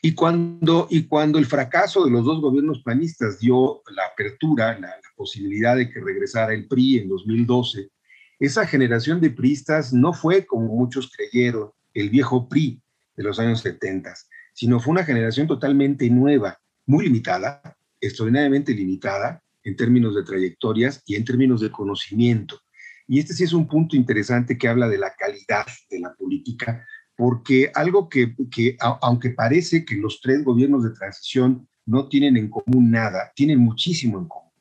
Y 0.00 0.14
cuando, 0.14 0.86
y 0.88 1.08
cuando 1.08 1.38
el 1.38 1.46
fracaso 1.46 2.04
de 2.04 2.12
los 2.12 2.24
dos 2.24 2.40
gobiernos 2.40 2.80
panistas 2.84 3.40
dio 3.40 3.82
la 3.90 4.04
apertura, 4.12 4.78
la 4.78 4.94
posibilidad 5.16 5.74
de 5.76 5.90
que 5.90 6.00
regresara 6.00 6.54
el 6.54 6.68
PRI 6.68 6.98
en 6.98 7.08
2012, 7.08 7.90
esa 8.38 8.64
generación 8.68 9.20
de 9.20 9.30
priistas 9.30 9.92
no 9.92 10.12
fue, 10.12 10.46
como 10.46 10.68
muchos 10.68 11.10
creyeron, 11.10 11.70
el 11.92 12.08
viejo 12.08 12.48
PRI 12.48 12.80
de 13.16 13.24
los 13.24 13.40
años 13.40 13.60
70, 13.62 14.14
sino 14.54 14.78
fue 14.78 14.92
una 14.92 15.04
generación 15.04 15.48
totalmente 15.48 16.08
nueva, 16.08 16.60
muy 16.86 17.06
limitada, 17.06 17.76
extraordinariamente 18.00 18.72
limitada 18.74 19.42
en 19.64 19.74
términos 19.74 20.14
de 20.14 20.22
trayectorias 20.22 21.02
y 21.04 21.16
en 21.16 21.24
términos 21.24 21.60
de 21.60 21.72
conocimiento. 21.72 22.60
Y 23.08 23.18
este 23.18 23.32
sí 23.32 23.44
es 23.44 23.54
un 23.54 23.66
punto 23.66 23.96
interesante 23.96 24.58
que 24.58 24.68
habla 24.68 24.86
de 24.86 24.98
la 24.98 25.14
calidad 25.18 25.66
de 25.90 25.98
la 25.98 26.14
política, 26.14 26.86
porque 27.16 27.72
algo 27.74 28.08
que, 28.08 28.36
que 28.50 28.76
aunque 28.80 29.30
parece 29.30 29.84
que 29.84 29.96
los 29.96 30.20
tres 30.20 30.44
gobiernos 30.44 30.84
de 30.84 30.90
transición 30.90 31.66
no 31.86 32.08
tienen 32.08 32.36
en 32.36 32.50
común 32.50 32.90
nada, 32.90 33.32
tienen 33.34 33.58
muchísimo 33.58 34.18
en 34.18 34.28
común. 34.28 34.52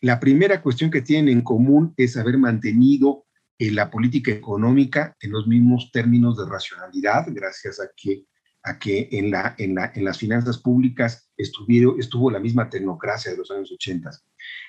La 0.00 0.18
primera 0.18 0.62
cuestión 0.62 0.90
que 0.90 1.02
tienen 1.02 1.28
en 1.28 1.42
común 1.42 1.92
es 1.98 2.16
haber 2.16 2.38
mantenido 2.38 3.26
eh, 3.58 3.70
la 3.70 3.90
política 3.90 4.32
económica 4.32 5.14
en 5.20 5.32
los 5.32 5.46
mismos 5.46 5.90
términos 5.92 6.38
de 6.38 6.50
racionalidad, 6.50 7.26
gracias 7.28 7.78
a 7.80 7.88
que, 7.94 8.24
a 8.62 8.78
que 8.78 9.08
en, 9.12 9.30
la, 9.30 9.54
en, 9.58 9.74
la, 9.74 9.92
en 9.94 10.04
las 10.04 10.18
finanzas 10.18 10.58
públicas 10.58 11.30
estuvieron, 11.36 12.00
estuvo 12.00 12.30
la 12.30 12.40
misma 12.40 12.68
tecnocracia 12.70 13.30
de 13.30 13.36
los 13.38 13.50
años 13.50 13.70
80. 13.70 14.10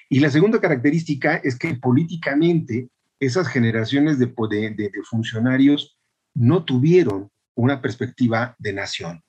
Y 0.10 0.20
la 0.20 0.30
segunda 0.30 0.60
característica 0.60 1.38
es 1.38 1.58
que 1.58 1.74
políticamente 1.76 2.90
esas 3.20 3.48
generaciones 3.48 4.20
de, 4.20 4.34
funcionarios 5.10 5.98
no 6.34 6.66
tuvieron 6.66 7.32
una 7.56 7.82
perspectiva 7.82 8.56
de 8.60 8.74
nación. 8.74 9.24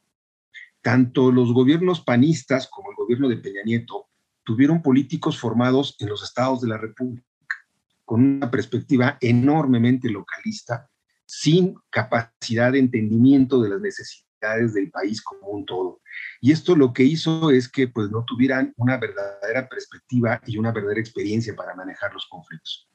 Tanto 0.82 1.30
los 1.30 1.52
gobiernos 1.52 2.00
panistas 2.00 2.68
como 2.68 2.90
el 2.90 2.96
gobierno 2.96 3.28
de 3.28 3.36
Peña 3.36 3.62
Nieto 3.64 4.08
tuvieron 4.44 4.82
políticos 4.82 5.38
formados 5.38 5.96
en 5.98 6.08
los 6.08 6.22
estados 6.22 6.60
de 6.60 6.68
la 6.68 6.78
República, 6.78 7.26
con 8.04 8.22
una 8.22 8.50
perspectiva 8.50 9.18
enormemente 9.20 10.08
localista, 10.08 10.88
sin 11.24 11.74
capacidad 11.90 12.72
de 12.72 12.78
entendimiento 12.78 13.60
de 13.60 13.70
las 13.70 13.80
necesidades 13.80 14.74
del 14.74 14.90
país 14.90 15.22
como 15.22 15.48
un 15.48 15.64
todo. 15.64 16.00
Y 16.40 16.52
esto 16.52 16.76
lo 16.76 16.92
que 16.92 17.02
hizo 17.02 17.50
es 17.50 17.68
que 17.68 17.88
pues, 17.88 18.10
no 18.10 18.24
tuvieran 18.24 18.72
una 18.76 18.96
verdadera 18.96 19.68
perspectiva 19.68 20.40
y 20.46 20.58
una 20.58 20.70
verdadera 20.72 21.00
experiencia 21.00 21.54
para 21.56 21.74
manejar 21.74 22.12
los 22.12 22.26
conflictos. 22.28 22.88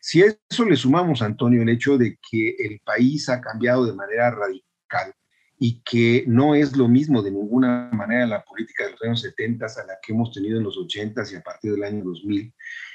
Si 0.00 0.22
a 0.22 0.26
eso 0.26 0.64
le 0.64 0.76
sumamos, 0.76 1.22
Antonio, 1.22 1.62
el 1.62 1.68
hecho 1.68 1.96
de 1.96 2.18
que 2.30 2.56
el 2.58 2.80
país 2.80 3.28
ha 3.28 3.40
cambiado 3.40 3.86
de 3.86 3.94
manera 3.94 4.30
radical 4.30 5.14
y 5.58 5.80
que 5.82 6.24
no 6.26 6.54
es 6.54 6.76
lo 6.76 6.88
mismo 6.88 7.22
de 7.22 7.30
ninguna 7.30 7.88
manera 7.92 8.26
la 8.26 8.44
política 8.44 8.84
de 8.84 8.90
los 8.92 9.02
años 9.02 9.20
70 9.20 9.64
a 9.64 9.86
la 9.86 9.98
que 10.02 10.12
hemos 10.12 10.32
tenido 10.32 10.58
en 10.58 10.64
los 10.64 10.76
80 10.76 11.22
y 11.32 11.36
a 11.36 11.42
partir 11.42 11.72
del 11.72 11.84
año 11.84 12.04
2000. 12.04 12.52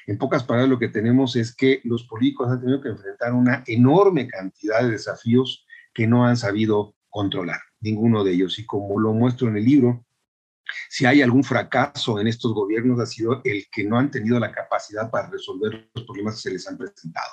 En 0.08 0.17
pocas 0.17 0.43
palabras, 0.43 0.69
lo 0.69 0.80
que 0.80 0.89
tenemos 0.89 1.36
es 1.36 1.56
que 1.56 1.82
los 1.84 2.04
políticos 2.04 2.50
han 2.50 2.60
tenido 2.60 2.82
que 2.82 2.89
enfrentar 2.89 3.34
una 3.34 3.63
enorme 3.65 4.28
cantidad 4.28 4.82
de 4.82 4.91
desafíos 4.91 5.65
que 5.93 6.08
no 6.08 6.26
han 6.26 6.38
sabido 6.38 6.95
controlar, 7.10 7.60
ninguno 7.80 8.24
de 8.24 8.34
ellos. 8.34 8.60
Y 8.60 8.65
como 8.65 9.00
lo 9.00 9.13
muestro 9.13 9.48
en 9.48 9.58
el 9.58 9.65
libro, 9.65 10.06
si 10.89 11.05
hay 11.05 11.21
algún 11.21 11.43
fracaso 11.43 12.19
en 12.19 12.27
estos 12.27 12.53
gobiernos 12.53 12.99
ha 12.99 13.05
sido 13.05 13.41
el 13.43 13.67
que 13.71 13.84
no 13.84 13.97
han 13.97 14.12
tenido 14.12 14.39
la 14.39 14.51
capacidad 14.51 15.10
para 15.10 15.29
resolver 15.29 15.89
los 15.93 16.05
problemas 16.05 16.36
que 16.36 16.41
se 16.41 16.51
les 16.51 16.67
han 16.67 16.77
presentado. 16.77 17.32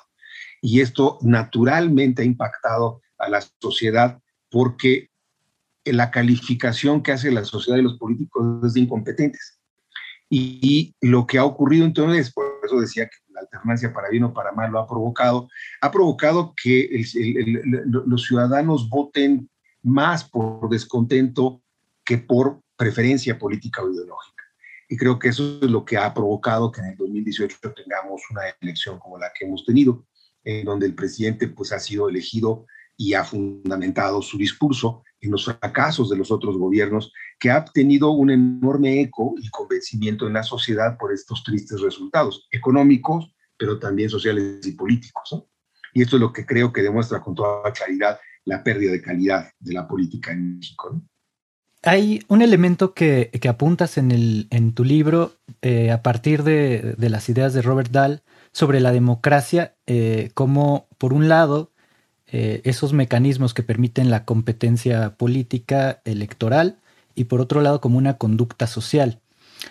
Y 0.61 0.81
esto 0.81 1.19
naturalmente 1.23 2.23
ha 2.23 2.25
impactado 2.25 3.01
a 3.19 3.29
la 3.29 3.41
sociedad 3.61 4.21
porque 4.51 5.11
la 5.85 6.11
calificación 6.11 7.03
que 7.03 7.13
hace 7.13 7.31
la 7.31 7.45
sociedad 7.45 7.77
de 7.77 7.85
los 7.85 7.99
políticos 7.99 8.65
es 8.65 8.75
de 8.75 8.81
incompetentes. 8.81 9.61
Y, 10.29 10.95
lo 11.01 11.25
que 11.27 11.39
ha 11.39 11.45
ocurrido 11.45 11.85
entonces, 11.85 12.33
por 12.33 12.47
eso 12.65 12.81
decía 12.81 13.07
que 13.07 13.19
la 13.33 13.43
alternancia 13.43 13.93
para 13.93 14.09
bien 14.09 14.25
o 14.25 14.35
para 14.35 14.51
mal 14.51 14.73
lo 14.73 14.81
ha 14.81 14.87
provocado, 14.89 15.49
ha 15.81 15.93
provocado 15.93 16.53
que 16.61 16.81
el, 16.81 17.07
el, 17.15 17.57
el, 17.57 17.83
los 17.85 18.25
ciudadanos 18.25 18.89
voten 18.89 19.49
más 19.83 20.29
por 20.29 20.69
descontento 20.69 21.63
que 22.05 22.19
por 22.19 22.61
preferencia 22.77 23.39
política 23.39 23.83
o 23.83 23.91
ideológica. 23.91 24.45
Y 24.89 24.97
creo 24.97 25.19
que 25.19 25.29
eso 25.29 25.59
es 25.63 25.71
lo 25.71 25.85
que 25.85 25.97
ha 25.97 26.15
provocado 26.15 26.71
que 26.71 26.81
en 26.81 26.89
el 26.89 26.97
2018 26.97 27.59
tengamos 27.75 28.23
una 28.31 28.43
elección 28.61 28.99
como 28.99 29.19
la 29.19 29.33
que 29.37 29.47
hemos 29.47 29.65
tenido, 29.65 30.07
en 30.45 30.65
donde 30.65 30.87
el 30.87 30.95
presidente 30.95 31.49
pues 31.49 31.73
ha 31.73 31.81
sido 31.81 32.09
elegido 32.09 32.67
y 32.97 33.15
ha 33.15 33.25
fundamentado 33.25 34.23
su 34.23 34.39
discurso 34.39 35.03
en 35.21 35.33
los 35.33 35.45
fracasos 35.45 36.09
de 36.09 36.17
los 36.17 36.31
otros 36.31 36.57
gobiernos, 36.57 37.13
que 37.39 37.51
ha 37.51 37.65
tenido 37.65 38.11
un 38.11 38.31
enorme 38.31 39.01
eco 39.01 39.35
y 39.39 39.49
convencimiento 39.51 40.27
en 40.27 40.35
la 40.35 40.43
sociedad 40.43 40.97
por 40.99 41.13
estos 41.13 41.43
tristes 41.43 41.81
resultados 41.81 42.47
económicos, 42.51 43.35
pero 43.59 43.79
también 43.79 44.09
sociales 44.09 44.65
y 44.67 44.73
políticos. 44.73 45.45
Y 45.93 46.03
esto 46.03 46.17
es 46.17 46.21
lo 46.21 46.33
que 46.33 46.47
creo 46.47 46.73
que 46.73 46.83
demuestra 46.83 47.21
con 47.21 47.35
toda 47.35 47.73
claridad 47.73 48.19
la 48.45 48.63
pérdida 48.63 48.93
de 48.93 49.03
calidad 49.03 49.51
de 49.59 49.75
la 49.75 49.89
política 49.89 50.31
en 50.33 50.57
México. 50.57 51.03
Hay 51.87 52.25
un 52.27 52.43
elemento 52.43 52.95
que, 52.95 53.31
apuntas 53.49 53.97
en, 53.97 54.11
el, 54.11 54.49
en, 54.51 54.73
tu 54.73 54.83
libro 54.83 55.37
eh, 55.63 55.93
a 55.93 56.03
partir 56.03 56.43
de, 56.43 56.97
las 56.99 57.29
ideas 57.29 57.55
de 57.55 57.63
Robert 57.63 57.93
Dahl 57.93 58.23
sobre 58.51 58.81
la 58.81 58.91
democracia, 58.91 59.77
eh, 59.87 60.33
como 60.35 60.89
por 60.99 61.13
un 61.13 61.29
lado 61.29 61.71
eh, 62.27 62.61
esos 62.65 62.93
mecanismos 62.93 63.55
que 63.55 63.63
permiten 63.63 64.11
la 64.11 64.25
competencia 64.25 65.15
política 65.15 66.01
electoral 66.05 66.81
y 67.15 67.25
por 67.25 67.41
otro 67.41 67.61
lado 67.61 67.81
como 67.81 67.99
una 67.99 68.15
conducta 68.15 68.67
social. 68.67 69.21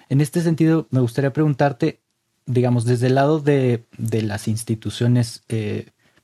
En 0.07 0.21
este 0.21 0.39
sentido, 0.39 0.87
me 0.91 1.01
gustaría 1.01 1.33
preguntarte, 1.33 1.99
digamos, 2.45 2.85
desde 2.85 3.07
el 3.07 3.15
lado 3.15 3.41
de, 3.41 3.83
las 3.97 4.47
instituciones 4.47 5.43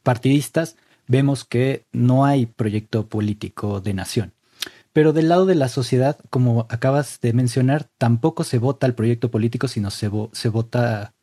partidistas, 0.04 0.78
vemos 1.10 1.44
que 1.44 1.84
no 1.92 2.24
hay 2.24 2.46
proyecto 2.46 3.10
político 3.10 3.82
de 3.82 3.94
nación. 3.94 4.32
Pero 4.94 5.14
del 5.14 5.30
lado 5.30 5.46
de 5.46 5.56
la 5.56 5.70
sociedad, 5.70 6.18
como 6.30 6.68
acabas 6.70 7.20
de 7.22 7.34
mencionar, 7.34 7.90
tampoco 7.98 8.44
se 8.44 8.58
vota 8.58 8.88
el 8.88 8.94
proyecto 8.94 9.32
político, 9.32 9.68
sino 9.68 9.90
se, 9.90 10.10
se 10.34 10.50
vota 10.50 11.14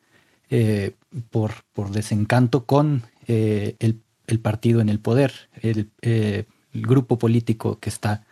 eh, 0.51 0.95
por, 1.31 1.53
por, 1.73 1.91
desencanto 1.91 2.65
con 2.65 3.03
eh, 3.27 3.77
el, 3.79 4.41
partido 4.41 4.81
en 4.81 4.89
el 4.89 5.01
poder, 5.01 5.33
el, 5.61 5.91
el 6.01 6.47
grupo 6.73 7.19
político 7.19 7.79
que 7.79 7.91
está 7.91 8.25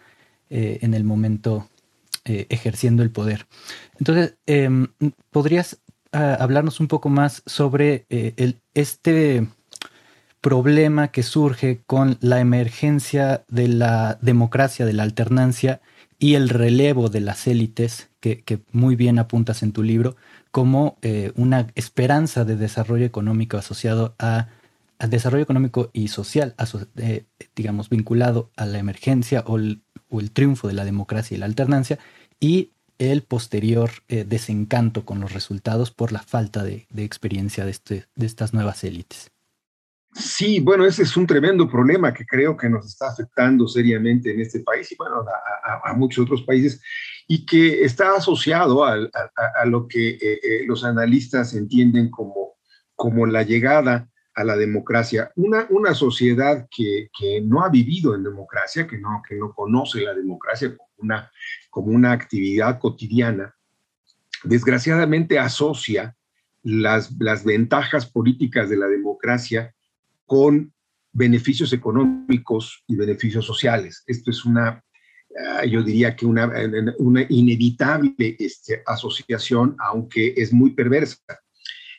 en 0.48 0.94
el 0.94 1.02
momento 1.02 1.68
eh, 2.28 2.46
ejerciendo 2.48 3.04
el 3.04 3.12
poder. 3.12 3.46
Entonces, 4.00 4.34
em, 4.46 4.88
¿podrías 5.30 5.78
ah, 6.10 6.36
hablarnos 6.40 6.80
un 6.80 6.88
poco 6.88 7.08
más 7.08 7.44
sobre 7.46 8.04
eh, 8.10 8.34
el, 8.36 8.60
este 8.74 9.46
problema 10.46 11.08
que 11.08 11.24
surge 11.24 11.80
con 11.88 12.18
la 12.20 12.38
emergencia 12.38 13.44
de 13.48 13.66
la 13.66 14.16
democracia, 14.22 14.86
de 14.86 14.92
la 14.92 15.02
alternancia 15.02 15.80
y 16.20 16.34
el 16.34 16.50
relevo 16.50 17.08
de 17.08 17.18
las 17.18 17.48
élites, 17.48 18.10
que, 18.20 18.62
muy 18.70 18.94
bien 18.94 19.18
apuntas 19.18 19.64
en 19.64 19.72
tu 19.72 19.82
libro, 19.82 20.14
como 20.52 20.98
eh, 21.02 21.32
una 21.34 21.66
esperanza 21.74 22.44
de 22.44 22.54
desarrollo 22.54 23.04
económico 23.04 23.56
asociado 23.56 24.14
a, 24.20 24.46
desarrollo 25.08 25.42
económico 25.42 25.90
y 25.92 26.06
social, 26.06 26.54
digamos, 27.56 27.90
vinculado 27.90 28.52
a 28.54 28.66
la 28.66 28.78
emergencia 28.78 29.42
o 29.48 29.56
el, 29.56 29.82
triunfo 30.32 30.68
de 30.68 30.74
la 30.74 30.84
democracia 30.84 31.36
y 31.36 31.40
la 31.40 31.46
alternancia, 31.46 31.98
y 32.38 32.70
el 32.98 33.22
posterior 33.22 33.90
eh, 34.06 34.24
desencanto 34.24 35.04
con 35.04 35.18
los 35.18 35.32
resultados 35.32 35.90
por 35.90 36.12
la 36.12 36.22
falta 36.22 36.62
de, 36.62 36.86
experiencia 36.94 37.64
de, 37.64 37.72
este, 37.72 38.04
de 38.14 38.26
estas 38.26 38.54
nuevas 38.54 38.84
élites. 38.84 39.32
Sí, 40.18 40.60
bueno, 40.60 40.86
ese 40.86 41.02
es 41.02 41.14
un 41.18 41.26
tremendo 41.26 41.68
problema 41.68 42.14
que 42.14 42.24
creo 42.24 42.56
que 42.56 42.70
nos 42.70 42.86
está 42.86 43.10
afectando 43.10 43.68
seriamente 43.68 44.32
en 44.32 44.40
este 44.40 44.60
país 44.60 44.90
y 44.90 44.96
bueno, 44.96 45.22
a, 45.84 45.92
muchos 45.92 46.24
otros 46.24 46.42
países 46.42 46.80
y 47.28 47.44
que 47.44 47.84
está 47.84 48.16
asociado 48.16 48.82
a, 48.82 48.96
lo 49.66 49.86
que 49.86 50.10
eh, 50.10 50.18
eh, 50.42 50.64
los 50.66 50.84
analistas 50.84 51.52
entienden 51.52 52.10
como, 52.10 52.56
como 52.94 53.26
la 53.26 53.42
llegada 53.42 54.08
a 54.34 54.42
la 54.42 54.56
democracia. 54.56 55.32
Una, 55.36 55.66
una 55.68 55.92
sociedad 55.92 56.66
que, 56.70 57.10
que, 57.16 57.42
no 57.42 57.62
ha 57.62 57.68
vivido 57.68 58.14
en 58.14 58.22
democracia, 58.22 58.86
que 58.86 58.96
no, 58.96 59.22
que 59.28 59.34
no 59.34 59.52
conoce 59.52 60.00
la 60.00 60.14
democracia 60.14 60.74
como 60.74 60.88
una, 60.96 61.30
como 61.68 61.88
una 61.88 62.12
actividad 62.12 62.78
cotidiana, 62.78 63.54
desgraciadamente 64.44 65.38
asocia 65.38 66.16
las, 66.62 67.12
las 67.18 67.44
ventajas 67.44 68.06
políticas 68.06 68.70
de 68.70 68.78
la 68.78 68.86
democracia 68.86 69.74
con 70.26 70.72
beneficios 71.12 71.72
económicos 71.72 72.84
y 72.86 72.96
beneficios 72.96 73.46
sociales. 73.46 74.02
Esto 74.06 74.30
es 74.30 74.44
una, 74.44 74.84
ah, 75.48 75.64
yo 75.64 75.82
diría 75.82 76.14
que 76.14 76.26
una, 76.26 76.52
una 76.98 77.24
inevitable 77.28 78.36
este, 78.38 78.82
asociación, 78.86 79.76
aunque 79.78 80.34
es 80.36 80.52
muy 80.52 80.74
perversa. 80.74 81.18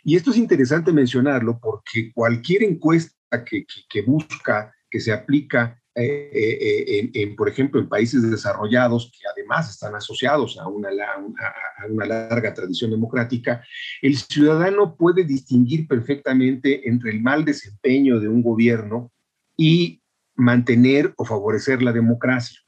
Y 0.04 0.16
esto 0.16 0.32
es 0.32 0.38
interesante 0.38 0.94
mencionarlo 0.94 1.60
porque 1.60 2.12
cualquier 2.14 2.64
encuesta 2.64 3.44
que, 3.44 3.66
que, 3.90 4.02
busca, 4.04 4.74
que 4.90 5.00
se 5.00 5.12
aplica, 5.12 5.82
eh, 6.00 6.30
eh, 6.34 7.10
en, 7.14 7.36
por 7.36 7.50
ejemplo, 7.50 7.80
en 7.82 7.90
países 7.90 8.30
desarrollados, 8.30 9.12
que 9.12 9.28
además 9.28 9.70
están 9.70 9.96
asociados 9.96 10.58
a 10.60 10.68
una, 10.68 10.90
a 10.90 11.88
una 11.90 12.06
larga 12.06 12.54
tradición 12.54 12.92
democrática, 12.92 13.64
el 14.02 14.16
ciudadano 14.16 14.96
puede 14.96 15.24
distinguir 15.24 15.88
perfectamente 15.88 16.88
entre 16.88 17.12
el 17.12 17.22
mal 17.22 17.44
desempeño 17.44 18.20
de 18.20 18.28
un 18.28 18.44
gobierno 18.44 19.12
y 19.58 20.02
mantener 20.36 21.14
o 21.18 21.26
favorecer 21.26 21.82
la 21.82 21.92
democracia. 21.92 22.60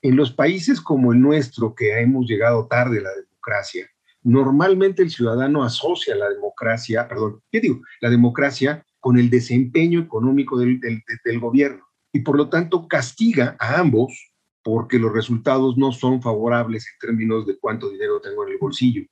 En 0.00 0.16
los 0.16 0.32
países 0.32 0.80
como 0.80 1.12
el 1.12 1.20
nuestro, 1.20 1.74
que 1.74 2.00
hemos 2.00 2.26
llegado 2.26 2.66
tarde 2.66 3.00
a 3.00 3.02
la 3.02 3.14
democracia, 3.14 3.90
normalmente 4.22 5.02
el 5.02 5.10
ciudadano 5.10 5.62
asocia 5.62 6.14
la 6.14 6.30
democracia, 6.30 7.06
perdón, 7.06 7.42
¿qué 7.50 7.60
digo? 7.60 7.82
La 8.00 8.08
democracia 8.08 8.86
con 9.00 9.18
el 9.18 9.28
desempeño 9.28 10.00
económico 10.00 10.58
del, 10.58 10.80
gobierno 11.40 11.89
y 12.12 12.20
por 12.20 12.36
lo 12.36 12.48
tanto 12.48 12.88
castiga 12.88 13.56
a 13.58 13.78
ambos 13.78 14.32
porque 14.62 14.98
los 14.98 15.12
resultados 15.12 15.76
no 15.76 15.92
son 15.92 16.20
favorables 16.20 16.86
en 16.86 17.08
términos 17.08 17.46
de 17.46 17.58
cuánto 17.58 17.90
dinero 17.90 18.20
tengo 18.20 18.46
en 18.46 18.52
el 18.52 18.58
bolsillo. 18.58 19.02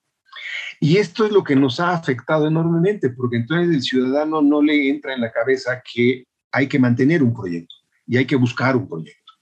Y 0.80 0.98
esto 0.98 1.24
es 1.24 1.32
lo 1.32 1.42
que 1.42 1.56
nos 1.56 1.80
ha 1.80 1.92
afectado 1.92 2.46
enormemente, 2.46 3.10
porque 3.10 3.36
entonces 3.36 3.74
el 3.74 3.82
ciudadano 3.82 4.42
no 4.42 4.62
le 4.62 4.88
entra 4.88 5.14
en 5.14 5.20
la 5.20 5.32
cabeza 5.32 5.82
que 5.92 6.24
hay 6.52 6.66
que 6.68 6.78
mantener 6.78 7.22
un 7.22 7.34
proyecto 7.34 7.74
y 8.06 8.16
hay 8.16 8.26
que 8.26 8.36
buscar 8.36 8.76
un 8.76 8.88
proyecto. 8.88 9.32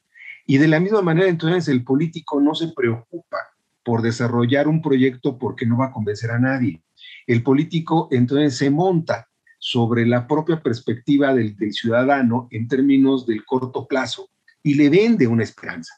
Y 0.47 0.59
de 0.59 0.69
la 0.69 0.81
misma 0.81 1.03
manera, 1.03 1.29
entonces 1.29 1.69
el 1.69 1.85
político 1.85 2.41
no 2.41 2.55
se 2.55 2.69
preocupa 2.69 3.39
por 3.85 4.03
desarrollar 4.03 4.69
un 4.69 4.81
proyecto 4.81 5.39
porque 5.39 5.67
no 5.67 5.79
va 5.79 5.87
a 5.87 5.93
convencer 5.93 6.31
a 6.31 6.39
nadie. 6.39 6.83
El 7.27 7.43
político 7.43 8.09
entonces 8.11 8.57
se 8.57 8.71
monta 8.71 9.29
sobre 9.69 10.07
la 10.07 10.29
propia 10.29 10.63
perspectiva 10.63 11.35
del, 11.35 11.57
ciudadano 11.73 12.47
en 12.53 12.69
términos 12.69 13.27
del 13.27 13.45
corto 13.45 13.85
plazo 13.89 14.31
y 14.63 14.75
le 14.75 14.89
vende 14.89 15.27
una 15.27 15.43
esperanza. 15.43 15.93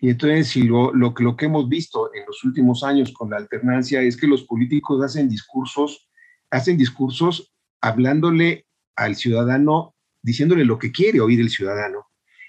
Y 0.00 0.10
entonces, 0.10 0.48
si 0.48 0.64
lo, 0.64 0.92
lo, 0.92 1.14
lo, 1.16 1.36
que 1.36 1.44
hemos 1.44 1.68
visto 1.68 2.12
en 2.12 2.26
los 2.26 2.42
últimos 2.42 2.82
años 2.82 3.12
con 3.12 3.30
la 3.30 3.36
alternancia 3.36 4.02
es 4.02 4.16
que 4.16 4.26
los 4.26 4.42
políticos 4.42 5.00
hacen 5.00 5.28
discursos, 5.28 6.08
hacen 6.50 6.76
discursos 6.76 7.54
hablándole 7.80 8.66
al 8.96 9.14
ciudadano, 9.14 9.94
diciéndole 10.20 10.64
lo 10.64 10.80
que 10.80 10.90
quiere 10.90 11.20
oír 11.20 11.38
el 11.38 11.50
ciudadano 11.50 12.06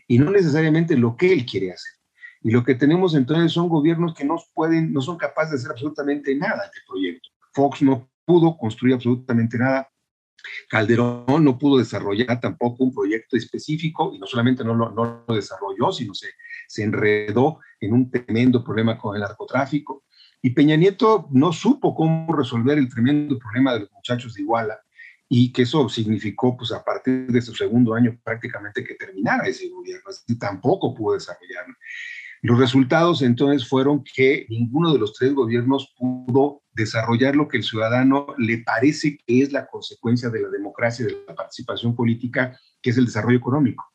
y 0.07 0.17
no 0.17 0.31
necesariamente 0.31 0.97
lo 0.97 1.15
que 1.15 1.31
él 1.31 1.45
quiere 1.45 1.73
hacer. 1.73 1.93
Y 2.41 2.49
lo 2.49 2.63
que 2.63 2.73
tenemos 2.73 3.13
entonces 3.13 3.51
son 3.51 3.69
gobiernos 3.69 4.15
que 4.15 4.25
no, 4.25 4.37
pueden, 4.55 4.93
no 4.93 5.01
son 5.01 5.15
capaces 5.15 5.51
de 5.51 5.57
hacer 5.57 5.71
absolutamente 5.73 6.35
nada 6.35 6.63
de 6.73 6.81
proyecto. 6.87 7.29
Fox 7.53 7.83
no 7.83 8.09
pudo 8.25 8.57
construir 8.57 8.95
absolutamente 8.95 9.59
nada. 9.59 9.87
Calderón 10.69 11.43
no 11.43 11.57
pudo 11.57 11.79
desarrollar 11.79 12.39
tampoco 12.39 12.83
un 12.83 12.93
proyecto 12.93 13.37
específico 13.37 14.11
y 14.13 14.19
no 14.19 14.27
solamente 14.27 14.63
no 14.63 14.75
lo, 14.75 15.25
desarrolló, 15.33 15.91
sino 15.91 16.13
se, 16.13 16.29
se 16.67 16.83
enredó 16.83 17.59
en 17.79 17.93
un 17.93 18.09
tremendo 18.09 18.63
problema 18.63 18.97
con 18.97 19.15
el 19.15 19.21
narcotráfico. 19.21 20.03
Y 20.41 20.49
Peña 20.49 20.75
Nieto 20.75 21.27
no 21.31 21.53
supo 21.53 21.95
cómo 21.95 22.35
resolver 22.35 22.77
el 22.77 22.89
tremendo 22.89 23.39
problema 23.39 23.73
de 23.73 23.81
los 23.81 23.91
muchachos 23.91 24.33
de 24.33 24.41
Iguala 24.41 24.79
y 25.29 25.51
que 25.51 25.63
eso 25.63 25.89
significó, 25.89 26.55
pues 26.55 26.71
a 26.71 26.83
partir 26.83 27.27
de 27.27 27.41
su 27.41 27.55
segundo 27.55 27.95
año 27.95 28.19
prácticamente 28.23 28.83
que 28.83 28.95
terminara 28.95 29.47
ese 29.47 29.69
gobierno, 29.69 30.09
así 30.09 30.37
tampoco 30.37 30.93
pudo 30.93 31.15
desarrollarlo. 31.15 31.75
Los 32.43 32.59
resultados 32.59 33.21
entonces 33.21 33.65
fueron 33.65 34.03
que 34.03 34.45
ninguno 34.49 34.91
de 34.91 34.99
los 34.99 35.13
tres 35.13 35.33
gobiernos 35.33 35.93
pudo 35.97 36.61
desarrollar 36.73 37.37
lo 37.37 37.47
que 37.47 37.55
el 37.55 37.63
ciudadano 37.63 38.27
le 38.37 38.57
parece 38.57 39.17
que 39.17 39.41
es 39.41 39.53
la 39.53 39.65
consecuencia 39.65 40.29
de 40.29 40.41
la 40.41 40.49
democracia 40.49 41.05
de 41.05 41.23
la 41.25 41.35
participación 41.35 41.95
política, 41.95 42.59
que 42.81 42.89
es 42.89 42.97
el 42.97 43.05
desarrollo 43.05 43.37
económico. 43.37 43.85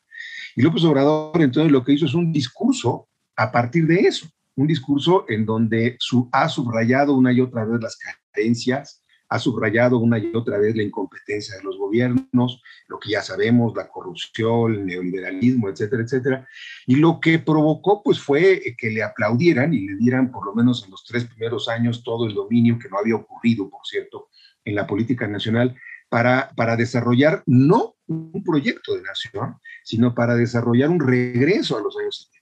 Y 0.55 0.63
López 0.63 0.83
Obrador 0.83 1.39
entonces 1.43 1.71
lo 1.71 1.83
que 1.83 1.93
hizo 1.93 2.07
es 2.07 2.15
un 2.15 2.31
discurso 2.31 3.07
a 3.35 3.51
partir 3.51 3.85
de 3.85 3.99
eso, 3.99 4.27
un 4.55 4.65
discurso 4.65 5.25
en 5.29 5.45
donde 5.45 5.95
su, 5.99 6.27
ha 6.31 6.49
subrayado 6.49 7.15
una 7.15 7.31
y 7.31 7.41
otra 7.41 7.65
vez 7.65 7.79
las 7.79 7.99
carencias, 8.33 9.03
ha 9.29 9.39
subrayado 9.39 9.99
una 9.99 10.17
y 10.17 10.31
otra 10.33 10.57
vez 10.57 10.75
la 10.75 10.83
incompetencia 10.83 11.55
de 11.55 11.63
los 11.63 11.77
gobiernos, 11.77 12.61
lo 12.87 12.99
que 12.99 13.11
ya 13.11 13.21
sabemos, 13.21 13.75
la 13.75 13.87
corrupción, 13.87 14.73
el 14.73 14.85
neoliberalismo, 14.85 15.69
etcétera, 15.69 16.03
etcétera. 16.03 16.47
Y 16.87 16.95
lo 16.95 17.19
que 17.19 17.37
provocó, 17.37 18.01
pues, 18.03 18.19
fue 18.19 18.61
que 18.77 18.89
le 18.89 19.03
aplaudieran 19.03 19.73
y 19.73 19.87
le 19.87 19.95
dieran, 19.97 20.31
por 20.31 20.45
lo 20.45 20.55
menos 20.55 20.83
en 20.83 20.91
los 20.91 21.03
tres 21.03 21.25
primeros 21.25 21.69
años, 21.69 22.03
todo 22.03 22.25
el 22.25 22.33
dominio 22.33 22.79
que 22.79 22.89
no 22.89 22.97
había 22.97 23.15
ocurrido, 23.15 23.69
por 23.69 23.81
cierto, 23.85 24.29
en 24.65 24.73
la 24.73 24.87
política 24.87 25.27
nacional, 25.27 25.75
para, 26.09 26.51
para 26.55 26.75
desarrollar 26.75 27.43
no 27.45 27.95
un 28.07 28.43
proyecto 28.43 28.95
de 28.95 29.03
nación, 29.03 29.57
sino 29.83 30.15
para 30.15 30.35
desarrollar 30.35 30.89
un 30.89 30.99
regreso 30.99 31.77
a 31.77 31.81
los 31.81 31.95
años 31.97 32.29
70 32.31 32.38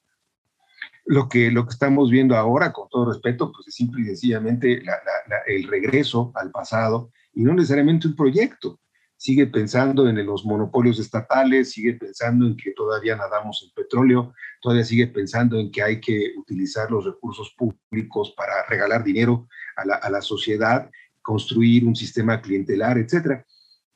lo 1.08 1.30
que, 1.30 1.50
lo 1.52 1.65
que 1.65 1.72
estamos 1.72 2.12
viendo 2.12 2.36
ahora, 2.36 2.74
con 2.74 2.89
todo 2.89 3.12
respeto, 3.12 3.52
pues 3.52 3.67
es 3.67 3.76
simple 3.76 4.02
y 4.02 4.06
sencillamente 4.06 4.84
el 5.48 5.67
regreso 5.67 6.34
al 6.36 6.52
pasado 6.52 7.12
y 7.34 7.43
no 7.43 7.54
necesariamente 7.54 8.08
un 8.08 8.15
proyecto. 8.15 8.80
Sigue 9.15 9.48
pensando 9.48 10.08
en 10.08 10.24
los 10.26 10.46
monopolios 10.46 11.00
estatales, 11.00 11.72
sigue 11.72 11.93
pensando 11.93 12.46
en 12.46 12.56
que 12.56 12.72
todavía 12.72 13.15
nadamos 13.15 13.63
en 13.65 13.74
petróleo, 13.74 14.34
todavía 14.62 14.84
sigue 14.84 15.08
pensando 15.08 15.58
en 15.60 15.72
que 15.72 15.82
hay 15.82 16.02
que 16.02 16.34
utilizar 16.38 16.91
los 16.91 17.06
recursos 17.06 17.56
públicos 17.58 18.34
para 18.36 18.65
regalar 18.67 19.04
dinero 19.04 19.48
a 19.78 19.86
la, 19.86 19.96
a 19.96 20.10
la 20.10 20.22
sociedad, 20.22 20.91
construir 21.22 21.86
un 21.86 21.96
sistema 21.96 22.41
clientelar, 22.41 22.98
etcétera, 22.98 23.46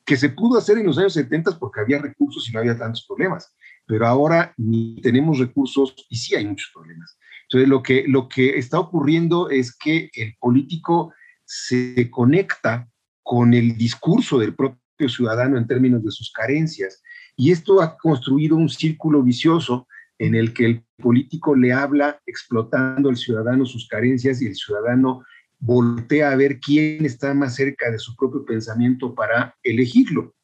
que 0.04 0.16
se 0.16 0.30
pudo 0.30 0.58
hacer 0.58 0.78
en 0.78 0.86
los 0.86 0.98
años 0.98 1.12
70 1.12 1.58
porque 1.58 1.80
había 1.80 2.00
recursos 2.00 2.48
y 2.48 2.52
no 2.52 2.60
había 2.60 2.76
tantos 2.76 3.04
problemas 3.06 3.54
pero 3.86 4.06
ahora 4.06 4.54
ni 4.56 5.00
tenemos 5.00 5.38
recursos 5.38 5.94
y 6.08 6.16
sí 6.16 6.34
hay 6.34 6.46
muchos 6.46 6.70
problemas. 6.72 7.18
Entonces, 7.44 7.68
lo 7.68 7.82
que, 7.82 8.04
lo 8.08 8.28
que 8.28 8.58
está 8.58 8.78
ocurriendo 8.78 9.50
es 9.50 9.76
que 9.76 10.10
el 10.14 10.34
político 10.40 11.12
se 11.44 12.10
conecta 12.10 12.88
con 13.22 13.52
el 13.54 13.76
discurso 13.76 14.38
del 14.38 14.54
propio 14.54 15.08
ciudadano 15.08 15.58
en 15.58 15.66
términos 15.66 16.02
de 16.02 16.10
sus 16.10 16.32
carencias. 16.32 17.02
Y 17.36 17.50
esto 17.50 17.82
ha 17.82 17.96
construido 17.96 18.56
un 18.56 18.68
círculo 18.68 19.22
vicioso 19.22 19.86
en 20.18 20.34
el 20.34 20.52
que 20.52 20.66
el 20.66 20.84
político 20.98 21.54
le 21.54 21.72
habla 21.72 22.20
explotando 22.26 23.08
al 23.08 23.16
ciudadano 23.16 23.66
sus 23.66 23.88
carencias 23.88 24.40
y 24.40 24.46
el 24.46 24.54
ciudadano 24.54 25.24
voltea 25.58 26.30
a 26.30 26.36
ver 26.36 26.58
quién 26.58 27.04
está 27.04 27.34
más 27.34 27.54
cerca 27.54 27.90
de 27.90 27.98
su 27.98 28.16
propio 28.16 28.44
pensamiento 28.44 29.14
para 29.14 29.54
elegirlo, 29.62 30.34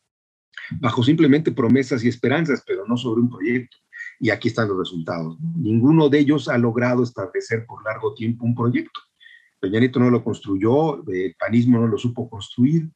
bajo 0.81 1.03
simplemente 1.03 1.53
promesas 1.53 2.05
y 2.05 2.09
esperanzas, 2.09 2.63
pero 2.67 2.87
no 2.87 2.97
sobre 2.97 3.21
un 3.21 3.31
proyecto. 3.31 3.77
Y 4.21 4.31
aquí 4.31 4.49
están 4.49 4.69
los 4.69 4.79
resultados. 4.79 5.39
Ninguno 5.57 6.09
de 6.09 6.19
ellos 6.19 6.49
ha 6.49 6.59
logrado 6.59 7.03
establecer 7.03 7.67
por 7.67 7.85
largo 7.85 8.15
tiempo 8.15 8.45
un 8.45 8.55
proyecto. 8.55 9.01
Peña 9.61 9.81
no 9.97 10.11
lo 10.11 10.23
construyó, 10.23 11.05
el 11.09 11.35
panismo 11.39 11.81
no 11.81 11.89
lo 11.89 11.99
supo 11.99 12.31
construir, 12.31 12.89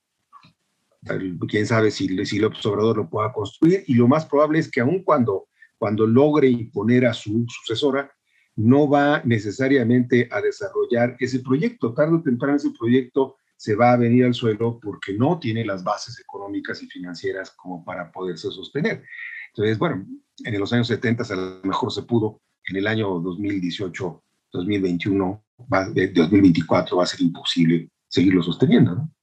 quién 1.48 1.66
sabe 1.66 1.90
si, 1.90 2.24
si 2.24 2.38
López 2.38 2.64
Obrador 2.66 2.96
lo 2.98 3.10
pueda 3.10 3.32
construir, 3.32 3.82
y 3.86 3.94
lo 3.94 4.06
más 4.06 4.26
probable 4.26 4.60
es 4.60 4.70
que 4.70 4.80
aun 4.80 5.02
cuando, 5.02 5.48
cuando 5.78 6.06
logre 6.06 6.48
imponer 6.48 7.06
a 7.06 7.12
su 7.12 7.44
sucesora, 7.48 8.12
no 8.54 8.88
va 8.88 9.22
necesariamente 9.24 10.28
a 10.30 10.40
desarrollar 10.40 11.16
ese 11.18 11.40
proyecto. 11.40 11.94
Tarde 11.94 12.16
o 12.16 12.22
temprano 12.22 12.56
ese 12.56 12.70
proyecto 12.78 13.36
se 13.62 13.76
va 13.76 13.92
a 13.92 13.96
venir 13.96 14.24
al 14.24 14.34
suelo 14.34 14.80
porque 14.82 15.12
no 15.16 15.38
tiene 15.38 15.64
las 15.64 15.84
bases 15.84 16.18
económicas 16.18 16.82
y 16.82 16.88
financieras 16.88 17.52
como 17.52 17.84
para 17.84 18.10
poderse 18.10 18.50
sostener. 18.50 19.04
Entonces, 19.50 19.78
bueno, 19.78 20.04
en 20.42 20.58
los 20.58 20.72
años 20.72 20.88
70 20.88 21.22
a 21.22 21.36
lo 21.36 21.60
mejor 21.62 21.92
se 21.92 22.02
pudo, 22.02 22.40
en 22.66 22.78
el 22.78 22.88
año 22.88 23.20
2018, 23.20 24.24
2021, 24.52 25.44
va, 25.72 25.84
2024 25.86 26.96
va 26.96 27.04
a 27.04 27.06
ser 27.06 27.20
imposible 27.20 27.88
seguirlo 28.08 28.42
sosteniendo, 28.42 28.96
¿no? 28.96 29.14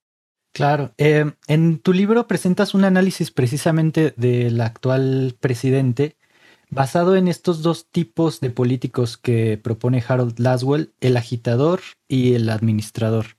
Claro. 0.54 0.93
Eh, 0.97 1.30
en 1.47 1.80
tu 1.80 1.91
libro 1.91 2.25
presentas 2.25 2.73
un 2.73 2.86
análisis 2.86 3.32
precisamente 3.32 4.13
del 4.15 4.62
actual 4.62 5.36
presidente 5.38 6.15
basado 6.69 7.17
en 7.17 7.28
estos 7.28 7.62
dos 7.62 7.89
tipos 7.91 8.39
de 8.39 8.52
políticos 8.52 9.17
que 9.17 9.60
propone 9.62 10.02
Harold 10.08 10.39
Laswell, 10.39 10.93
el 11.02 11.17
agitador 11.17 11.82
y 12.08 12.36
el 12.36 12.49
administrador. 12.49 13.38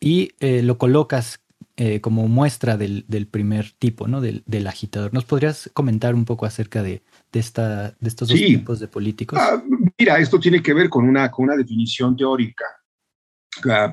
Y 0.00 0.32
eh, 0.40 0.62
lo 0.62 0.78
colocas 0.78 1.40
eh, 1.76 2.00
como 2.00 2.26
muestra 2.28 2.76
del, 2.76 3.04
primer 3.30 3.70
tipo, 3.72 4.08
¿no? 4.08 4.20
Del, 4.20 4.66
agitador. 4.66 5.14
¿Nos 5.14 5.24
podrías 5.24 5.70
comentar 5.72 6.14
un 6.14 6.24
poco 6.24 6.46
acerca 6.46 6.82
de, 6.82 7.02
esta, 7.32 7.90
de 8.00 8.08
estos 8.08 8.28
dos 8.28 8.38
tipos 8.38 8.80
de 8.80 8.88
políticos? 8.88 9.38
Ah, 9.40 9.62
mira, 9.98 10.18
esto 10.18 10.40
tiene 10.40 10.62
que 10.62 10.74
ver 10.74 10.88
con 10.88 11.08
una, 11.08 11.30
con 11.30 11.44
una 11.44 11.56
definición 11.56 12.16
teórica 12.16 12.64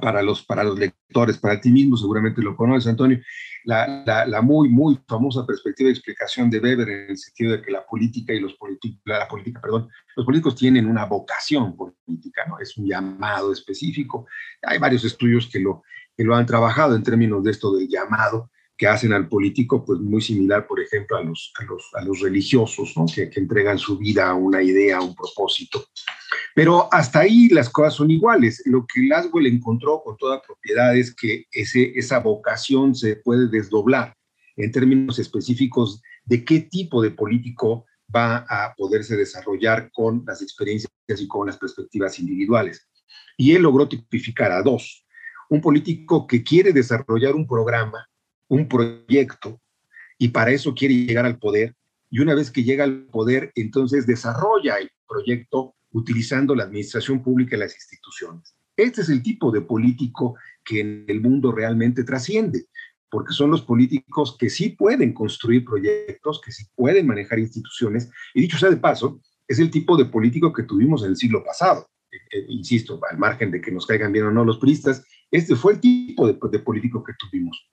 para 0.01 0.21
los, 0.21 0.43
para 0.43 0.63
los 0.63 0.77
lectores, 0.77 1.37
para 1.37 1.59
ti 1.59 1.71
mismo 1.71 1.97
seguramente 1.97 2.41
lo 2.41 2.55
conoces, 2.55 2.87
Antonio 2.87 3.19
la, 3.67 4.25
la, 4.25 4.41
muy, 4.41 4.69
muy 4.69 4.97
famosa 5.09 5.45
perspectiva 5.45 5.87
de 5.87 5.93
explicación 5.93 6.49
de 6.49 6.59
Weber 6.59 6.87
en 6.87 7.09
el 7.09 7.17
sentido 7.17 7.51
de 7.51 7.61
que 7.61 7.69
la 7.69 7.85
política 7.85 8.33
y 8.33 8.39
los 8.39 8.53
políticos, 8.53 9.01
la 9.03 9.27
política, 9.27 9.59
perdón, 9.59 9.89
los 10.15 10.25
políticos 10.25 10.55
tienen 10.55 10.87
una 10.87 11.03
vocación 11.03 11.75
política, 11.75 12.45
¿no? 12.47 12.59
Es 12.59 12.77
un 12.77 12.87
llamado 12.87 13.51
específico. 13.51 14.25
Hay 14.61 14.79
varios 14.79 15.03
estudios 15.03 15.49
que 15.51 15.59
lo, 15.59 15.83
que 16.15 16.23
lo 16.23 16.33
han 16.33 16.45
trabajado 16.45 16.95
en 16.95 17.03
términos 17.03 17.43
de 17.43 17.51
esto 17.51 17.75
del 17.75 17.89
llamado 17.89 18.49
que 18.77 18.87
hacen 18.87 19.11
al 19.11 19.27
político, 19.27 19.83
pues 19.83 19.99
muy 19.99 20.21
similar, 20.21 20.67
por 20.67 20.79
ejemplo, 20.79 21.17
a 21.17 21.23
los, 21.23 21.51
a 21.59 21.63
los, 21.63 21.89
a 21.95 22.03
los 22.03 22.19
religiosos, 22.19 22.93
que 23.13 23.31
entregan 23.35 23.79
su 23.79 23.97
vida 23.97 24.29
a 24.29 24.35
una 24.35 24.61
idea, 24.61 24.97
a 24.97 25.01
un 25.01 25.15
propósito. 25.15 25.85
Pero 26.53 26.87
hasta 26.91 27.19
ahí 27.19 27.47
las 27.49 27.69
cosas 27.69 27.95
son 27.95 28.11
iguales. 28.11 28.61
Lo 28.65 28.85
que 28.85 29.07
Laswell 29.07 29.47
encontró 29.47 30.01
con 30.03 30.17
toda 30.17 30.41
propiedad 30.41 30.95
es 30.95 31.15
que 31.15 31.45
ese, 31.51 31.91
esa 31.95 32.19
vocación 32.19 32.93
se 32.95 33.15
puede 33.17 33.47
desdoblar 33.47 34.15
en 34.55 34.71
términos 34.71 35.19
específicos 35.19 36.01
de 36.25 36.43
qué 36.43 36.61
tipo 36.61 37.01
de 37.01 37.11
político 37.11 37.85
va 38.13 38.45
a 38.49 38.73
poderse 38.75 39.15
desarrollar 39.15 39.89
con 39.91 40.23
las 40.25 40.41
experiencias 40.41 40.91
y 41.17 41.27
con 41.27 41.47
las 41.47 41.57
perspectivas 41.57 42.19
individuales. 42.19 42.87
Y 43.37 43.55
él 43.55 43.63
logró 43.63 43.87
tipificar 43.87 44.51
a 44.51 44.61
dos. 44.61 45.05
Un 45.49 45.61
político 45.61 46.27
que 46.27 46.43
quiere 46.43 46.73
desarrollar 46.73 47.35
un 47.35 47.47
programa, 47.47 48.07
un 48.47 48.67
proyecto, 48.67 49.61
y 50.17 50.29
para 50.29 50.51
eso 50.51 50.73
quiere 50.73 50.95
llegar 50.95 51.25
al 51.25 51.37
poder, 51.37 51.75
y 52.09 52.19
una 52.19 52.35
vez 52.35 52.51
que 52.51 52.63
llega 52.63 52.83
al 52.83 53.05
poder, 53.05 53.51
entonces 53.55 54.07
desarrolla 54.07 54.77
el 54.77 54.89
proyecto 55.07 55.75
utilizando 55.91 56.55
la 56.55 56.63
administración 56.63 57.21
pública 57.23 57.55
y 57.55 57.59
las 57.59 57.75
instituciones. 57.75 58.55
Este 58.75 59.01
es 59.01 59.09
el 59.09 59.23
tipo 59.23 59.51
de 59.51 59.61
político 59.61 60.35
que 60.63 60.81
en 60.81 61.05
el 61.07 61.21
mundo 61.21 61.51
realmente 61.51 62.03
trasciende, 62.03 62.65
porque 63.09 63.33
son 63.33 63.51
los 63.51 63.61
políticos 63.61 64.35
que 64.37 64.49
sí 64.49 64.69
pueden 64.69 65.13
construir 65.13 65.65
proyectos, 65.65 66.41
que 66.41 66.51
sí 66.51 66.65
pueden 66.75 67.07
manejar 67.07 67.39
instituciones, 67.39 68.09
y 68.33 68.41
dicho 68.41 68.57
sea 68.57 68.69
de 68.69 68.77
paso, 68.77 69.21
es 69.47 69.59
el 69.59 69.71
tipo 69.71 69.97
de 69.97 70.05
político 70.05 70.53
que 70.53 70.63
tuvimos 70.63 71.03
en 71.03 71.09
el 71.09 71.17
siglo 71.17 71.43
pasado. 71.43 71.89
Eh, 72.11 72.17
eh, 72.31 72.45
insisto, 72.49 72.99
al 73.09 73.17
margen 73.17 73.51
de 73.51 73.61
que 73.61 73.71
nos 73.71 73.85
caigan 73.85 74.11
bien 74.11 74.25
o 74.25 74.31
no 74.31 74.45
los 74.45 74.59
priistas, 74.59 75.03
este 75.31 75.55
fue 75.55 75.73
el 75.73 75.81
tipo 75.81 76.27
de, 76.27 76.37
de 76.51 76.59
político 76.59 77.03
que 77.03 77.13
tuvimos. 77.19 77.69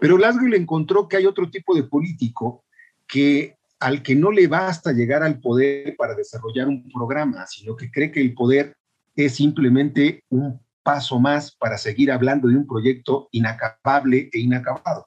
Pero 0.00 0.18
le 0.18 0.56
encontró 0.56 1.08
que 1.08 1.18
hay 1.18 1.26
otro 1.26 1.50
tipo 1.50 1.74
de 1.74 1.84
político 1.84 2.64
que 3.06 3.56
al 3.80 4.02
que 4.02 4.14
no 4.14 4.30
le 4.30 4.46
basta 4.46 4.92
llegar 4.92 5.22
al 5.22 5.40
poder 5.40 5.94
para 5.96 6.14
desarrollar 6.14 6.68
un 6.68 6.88
programa, 6.90 7.46
sino 7.46 7.76
que 7.76 7.90
cree 7.90 8.10
que 8.10 8.20
el 8.20 8.34
poder 8.34 8.76
es 9.14 9.34
simplemente 9.34 10.24
un 10.30 10.60
paso 10.82 11.18
más 11.18 11.54
para 11.54 11.76
seguir 11.76 12.10
hablando 12.10 12.48
de 12.48 12.56
un 12.56 12.66
proyecto 12.66 13.28
inacabable 13.32 14.30
e 14.32 14.38
inacabado. 14.38 15.06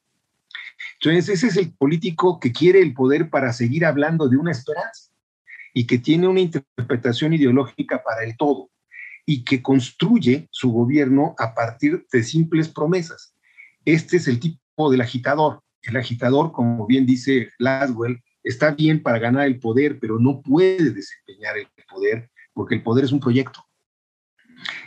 Entonces, 0.99 1.29
ese 1.29 1.47
es 1.47 1.57
el 1.57 1.73
político 1.73 2.39
que 2.39 2.51
quiere 2.51 2.81
el 2.81 2.93
poder 2.93 3.29
para 3.29 3.53
seguir 3.53 3.85
hablando 3.85 4.27
de 4.27 4.37
una 4.37 4.51
esperanza 4.51 5.11
y 5.73 5.85
que 5.85 5.99
tiene 5.99 6.27
una 6.27 6.39
interpretación 6.39 7.33
ideológica 7.33 8.03
para 8.03 8.23
el 8.23 8.35
todo 8.37 8.69
y 9.29 9.43
que 9.43 9.61
construye 9.61 10.47
su 10.51 10.71
gobierno 10.71 11.35
a 11.37 11.53
partir 11.53 12.07
de 12.11 12.23
simples 12.23 12.69
promesas. 12.69 13.35
Este 13.83 14.17
es 14.17 14.27
el 14.29 14.39
tipo 14.39 14.89
del 14.89 15.01
agitador. 15.01 15.61
El 15.81 15.97
agitador, 15.97 16.53
como 16.53 16.87
bien 16.87 17.05
dice 17.05 17.49
Laswell, 17.59 18.23
está 18.41 18.71
bien 18.71 19.03
para 19.03 19.19
ganar 19.19 19.45
el 19.45 19.59
poder, 19.59 19.99
pero 19.99 20.17
no 20.17 20.41
puede 20.41 20.91
desempeñar 20.91 21.57
el 21.57 21.67
poder 21.89 22.31
porque 22.53 22.75
el 22.75 22.83
poder 22.83 23.03
es 23.03 23.11
un 23.11 23.19
proyecto. 23.19 23.65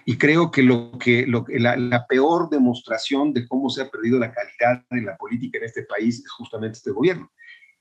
Y 0.06 0.16
creo 0.16 0.50
que, 0.50 0.62
lo 0.62 0.98
que, 0.98 1.26
lo, 1.26 1.44
la, 1.48 1.76
la 1.76 2.06
peor 2.06 2.48
demostración 2.48 3.34
de 3.34 3.46
cómo 3.46 3.68
se 3.68 3.82
ha 3.82 3.90
perdido 3.90 4.18
la 4.18 4.32
calidad 4.32 4.84
en 4.88 5.04
la 5.04 5.18
política 5.18 5.58
en 5.58 5.64
este 5.64 5.82
país 5.82 6.18
es 6.24 6.30
justamente 6.30 6.78
este 6.78 6.92
gobierno. 6.92 7.30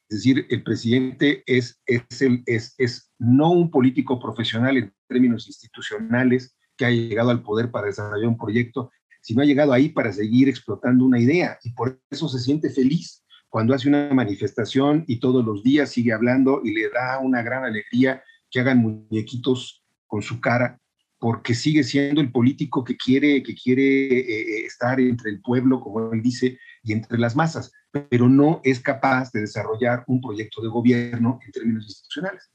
Es 0.10 0.18
decir, 0.18 0.46
el 0.50 0.62
presidente 0.62 1.42
es, 1.46 1.82
es, 1.86 2.22
el, 2.22 2.44
es, 2.46 2.76
es 2.78 3.14
no 3.18 3.52
un 3.52 3.72
político 3.72 4.20
profesional 4.20 4.92
términos 5.10 5.48
institucionales 5.48 6.56
que 6.78 6.86
ha 6.86 6.92
llegado 6.92 7.32
al 7.32 7.44
poder 7.44 7.72
para 7.72 7.88
desarrollar 7.88 8.30
un 8.30 8.38
proyecto, 8.38 8.92
sino 9.22 9.42
ha 9.42 9.46
llegado 9.46 9.74
ahí 9.74 9.90
para 9.90 10.14
seguir 10.14 10.48
explotando 10.48 11.04
una 11.04 11.20
idea 11.20 11.60
y 11.64 11.74
por 11.74 12.00
eso 12.10 12.30
se 12.30 12.40
siente 12.40 12.70
feliz 12.70 13.24
cuando 13.50 13.74
hace 13.74 13.90
una 13.90 14.14
manifestación 14.14 15.04
y 15.08 15.20
todos 15.20 15.44
los 15.44 15.64
días 15.64 15.90
sigue 15.90 16.14
hablando 16.14 16.62
y 16.64 16.74
le 16.74 16.90
da 16.90 17.20
una 17.20 17.42
gran 17.42 17.66
alegría 17.66 18.24
que 18.50 18.60
hagan 18.60 18.78
muñequitos 18.78 19.84
con 20.08 20.22
su 20.22 20.40
cara, 20.40 20.80
porque 21.20 21.54
sigue 21.54 21.84
siendo 21.84 22.22
el 22.22 22.32
político 22.32 22.84
que 22.84 22.96
quiere, 22.96 23.44
que 23.44 23.56
quiere 23.56 23.84
eh, 23.84 24.20
eh, 24.20 24.66
estar 24.66 25.00
entre 25.00 25.32
el 25.32 25.42
pueblo, 25.42 25.82
como 25.82 26.14
él 26.14 26.22
dice, 26.22 26.58
y 26.84 26.94
entre 26.94 27.18
las 27.18 27.36
masas, 27.36 27.72
pero 28.10 28.30
no 28.30 28.62
es 28.64 28.80
capaz 28.80 29.32
de 29.32 29.42
desarrollar 29.42 30.04
un 30.08 30.22
proyecto 30.22 30.62
de 30.62 30.70
gobierno 30.70 31.40
en 31.46 31.52
términos 31.52 31.86
institucionales. 31.86 32.50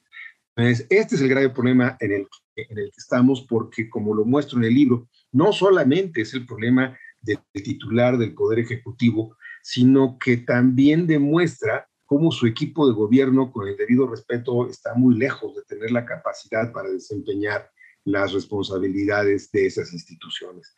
Entonces, 0.56 0.86
este 0.88 1.16
es 1.16 1.20
el 1.20 1.28
grave 1.28 1.50
problema 1.50 1.96
en 2.00 2.12
el, 2.12 2.28
en 2.56 2.78
el 2.78 2.86
que 2.86 2.98
estamos, 2.98 3.42
porque 3.42 3.88
como 3.88 4.14
lo 4.14 4.24
muestro 4.24 4.58
en 4.58 4.64
el 4.64 4.74
libro, 4.74 5.08
no 5.32 5.52
solamente 5.52 6.22
es 6.22 6.34
el 6.34 6.46
problema 6.46 6.96
del 7.20 7.38
titular 7.52 8.18
del 8.18 8.34
Poder 8.34 8.60
Ejecutivo, 8.60 9.36
sino 9.62 10.18
que 10.18 10.36
también 10.36 11.06
demuestra 11.06 11.88
cómo 12.04 12.30
su 12.30 12.46
equipo 12.46 12.86
de 12.86 12.94
gobierno, 12.94 13.50
con 13.50 13.66
el 13.66 13.76
debido 13.76 14.06
respeto, 14.06 14.68
está 14.68 14.94
muy 14.94 15.16
lejos 15.16 15.56
de 15.56 15.62
tener 15.62 15.90
la 15.90 16.04
capacidad 16.04 16.70
para 16.72 16.90
desempeñar 16.90 17.70
las 18.04 18.32
responsabilidades 18.32 19.50
de 19.50 19.66
esas 19.66 19.92
instituciones. 19.92 20.76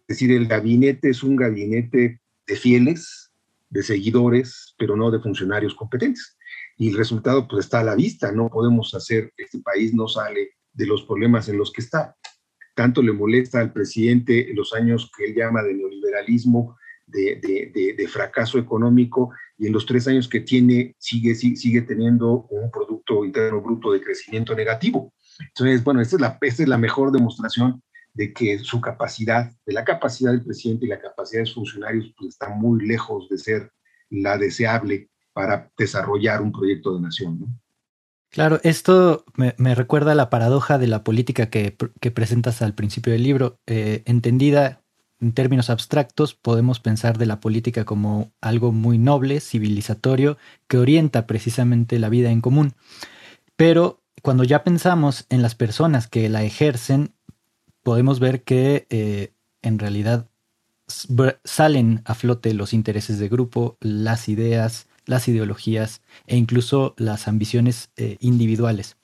Es 0.00 0.16
decir, 0.16 0.32
el 0.32 0.46
gabinete 0.46 1.10
es 1.10 1.22
un 1.22 1.36
gabinete 1.36 2.20
de 2.46 2.56
fieles, 2.56 3.30
de 3.70 3.82
seguidores, 3.82 4.74
pero 4.78 4.96
no 4.96 5.10
de 5.10 5.20
funcionarios 5.20 5.74
competentes. 5.74 6.36
Y 6.76 6.90
el 6.90 6.96
resultado 6.96 7.46
pues 7.46 7.66
está 7.66 7.80
a 7.80 7.84
la 7.84 7.94
vista, 7.94 8.32
no 8.32 8.48
podemos 8.48 8.94
hacer, 8.94 9.32
este 9.36 9.60
país 9.60 9.94
no 9.94 10.08
sale 10.08 10.57
de 10.78 10.86
los 10.86 11.02
problemas 11.02 11.48
en 11.48 11.58
los 11.58 11.72
que 11.72 11.82
está. 11.82 12.16
Tanto 12.74 13.02
le 13.02 13.12
molesta 13.12 13.58
al 13.58 13.72
presidente 13.72 14.48
los 14.54 14.72
años 14.72 15.10
que 15.16 15.24
él 15.26 15.34
llama 15.34 15.62
de 15.64 15.74
neoliberalismo, 15.74 16.76
de, 17.06 18.08
fracaso 18.08 18.58
económico 18.58 19.30
y 19.58 19.66
en 19.66 19.72
los 19.72 19.84
tres 19.84 20.06
años 20.06 20.28
que 20.28 20.40
tiene 20.40 20.94
sigue, 20.98 21.34
sigue, 21.34 21.82
teniendo 21.82 22.46
un 22.50 22.70
Producto 22.70 23.24
Interno 23.24 23.60
Bruto 23.60 23.92
de 23.92 24.00
crecimiento 24.00 24.54
negativo. 24.54 25.12
Entonces, 25.40 25.82
bueno, 25.82 26.00
esta 26.00 26.16
es 26.16 26.22
la, 26.22 26.38
esta 26.40 26.62
es 26.62 26.68
la 26.68 26.78
mejor 26.78 27.10
demostración 27.10 27.82
de 28.14 28.32
que 28.32 28.58
su 28.60 28.80
capacidad, 28.80 29.50
de 29.66 29.72
la 29.72 29.84
capacidad 29.84 30.30
del 30.30 30.44
presidente 30.44 30.86
y 30.86 30.88
la 30.88 31.00
capacidad 31.00 31.42
de 31.42 31.46
sus 31.46 31.54
funcionarios, 31.54 32.14
pues 32.16 32.30
está 32.30 32.48
muy 32.50 32.86
lejos 32.86 33.28
de 33.28 33.38
ser 33.38 33.72
la 34.10 34.38
deseable 34.38 35.10
para 35.32 35.70
desarrollar 35.76 36.40
un 36.40 36.52
proyecto 36.52 36.94
de 36.94 37.02
nación. 37.02 37.40
¿no? 37.40 37.46
Claro, 38.30 38.60
esto 38.62 39.24
me, 39.34 39.74
recuerda 39.74 40.12
a 40.12 40.14
la 40.14 40.30
paradoja 40.30 40.78
de 40.78 40.86
la 40.86 41.02
política 41.02 41.48
que, 41.48 41.76
presentas 42.14 42.60
al 42.60 42.74
principio 42.74 43.12
del 43.12 43.22
libro. 43.22 43.58
Eh, 43.66 44.02
entendida 44.04 44.82
en 45.20 45.32
términos 45.32 45.70
abstractos, 45.70 46.34
podemos 46.34 46.78
pensar 46.78 47.18
de 47.18 47.26
la 47.26 47.40
política 47.40 47.84
como 47.84 48.30
algo 48.40 48.70
muy 48.70 48.98
noble, 48.98 49.40
civilizatorio, 49.40 50.36
que 50.68 50.78
orienta 50.78 51.26
precisamente 51.26 51.98
la 51.98 52.10
vida 52.10 52.30
en 52.30 52.40
común. 52.40 52.74
Pero 53.56 54.02
cuando 54.22 54.44
ya 54.44 54.62
pensamos 54.62 55.26
en 55.30 55.42
las 55.42 55.54
personas 55.54 56.06
que 56.06 56.28
la 56.28 56.42
ejercen, 56.42 57.14
podemos 57.82 58.20
ver 58.20 58.42
que 58.42 58.86
eh, 58.90 59.32
en 59.62 59.78
realidad 59.78 60.28
salen 61.44 62.02
a 62.04 62.14
flote 62.14 62.54
los 62.54 62.72
intereses 62.72 63.18
de 63.18 63.28
grupo, 63.28 63.76
las 63.80 64.28
ideas, 64.28 64.86
las 65.08 65.26
ideologías 65.26 66.02
e 66.26 66.36
incluso 66.36 66.94
las 66.96 67.26
ambiciones 67.26 67.90
eh, 67.96 68.16
individuales. 68.20 68.96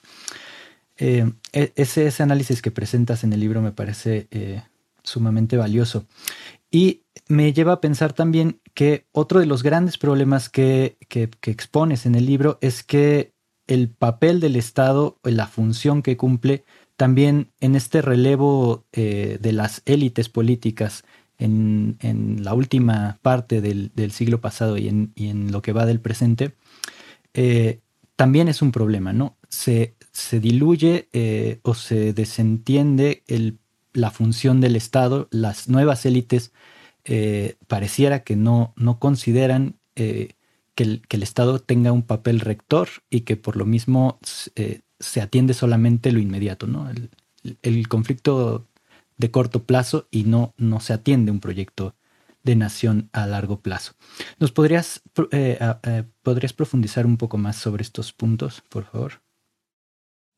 Eh, 0.97 1.33
e-, 1.53 1.73
ese, 1.75 2.23
análisis 2.23 2.63
que 2.63 2.71
presentas 2.71 3.25
en 3.25 3.33
el 3.33 3.41
libro 3.41 3.61
me 3.61 3.73
parece 3.73 4.29
sumamente 5.03 5.57
valioso. 5.57 6.07
Y 6.71 7.03
me 7.29 7.53
lleva 7.53 7.75
a 7.75 7.81
pensar 7.81 8.13
también 8.13 8.61
que 8.75 9.07
otro 9.13 9.41
de 9.41 9.47
los 9.47 9.63
grandes 9.63 9.99
problemas 9.99 10.49
que, 10.49 10.97
que, 11.09 11.31
expones 11.45 12.07
en 12.07 12.15
el 12.15 12.27
libro 12.27 12.59
es 12.61 12.83
que 12.83 13.33
el 13.67 13.89
papel 13.89 14.41
del 14.41 14.57
Estado, 14.57 15.19
la 15.23 15.47
función 15.47 16.03
que 16.03 16.17
cumple, 16.17 16.65
también 16.97 17.51
en 17.61 17.75
este 17.75 18.03
relevo 18.03 18.85
eh, 18.93 19.39
de 19.41 19.53
las 19.53 19.83
élites 19.85 20.29
políticas 20.29 21.05
en, 21.39 21.97
la 22.43 22.55
última 22.55 23.19
parte 23.23 23.61
del, 23.61 24.11
siglo 24.13 24.41
pasado 24.41 24.77
y 24.77 24.89
en, 24.89 25.53
lo 25.53 25.63
que 25.63 25.73
va 25.73 25.87
del 25.87 26.01
presente, 26.01 26.55
eh, 27.35 27.81
también 28.17 28.49
es 28.49 28.63
un 28.63 28.73
problema, 28.73 29.13
¿no? 29.13 29.37
Se, 29.49 29.95
diluye 30.33 31.09
eh, 31.13 31.59
o 31.63 31.75
se 31.75 32.13
desentiende 32.13 33.25
la 33.93 34.11
función 34.11 34.61
del 34.61 34.77
Estado, 34.77 35.29
las 35.31 35.69
nuevas 35.69 36.07
élites 36.07 36.53
pareciera 37.67 38.25
que 38.25 38.35
no, 38.35 38.73
no 38.77 38.99
consideran 38.99 39.77
que 39.95 40.37
el, 40.77 41.03
que, 41.07 41.17
el, 41.17 41.23
Estado 41.23 41.59
tenga 41.59 41.93
un 41.93 42.03
papel 42.03 42.41
rector 42.41 42.89
y 43.11 43.23
que 43.23 43.37
por 43.37 43.57
lo 43.57 43.67
mismo 43.67 44.19
se 45.05 45.21
atiende 45.21 45.55
solamente 45.55 46.13
lo 46.13 46.19
inmediato, 46.19 46.67
¿no? 46.67 46.89
El, 47.63 47.89
conflicto 47.89 48.67
de 49.17 49.31
corto 49.31 49.65
plazo 49.65 50.09
y 50.11 50.25
no, 50.25 50.55
no 50.57 50.81
se 50.81 50.93
atiende 50.93 51.31
un 51.31 51.41
proyecto 51.41 51.95
de 52.43 52.57
nación 52.57 53.09
a 53.13 53.27
largo 53.27 53.61
plazo. 53.61 53.95
¿Nos 54.39 54.53
podrías, 54.53 55.03
eh, 55.31 55.59
eh, 55.83 56.05
podrías 56.23 56.53
profundizar 56.53 57.07
un 57.07 57.17
poco 57.17 57.39
más 57.39 57.57
sobre 57.57 57.83
estos 57.83 58.13
puntos, 58.13 58.63
por 58.69 58.85
favor? 58.85 59.25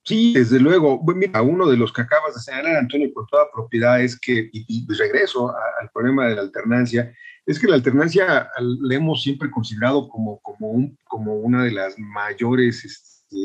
Sí, 0.04 0.32
desde 0.34 0.60
luego. 0.60 1.02
Mira, 1.16 1.42
uno 1.42 1.66
de 1.66 1.76
los 1.76 1.92
que 1.92 2.02
acabas 2.02 2.34
de 2.34 2.40
señalar, 2.40 2.76
Antonio, 2.76 3.12
con 3.12 3.26
toda 3.26 3.50
propiedad, 3.52 4.00
es 4.00 4.18
que, 4.18 4.48
y, 4.52 4.86
regreso 4.96 5.52
al 5.80 5.90
problema 5.92 6.28
de 6.28 6.36
la 6.36 6.42
alternancia, 6.42 7.12
es 7.44 7.58
que 7.58 7.66
la 7.66 7.74
alternancia 7.74 8.48
la 8.56 8.94
hemos 8.94 9.22
siempre 9.22 9.50
considerado 9.50 10.08
como, 10.08 10.38
como, 10.42 10.70
un, 10.70 10.96
como 11.04 11.34
una 11.34 11.64
de 11.64 11.72
las 11.72 11.98
mayores 11.98 12.84
este, 12.84 13.36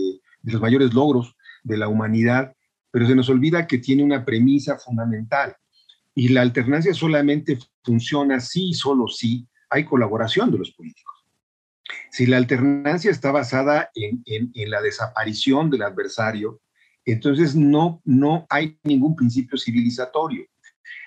de 0.44 0.54
los 0.54 0.62
mayores 0.62 0.94
logros 0.94 1.36
de 1.64 1.78
la 1.78 1.88
humanidad, 1.88 2.54
pero 2.92 3.08
se 3.08 3.16
nos 3.16 3.30
olvida 3.30 3.66
que 3.66 3.78
tiene 3.78 4.04
una 4.04 4.24
premisa 4.24 4.78
fundamental. 4.78 5.56
Y 6.14 6.30
la 6.30 6.42
alternancia 6.42 6.94
solamente 6.94 7.58
funciona 7.84 8.39
si, 8.39 8.74
solo 8.74 9.08
si, 9.08 9.48
hay 9.70 9.86
colaboración 9.86 10.52
de 10.52 10.58
los 10.58 10.72
políticos. 10.72 11.16
Si 12.12 12.26
la 12.26 12.38
alternancia 12.38 13.10
está 13.10 13.32
basada 13.32 13.89
en, 13.96 14.52
la 14.70 14.82
desaparición 14.82 15.70
del 15.70 15.84
adversario, 15.84 16.62
entonces 17.06 17.56
no, 17.56 18.02
no 18.04 18.46
hay 18.50 18.78
ningún 18.84 19.16
principio 19.16 19.58
civilizatorio. 19.58 20.46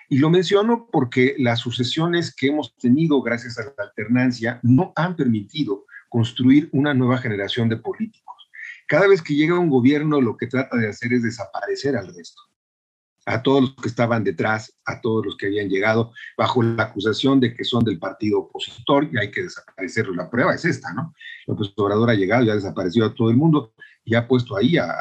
Y 0.08 0.18
lo 0.18 0.30
menciono 0.30 0.88
porque 0.90 1.34
las 1.38 1.60
sucesiones 1.60 2.34
que 2.34 2.48
hemos 2.48 2.74
tenido 2.76 3.20
gracias 3.22 3.58
a 3.58 3.64
la 3.64 3.84
alternancia 3.84 4.60
no 4.62 4.92
han 4.96 5.16
permitido 5.16 5.84
construir 6.08 6.68
una 6.72 6.94
nueva 6.94 7.18
generación 7.18 7.68
de 7.68 7.76
políticos. 7.76 8.33
Cada 8.86 9.08
vez 9.08 9.22
que 9.22 9.34
llega 9.34 9.58
un 9.58 9.70
gobierno, 9.70 10.20
lo 10.20 10.36
que 10.36 10.46
trata 10.46 10.76
de 10.76 10.88
hacer 10.88 11.12
es 11.12 11.22
desaparecer 11.22 11.96
al 11.96 12.14
resto, 12.14 12.42
a 13.26 13.42
todos 13.42 13.62
los 13.62 13.74
que 13.76 13.88
estaban 13.88 14.24
detrás, 14.24 14.74
a 14.84 15.00
todos 15.00 15.24
los 15.24 15.36
que 15.36 15.46
habían 15.46 15.68
llegado 15.68 16.12
bajo 16.36 16.62
la 16.62 16.84
acusación 16.84 17.40
de 17.40 17.54
que 17.54 17.64
son 17.64 17.84
del 17.84 17.98
partido 17.98 18.40
opositor 18.40 19.08
y 19.10 19.18
hay 19.18 19.30
que 19.30 19.42
desaparecerlos. 19.42 20.16
La 20.16 20.30
prueba 20.30 20.54
es 20.54 20.64
esta, 20.64 20.92
¿no? 20.92 21.14
López 21.46 21.72
Obrador 21.76 22.10
ha 22.10 22.14
llegado 22.14 22.44
y 22.44 22.50
ha 22.50 22.54
desaparecido 22.54 23.06
a 23.06 23.14
todo 23.14 23.30
el 23.30 23.36
mundo 23.36 23.72
y 24.04 24.14
ha 24.14 24.28
puesto 24.28 24.56
ahí 24.56 24.76
a, 24.76 24.94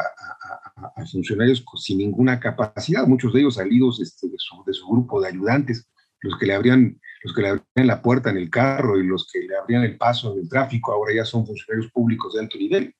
funcionarios 1.12 1.64
sin 1.78 1.98
ninguna 1.98 2.40
capacidad, 2.40 3.06
muchos 3.06 3.34
de 3.34 3.42
ellos 3.42 3.56
salidos 3.56 4.02
este, 4.02 4.28
de, 4.28 4.38
su, 4.38 4.64
de, 4.66 4.74
su, 4.74 4.88
grupo 4.88 5.22
de 5.22 5.28
ayudantes, 5.30 5.88
los 6.24 6.38
que 6.40 6.48
le 6.48 6.56
abrían 6.56 7.00
los 7.24 7.34
que 7.34 7.42
le 7.42 7.48
abrían 7.50 7.88
la 7.88 8.02
puerta 8.02 8.30
en 8.30 8.38
el 8.38 8.50
carro 8.50 9.00
y 9.00 9.08
los 9.08 9.30
que 9.32 9.40
le 9.40 9.56
abrían 9.56 9.84
el 9.84 9.98
paso 9.98 10.34
en 10.34 10.40
el 10.40 10.50
tráfico, 10.50 10.92
ahora 10.92 11.14
ya 11.14 11.26
son 11.26 11.46
funcionarios 11.46 11.90
públicos 11.92 12.34
de 12.34 12.42
alto 12.42 12.58
nivel. 12.58 12.94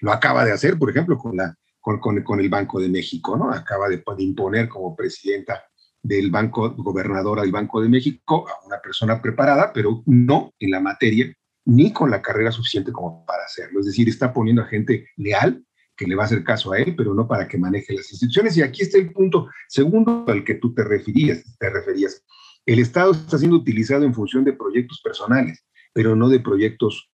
Lo 0.00 0.12
acaba 0.12 0.44
de 0.44 0.52
hacer, 0.52 0.78
por 0.78 0.90
ejemplo, 0.90 1.18
con, 1.18 1.36
la, 1.36 1.56
con, 1.80 1.98
con, 1.98 2.40
el 2.40 2.48
Banco 2.48 2.80
de 2.80 2.88
México, 2.88 3.36
¿no? 3.36 3.50
Acaba 3.50 3.88
de, 3.88 4.02
imponer 4.18 4.68
como 4.68 4.94
presidenta 4.94 5.64
del 6.00 6.30
banco, 6.30 6.70
gobernadora 6.76 7.42
del 7.42 7.50
Banco 7.50 7.82
de 7.82 7.88
México, 7.88 8.46
a 8.48 8.64
una 8.66 8.80
persona 8.80 9.20
preparada, 9.20 9.72
pero 9.72 10.02
no 10.06 10.52
en 10.60 10.70
la 10.70 10.80
materia, 10.80 11.34
ni 11.64 11.92
con 11.92 12.10
la 12.10 12.22
carrera 12.22 12.52
suficiente 12.52 12.92
como 12.92 13.24
para 13.26 13.44
hacerlo. 13.44 13.80
Es 13.80 13.86
decir, 13.86 14.08
está 14.08 14.32
poniendo 14.32 14.62
a 14.62 14.66
gente 14.66 15.08
leal 15.16 15.64
que 15.96 16.06
le 16.06 16.14
va 16.14 16.24
a 16.24 16.26
hacer 16.26 16.44
caso 16.44 16.72
a 16.72 16.78
él, 16.78 16.94
pero 16.96 17.14
no 17.14 17.26
para 17.26 17.48
que 17.48 17.58
maneje 17.58 17.94
las 17.94 18.10
instituciones. 18.12 18.56
Y 18.56 18.62
aquí 18.62 18.82
está 18.82 18.98
el 18.98 19.12
punto 19.12 19.48
segundo 19.68 20.24
al 20.28 20.44
que 20.44 20.54
tú 20.54 20.74
te 20.74 20.84
referías, 20.84 21.42
te 21.58 21.70
referías. 21.70 22.22
El 22.66 22.78
Estado 22.78 23.12
está 23.12 23.38
siendo 23.38 23.56
utilizado 23.56 24.04
en 24.04 24.14
función 24.14 24.44
de 24.44 24.52
proyectos 24.52 25.00
personales, 25.02 25.64
pero 25.92 26.16
no 26.16 26.28
de 26.28 26.40
proyectos 26.40 27.10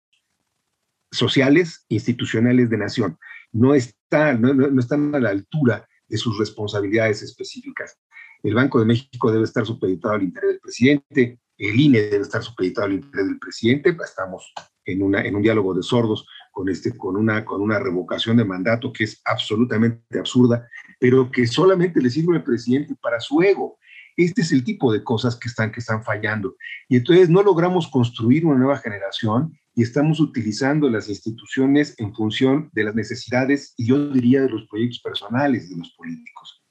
sociales, 1.11 1.85
institucionales 1.89 2.69
de 2.69 2.77
nación. 2.77 3.17
No, 3.51 3.73
está, 3.73 4.33
no, 4.33 4.79
están 4.79 5.15
a 5.15 5.19
la 5.19 5.29
altura 5.29 5.87
de 6.07 6.17
sus 6.17 6.37
responsabilidades 6.37 7.21
específicas. 7.21 7.97
El 8.43 8.55
Banco 8.55 8.79
de 8.79 8.85
México 8.85 9.31
debe 9.31 9.45
estar 9.45 9.65
supeditado 9.65 10.15
al 10.15 10.23
interés 10.23 10.51
del 10.51 10.59
presidente, 10.59 11.39
el 11.57 11.79
INE 11.79 12.01
debe 12.01 12.21
estar 12.21 12.43
supeditado 12.43 12.87
al 12.87 12.93
interés 12.93 13.27
del 13.27 13.39
presidente, 13.39 13.95
estamos 14.03 14.53
en, 14.85 15.01
un 15.01 15.41
diálogo 15.41 15.73
de 15.73 15.81
sordos 15.81 16.25
este, 16.67 16.95
con 16.95 17.17
una 17.17 17.79
revocación 17.79 18.37
de 18.37 18.45
mandato 18.45 18.93
que 18.93 19.05
es 19.05 19.21
absolutamente 19.25 20.19
absurda, 20.19 20.67
pero 20.99 21.31
que 21.31 21.47
solamente 21.47 22.01
le 22.01 22.09
sirve 22.09 22.37
al 22.37 22.43
presidente 22.43 22.95
para 23.01 23.19
su 23.19 23.41
ego. 23.41 23.76
Este 24.17 24.41
es 24.41 24.51
el 24.51 24.63
tipo 24.63 24.91
de 24.91 25.03
cosas 25.03 25.35
que 25.35 25.47
están, 25.47 25.71
que 25.71 25.79
están 25.79 26.03
fallando. 26.03 26.55
Y 26.89 26.97
entonces 26.97 27.29
no 27.29 27.43
logramos 27.43 27.87
construir 27.87 28.45
una 28.45 28.57
nueva 28.57 28.79
generación 28.79 29.57
y 29.75 29.83
estamos 29.83 30.19
utilizando 30.19 30.89
las 30.89 31.07
instituciones 31.07 31.93
en 31.99 32.13
función 32.15 32.71
de 32.73 32.83
las 32.83 32.95
necesidades 32.95 33.75
y 33.77 33.85
yo 33.85 34.09
diría 34.09 34.41
de 34.41 34.49
los 34.49 34.67
proyectos 34.67 34.99
personales 34.99 35.69
de 35.69 35.77
los 35.77 35.91
políticos, 35.91 36.63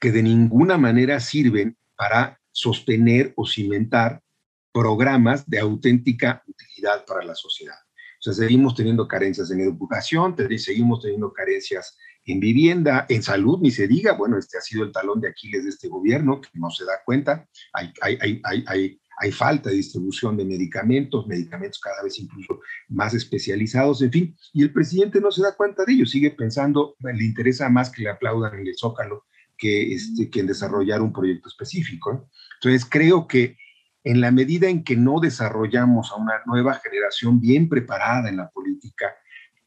que 0.00 0.12
de 0.12 0.22
ninguna 0.22 0.78
manera 0.78 1.18
sirven 1.18 1.76
para 1.96 2.40
sostener 2.52 3.32
o 3.36 3.44
cimentar 3.44 4.22
programas 4.72 5.50
de 5.50 5.58
auténtica 5.58 6.44
utilidad 6.46 7.04
para 7.06 7.24
la 7.24 7.34
sociedad. 7.34 7.78
O 8.20 8.22
sea, 8.22 8.32
seguimos 8.32 8.76
teniendo 8.76 9.08
carencias 9.08 9.50
en 9.50 9.62
educación, 9.62 10.36
seguimos 10.58 11.02
teniendo 11.02 11.32
carencias 11.32 11.98
en 12.26 12.40
vivienda, 12.40 13.06
en 13.08 13.22
salud, 13.22 13.60
ni 13.60 13.70
se 13.70 13.86
diga, 13.86 14.12
bueno, 14.12 14.36
este 14.36 14.58
ha 14.58 14.60
sido 14.60 14.84
el 14.84 14.92
talón 14.92 15.20
de 15.20 15.28
Aquiles 15.28 15.64
de 15.64 15.70
este 15.70 15.88
gobierno, 15.88 16.40
que 16.40 16.50
no 16.54 16.70
se 16.70 16.84
da 16.84 16.94
cuenta, 17.04 17.48
hay, 17.72 17.92
hay, 18.02 18.42
hay, 18.44 19.00
hay 19.18 19.32
falta 19.32 19.70
de 19.70 19.76
distribución 19.76 20.36
de 20.36 20.44
medicamentos, 20.44 21.26
medicamentos 21.26 21.80
cada 21.80 22.02
vez 22.02 22.18
incluso 22.18 22.60
más 22.88 23.14
especializados, 23.14 24.02
en 24.02 24.12
fin, 24.12 24.36
y 24.52 24.62
el 24.62 24.72
presidente 24.72 25.20
no 25.20 25.30
se 25.30 25.42
da 25.42 25.56
cuenta 25.56 25.84
de 25.84 25.94
ello, 25.94 26.06
sigue 26.06 26.30
pensando, 26.30 26.96
le 27.00 27.24
interesa 27.24 27.68
más 27.68 27.90
que 27.90 28.02
le 28.02 28.10
aplaudan 28.10 28.58
en 28.58 28.66
el 28.66 28.76
zócalo 28.76 29.24
que, 29.56 29.94
este, 29.94 30.28
que 30.28 30.40
en 30.40 30.46
desarrollar 30.46 31.00
un 31.00 31.12
proyecto 31.12 31.48
específico. 31.48 32.28
Entonces, 32.60 32.86
creo 32.88 33.26
que 33.26 33.56
en 34.04 34.20
la 34.20 34.30
medida 34.30 34.68
en 34.68 34.84
que 34.84 34.96
no 34.96 35.18
desarrollamos 35.18 36.12
a 36.12 36.16
una 36.16 36.34
nueva 36.44 36.74
generación 36.74 37.40
bien 37.40 37.68
preparada 37.68 38.28
en 38.28 38.36
la 38.36 38.50
política, 38.50 39.16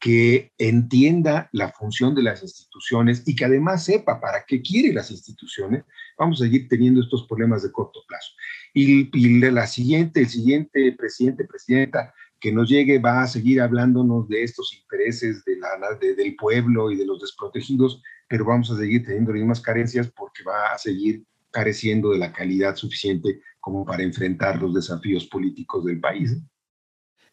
que 0.00 0.50
entienda 0.56 1.50
la 1.52 1.70
función 1.72 2.14
de 2.14 2.22
las 2.22 2.42
instituciones 2.42 3.22
y 3.26 3.36
que 3.36 3.44
además 3.44 3.84
sepa 3.84 4.18
para 4.18 4.44
qué 4.46 4.62
quiere 4.62 4.94
las 4.94 5.10
instituciones, 5.10 5.84
vamos 6.18 6.40
a 6.40 6.44
seguir 6.44 6.68
teniendo 6.68 7.02
estos 7.02 7.26
problemas 7.26 7.62
de 7.62 7.70
corto 7.70 8.00
plazo. 8.08 8.32
Y, 8.72 9.10
la 9.40 9.66
siguiente, 9.66 10.20
el 10.20 10.28
siguiente 10.28 10.92
presidente, 10.92 11.44
presidenta 11.44 12.14
que 12.40 12.50
nos 12.50 12.70
llegue 12.70 12.98
va 12.98 13.22
a 13.22 13.26
seguir 13.26 13.60
hablándonos 13.60 14.26
de 14.28 14.42
estos 14.42 14.72
intereses 14.72 15.44
de 15.44 15.56
la, 15.58 15.68
del 16.00 16.34
pueblo 16.36 16.90
y 16.90 16.96
de 16.96 17.04
los 17.04 17.20
desprotegidos, 17.20 18.02
pero 18.26 18.46
vamos 18.46 18.70
a 18.70 18.76
seguir 18.76 19.04
teniendo 19.04 19.32
las 19.32 19.40
mismas 19.40 19.60
carencias 19.60 20.10
porque 20.16 20.42
va 20.42 20.72
a 20.72 20.78
seguir 20.78 21.24
careciendo 21.50 22.12
de 22.12 22.18
la 22.18 22.32
calidad 22.32 22.74
suficiente 22.76 23.42
como 23.60 23.84
para 23.84 24.02
enfrentar 24.02 24.62
los 24.62 24.74
desafíos 24.74 25.26
políticos 25.26 25.84
del 25.84 26.00
país. 26.00 26.38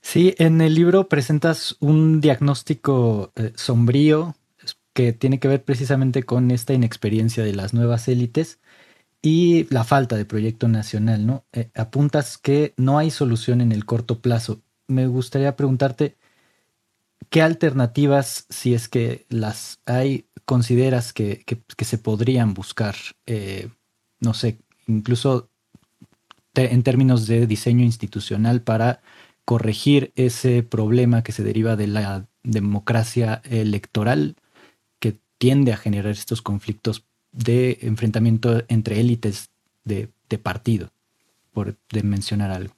Sí, 0.01 0.33
en 0.37 0.61
el 0.61 0.75
libro 0.75 1.09
presentas 1.09 1.75
un 1.79 2.21
diagnóstico 2.21 3.31
eh, 3.35 3.51
sombrío 3.55 4.35
que 4.93 5.13
tiene 5.13 5.39
que 5.39 5.47
ver 5.47 5.63
precisamente 5.63 6.23
con 6.23 6.49
esta 6.49 6.73
inexperiencia 6.73 7.43
de 7.43 7.53
las 7.53 7.73
nuevas 7.73 8.07
élites 8.07 8.59
y 9.21 9.65
la 9.73 9.83
falta 9.83 10.15
de 10.15 10.25
proyecto 10.25 10.67
nacional, 10.67 11.25
¿no? 11.25 11.45
Eh, 11.53 11.69
apuntas 11.75 12.37
que 12.37 12.73
no 12.77 12.97
hay 12.97 13.11
solución 13.11 13.61
en 13.61 13.71
el 13.71 13.85
corto 13.85 14.21
plazo. 14.21 14.61
Me 14.87 15.07
gustaría 15.07 15.55
preguntarte 15.55 16.15
qué 17.29 17.41
alternativas, 17.41 18.45
si 18.49 18.73
es 18.73 18.87
que 18.87 19.25
las 19.29 19.81
hay, 19.85 20.25
consideras 20.45 21.13
que, 21.13 21.43
se 21.79 21.97
podrían 21.97 22.53
buscar, 22.53 22.95
eh, 23.25 23.69
no 24.19 24.33
sé, 24.33 24.59
incluso 24.87 25.49
en 26.55 26.83
términos 26.83 27.27
de 27.27 27.45
diseño 27.45 27.83
institucional 27.83 28.61
para 28.61 29.01
corregir 29.47 30.11
ese 30.17 30.61
problema 30.61 31.23
que 31.23 31.31
se 31.31 31.41
deriva 31.41 31.77
de 31.77 31.87
la 31.87 32.27
democracia 32.43 33.41
electoral 33.45 34.35
que 34.99 35.21
tiende 35.37 35.71
a 35.71 35.77
generar 35.77 36.11
estos 36.11 36.41
conflictos 36.41 37.05
de 37.31 37.77
enfrentamiento 37.83 38.61
entre 38.67 38.99
élites 38.99 39.49
de, 39.85 40.09
partido, 40.43 40.91
por 41.53 41.77
mencionar 42.03 42.51
algo. 42.51 42.75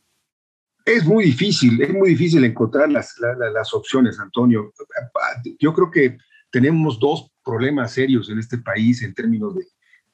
Es 0.85 1.05
muy 1.05 1.25
difícil, 1.25 1.81
es 1.81 1.91
muy 1.91 2.09
difícil 2.09 2.43
encontrar 2.43 2.91
las, 2.91 3.15
las 3.17 3.73
opciones, 3.73 4.19
Antonio. 4.19 4.71
Yo 5.59 5.73
creo 5.73 5.89
que 5.89 6.19
tenemos 6.51 6.99
dos 6.99 7.31
problemas 7.43 7.93
serios 7.93 8.29
en 8.29 8.37
este 8.37 8.59
país 8.59 9.01
en 9.01 9.15
términos 9.15 9.55
de 9.55 9.63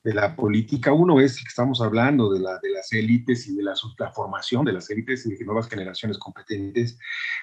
de 0.06 0.14
la 0.14 0.36
política. 0.36 0.94
Uno 0.94 1.20
es 1.20 1.38
que 1.38 1.48
estamos 1.48 1.82
hablando 1.82 2.32
de, 2.32 2.40
la, 2.40 2.60
de 2.62 2.70
las 2.70 2.94
élites 2.94 3.48
y 3.48 3.56
de 3.56 3.64
la, 3.64 3.74
la, 3.98 4.12
formación 4.12 4.64
de 4.64 4.72
las 4.72 4.88
élites 4.92 5.26
y 5.26 5.34
de 5.34 5.44
nuevas 5.44 5.68
generaciones 5.68 6.20
competentes, 6.20 7.00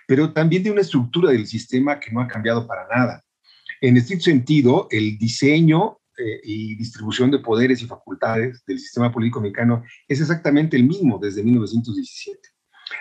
pero 0.06 0.32
también 0.32 0.62
de 0.62 0.70
una 0.70 0.82
estructura 0.82 1.32
del 1.32 1.48
sistema 1.48 1.98
que 1.98 2.12
no 2.12 2.20
ha 2.20 2.28
cambiado 2.28 2.64
para 2.68 2.86
nada. 2.86 3.24
En 3.80 3.96
este 3.96 4.18
sentido, 4.20 4.86
el 4.92 5.18
diseño 5.18 5.98
eh, 6.16 6.40
y 6.44 6.76
distribución 6.76 7.32
de 7.32 7.40
poderes 7.40 7.82
y 7.82 7.86
facultades 7.86 8.64
del 8.64 8.78
sistema 8.78 9.10
político 9.10 9.40
mexicano 9.40 9.82
es 10.06 10.20
exactamente 10.20 10.76
el 10.76 10.84
mismo 10.84 11.18
desde 11.18 11.42
1917. 11.42 12.51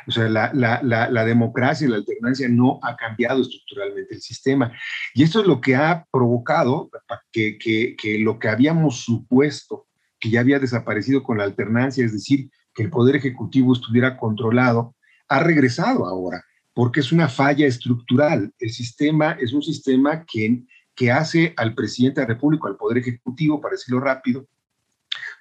O 0.08 0.12
sea, 0.12 0.30
la, 0.30 0.52
la, 0.54 0.82
la, 0.82 1.26
democracia 1.26 1.86
y 1.86 1.89
la 1.89 1.97
alternancia 1.97 2.47
no 2.49 2.80
ha 2.82 2.95
cambiado 2.95 3.41
estructuralmente 3.41 4.16
el 4.16 4.22
sistema. 4.22 4.72
Y 5.14 5.24
esto 5.24 5.41
es 5.41 5.47
lo 5.47 5.62
que 5.62 5.76
ha 5.76 6.06
provocado 6.12 6.89
que, 7.32 7.58
que, 7.58 7.95
que 7.95 8.20
lo 8.20 8.39
que 8.39 8.49
habíamos 8.49 9.04
supuesto 9.04 9.88
que 10.22 10.30
ya 10.30 10.39
había 10.39 10.60
desaparecido 10.60 11.24
con 11.24 11.39
la 11.39 11.43
alternancia, 11.43 12.06
es 12.06 12.14
decir, 12.14 12.49
que 12.74 12.84
el 12.84 12.89
Poder 12.89 13.16
Ejecutivo 13.16 13.74
estuviera 13.74 14.18
controlado, 14.18 14.95
ha 15.28 15.39
regresado 15.39 16.06
ahora, 16.06 16.45
porque 16.74 16.99
es 16.99 17.12
una 17.12 17.28
falla 17.28 17.66
estructural. 17.66 18.54
El 18.60 18.70
sistema 18.70 19.32
es 19.39 19.52
un 19.52 19.64
sistema 19.64 20.24
que, 20.26 20.64
que 20.95 21.12
hace 21.12 21.54
al 21.58 21.74
presidente 21.74 22.22
de 22.22 22.28
la 22.28 22.34
República, 22.36 22.68
al 22.68 22.78
Poder 22.78 22.99
Ejecutivo, 22.99 23.60
para 23.60 23.74
decirlo 23.74 23.99
rápido, 23.99 24.47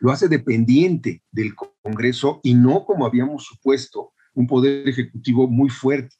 lo 0.00 0.10
hace 0.10 0.28
dependiente 0.28 1.22
del 1.30 1.54
Congreso 1.54 2.40
y 2.42 2.54
no 2.54 2.84
como 2.84 3.06
habíamos 3.06 3.44
supuesto 3.44 4.12
un 4.34 4.46
poder 4.46 4.88
ejecutivo 4.88 5.48
muy 5.48 5.68
fuerte. 5.68 6.16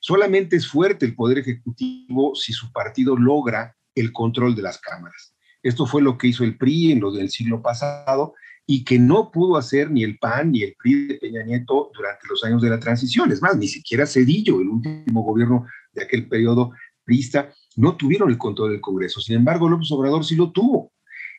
Solamente 0.00 0.56
es 0.56 0.66
fuerte 0.66 1.06
el 1.06 1.14
poder 1.14 1.38
ejecutivo 1.38 2.34
si 2.34 2.52
su 2.52 2.72
partido 2.72 3.16
logra 3.16 3.76
el 3.94 4.12
control 4.12 4.54
de 4.56 4.62
las 4.62 4.78
cámaras. 4.78 5.34
Esto 5.62 5.86
fue 5.86 6.02
lo 6.02 6.18
que 6.18 6.28
hizo 6.28 6.44
el 6.44 6.58
PRI 6.58 6.92
en 6.92 7.00
lo 7.00 7.12
del 7.12 7.30
siglo 7.30 7.62
pasado 7.62 8.34
y 8.66 8.84
que 8.84 8.98
no 8.98 9.30
pudo 9.30 9.56
hacer 9.56 9.90
ni 9.90 10.02
el 10.02 10.18
PAN 10.18 10.52
ni 10.52 10.62
el 10.62 10.74
PRI 10.76 11.06
de 11.06 11.14
Peña 11.14 11.44
Nieto 11.44 11.90
durante 11.94 12.26
los 12.28 12.42
años 12.44 12.62
de 12.62 12.70
la 12.70 12.80
transición. 12.80 13.30
Es 13.30 13.42
más, 13.42 13.56
ni 13.56 13.68
siquiera 13.68 14.06
Cedillo, 14.06 14.60
el 14.60 14.68
último 14.68 15.22
gobierno 15.22 15.66
de 15.92 16.02
aquel 16.02 16.28
periodo 16.28 16.72
priista, 17.04 17.52
no 17.76 17.96
tuvieron 17.96 18.30
el 18.30 18.38
control 18.38 18.72
del 18.72 18.80
Congreso. 18.80 19.20
Sin 19.20 19.36
embargo, 19.36 19.68
López 19.68 19.90
Obrador 19.92 20.24
sí 20.24 20.36
lo 20.36 20.52
tuvo. 20.52 20.92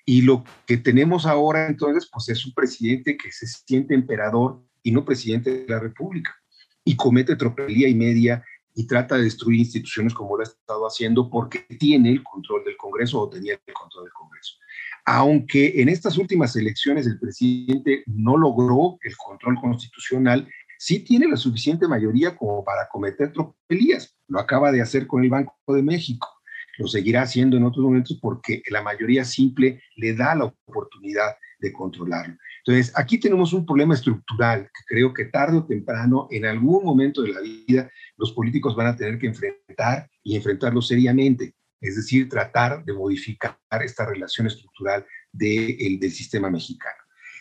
Y 0.05 0.21
lo 0.21 0.43
que 0.65 0.77
tenemos 0.77 1.25
ahora 1.25 1.67
entonces, 1.67 2.09
pues 2.11 2.27
es 2.29 2.45
un 2.45 2.53
presidente 2.53 3.15
que 3.15 3.31
se 3.31 3.47
siente 3.47 3.93
emperador 3.93 4.61
y 4.83 4.91
no 4.91 5.03
presidente 5.05 5.51
de 5.51 5.67
la 5.67 5.79
República. 5.79 6.35
Y 6.85 6.95
comete 6.95 7.35
tropelía 7.35 7.87
y 7.87 7.95
media 7.95 8.43
y 8.75 8.85
trata 8.87 9.15
de 9.15 9.23
destruir 9.23 9.59
instituciones 9.59 10.13
como 10.13 10.35
lo 10.35 10.41
ha 10.41 10.47
estado 10.47 10.85
haciendo 10.85 11.29
porque 11.29 11.59
tiene 11.79 12.09
el 12.09 12.23
control 12.23 12.63
del 12.65 12.77
Congreso 12.77 13.21
o 13.21 13.29
tenía 13.29 13.53
el 13.53 13.73
control 13.73 14.05
del 14.05 14.13
Congreso. 14.13 14.53
Aunque 15.05 15.81
en 15.81 15.89
estas 15.89 16.17
últimas 16.17 16.55
elecciones 16.55 17.05
el 17.07 17.19
presidente 17.19 18.03
no 18.07 18.37
logró 18.37 18.97
el 19.01 19.15
control 19.17 19.55
constitucional, 19.59 20.47
sí 20.77 20.99
tiene 20.99 21.27
la 21.27 21.37
suficiente 21.37 21.87
mayoría 21.87 22.35
como 22.35 22.63
para 22.63 22.87
cometer 22.89 23.31
tropelías. 23.31 24.15
Lo 24.27 24.39
acaba 24.39 24.71
de 24.71 24.81
hacer 24.81 25.07
con 25.07 25.23
el 25.23 25.29
Banco 25.29 25.55
de 25.67 25.83
México. 25.83 26.27
Lo 26.77 26.87
seguirá 26.87 27.21
haciendo 27.21 27.57
en 27.57 27.63
otros 27.63 27.85
momentos 27.85 28.17
porque 28.19 28.63
la 28.69 28.81
mayoría 28.81 29.23
simple 29.23 29.81
le 29.95 30.15
da 30.15 30.35
la 30.35 30.45
oportunidad 30.45 31.35
de 31.59 31.71
controlarlo. 31.71 32.35
Entonces, 32.65 32.93
aquí 32.95 33.19
tenemos 33.19 33.51
un 33.51 33.65
problema 33.65 33.93
estructural 33.93 34.63
que 34.63 34.83
creo 34.87 35.13
que 35.13 35.25
tarde 35.25 35.57
o 35.57 35.65
temprano, 35.65 36.27
en 36.31 36.45
algún 36.45 36.83
momento 36.85 37.21
de 37.21 37.33
la 37.33 37.41
vida, 37.41 37.91
los 38.17 38.31
políticos 38.31 38.75
van 38.75 38.87
a 38.87 38.95
tener 38.95 39.19
que 39.19 39.27
enfrentar 39.27 40.09
y 40.23 40.37
enfrentarlo 40.37 40.81
seriamente. 40.81 41.55
Es 41.81 41.97
decir, 41.97 42.29
tratar 42.29 42.85
de 42.85 42.93
modificar 42.93 43.57
esta 43.83 44.05
relación 44.05 44.47
estructural 44.47 45.05
del 45.33 46.11
sistema 46.11 46.49
mexicano. 46.49 46.95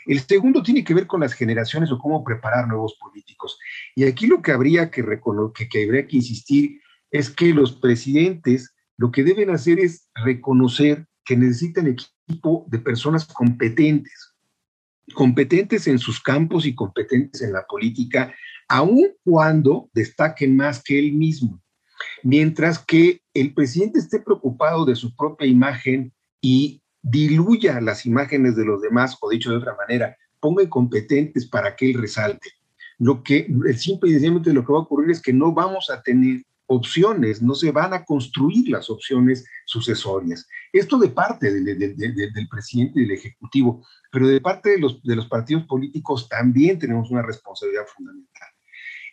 El 0.07 0.19
segundo 0.21 0.63
tiene 0.63 0.83
que 0.83 0.95
ver 0.95 1.07
con 1.07 1.21
las 1.21 1.33
generaciones 1.33 1.93
o 1.93 1.99
cómo 1.99 2.25
preparar 2.25 2.67
nuevos 2.67 2.97
políticos. 3.01 3.57
Y 3.95 4.05
aquí 4.05 4.27
lo 4.27 4.43
que 4.43 4.51
habría 4.51 4.91
que, 4.91 5.05
que, 5.71 5.85
habría 5.85 6.07
que 6.09 6.17
insistir 6.17 6.81
es 7.13 7.31
que 7.31 7.55
los 7.55 7.73
presidentes 7.73 8.75
lo 8.97 9.13
que 9.13 9.23
deben 9.23 9.51
hacer 9.51 9.79
es 9.79 10.09
reconocer 10.15 11.07
que 11.25 11.37
necesitan 11.37 11.87
equipo 11.87 12.67
de 12.69 12.79
personas 12.79 13.25
competentes, 13.27 14.32
competentes 15.15 15.87
en 15.87 15.99
sus 15.99 16.21
campos 16.21 16.67
y 16.67 16.75
competentes 16.75 17.43
en 17.43 17.53
la 17.53 17.67
política, 17.67 18.35
aun 18.69 19.09
cuando 19.25 19.91
destaquen 19.93 20.57
más 20.57 20.83
que 20.83 20.99
él 20.99 21.13
mismo. 21.13 21.61
Mientras 22.23 22.79
que 22.79 23.21
el 23.35 23.55
presidente 23.55 23.99
esté 23.99 24.21
preocupado 24.21 24.85
de 24.85 24.97
su 24.97 25.15
propia 25.15 25.47
imagen 25.47 26.13
y 26.41 26.83
diluya 27.03 27.81
las 27.81 28.07
imágenes 28.07 28.57
de 28.57 28.65
los 28.65 28.81
demás, 28.81 29.17
o 29.21 29.31
dicho 29.31 29.51
de 29.51 29.57
otra 29.57 29.77
manera, 29.77 30.17
ponga 30.41 30.69
competentes 30.69 31.47
para 31.47 31.77
que 31.77 31.91
él 31.91 32.01
resalte. 32.01 32.51
Lo 32.99 33.23
que, 33.23 33.47
simple 33.77 34.11
y 34.11 34.13
sencillamente 34.13 34.53
lo 34.53 34.65
que 34.65 34.73
va 34.73 34.79
a 34.79 34.83
ocurrir 34.83 35.11
es 35.11 35.21
que 35.21 35.33
no 35.33 35.53
vamos 35.53 35.91
a 35.91 36.03
tener 36.03 36.43
opciones, 36.67 37.43
no 37.43 37.55
se 37.55 37.71
van 37.71 37.93
a 37.93 38.05
construir 38.05 38.69
las 38.69 38.89
opciones 38.89 39.47
sucesorias. 39.67 40.47
Esto 40.73 40.99
de 40.99 41.09
parte 41.09 41.53
del 41.53 42.49
presidente 42.49 43.01
y 43.01 43.03
del 43.03 43.13
Ejecutivo, 43.13 43.87
pero 44.11 44.29
de 44.29 44.41
parte 44.41 44.71
de 44.71 44.79
los, 44.79 45.03
de 45.03 45.17
los 45.17 45.27
partidos 45.29 45.65
políticos 45.67 46.29
también 46.29 46.79
tenemos 46.79 47.11
una 47.11 47.23
responsabilidad 47.23 47.87
fundamental. 47.95 48.49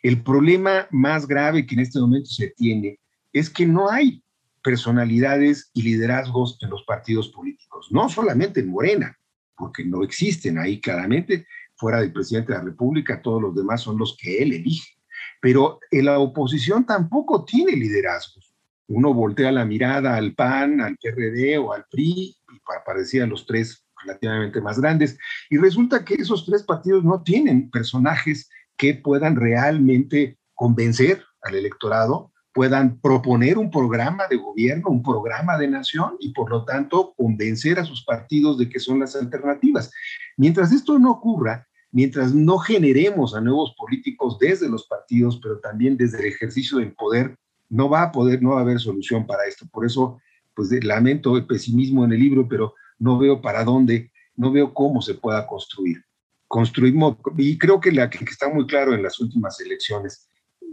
El 0.02 0.24
problema 0.24 0.88
más 0.92 1.28
grave 1.28 1.66
que 1.66 1.76
en 1.76 1.82
este 1.82 2.00
momento 2.00 2.30
se 2.30 2.50
tiene 2.52 3.00
es 3.34 3.50
que 3.50 3.66
no 3.66 3.90
hay 3.90 4.24
personalidades 4.64 5.72
y 5.74 5.82
liderazgos 5.84 6.58
en 6.62 6.70
los 6.70 6.84
partidos 6.84 7.30
políticos, 7.30 7.88
no 7.92 8.10
solamente 8.10 8.62
en 8.62 8.70
Morena, 8.70 9.18
porque 9.56 9.84
no 9.84 10.04
existen 10.04 10.58
ahí 10.58 10.80
claramente, 10.80 11.46
fuera 11.76 12.02
del 12.02 12.14
presidente 12.14 12.52
de 12.52 12.60
la 12.60 12.66
República, 12.66 13.22
todos 13.22 13.42
los 13.42 13.56
demás 13.56 13.82
son 13.82 13.98
los 13.98 14.18
que 14.18 14.42
él 14.42 14.54
elige 14.54 14.99
pero 15.40 15.80
en 15.92 16.06
la 16.06 16.20
oposición 16.20 16.86
tampoco 16.86 17.46
tiene 17.46 17.74
liderazgos. 17.74 18.54
Uno 18.88 19.14
voltea 19.14 19.52
la 19.52 19.66
mirada 19.66 20.16
al 20.16 20.34
PAN, 20.34 20.82
al 20.82 20.98
PRD 20.98 21.58
o 21.58 21.74
al 21.74 21.86
PRI, 21.90 22.36
y 22.52 22.60
parecían 22.86 23.30
los 23.30 23.46
tres 23.46 23.86
relativamente 24.04 24.62
más 24.62 24.80
grandes, 24.80 25.18
y 25.50 25.58
resulta 25.58 26.04
que 26.06 26.16
esos 26.16 26.46
tres 26.46 26.64
partidos 26.64 27.04
no 27.04 27.22
tienen 27.22 27.70
personajes 27.70 28.50
que 28.78 28.96
puedan 28.96 29.36
realmente 29.36 30.38
convencer 30.56 31.24
al 31.42 31.56
electorado, 31.56 32.32
puedan 32.54 33.00
proponer 33.00 33.58
un 33.58 33.70
programa 33.70 34.28
de 34.28 34.38
gobierno, 34.38 34.90
un 34.90 35.04
programa 35.04 35.58
de 35.58 35.68
nación 35.68 36.16
y 36.20 36.34
por 36.34 36.50
lo 36.50 36.66
tanto 36.66 37.14
convencer 37.16 37.80
a 37.80 37.86
sus 37.86 38.04
partidos 38.04 38.58
de 38.58 38.68
que 38.70 38.80
son 38.80 39.00
las 39.00 39.16
alternativas. 39.16 39.92
Mientras 40.36 40.72
esto 40.72 40.98
no 40.98 41.12
ocurra, 41.12 41.69
mientras 41.92 42.34
no 42.34 42.58
generemos 42.60 43.36
a 43.36 43.42
nuevos 43.42 43.74
políticos 43.78 44.38
desde 44.40 44.70
los 44.70 44.86
partidos, 44.88 45.40
pero 45.42 45.60
también 45.60 45.98
desde 45.98 46.20
el 46.20 46.26
ejercicio 46.26 46.78
del 46.78 46.94
poder 46.94 47.38
no 47.70 47.90
va 47.90 48.04
a 48.04 48.12
poder, 48.12 48.42
no 48.42 48.52
va 48.52 48.60
a 48.60 48.62
haber 48.62 48.80
solución 48.80 49.26
para 49.26 49.46
esto. 49.46 49.68
Por 49.72 49.86
eso, 49.86 50.20
pues 50.56 50.72
lamento 50.84 51.38
el 51.38 51.46
pesimismo 51.46 52.04
en 52.06 52.14
el 52.14 52.20
libro, 52.20 52.48
pero 52.48 52.74
no 52.98 53.18
veo 53.18 53.42
para 53.42 53.64
dónde, 53.64 54.12
no 54.36 54.52
veo 54.52 54.74
cómo 54.74 55.02
se 55.02 55.16
pueda 55.16 55.46
construir. 55.48 56.04
Construimos, 56.48 57.18
y 57.38 57.58
creo 57.58 57.80
que, 57.80 57.92
la, 57.92 58.10
que 58.10 58.24
está 58.26 58.50
muy 58.50 58.66
claro 58.66 58.94
en 58.94 59.04
las 59.04 59.20
últimas 59.20 59.60
elecciones, 59.60 60.28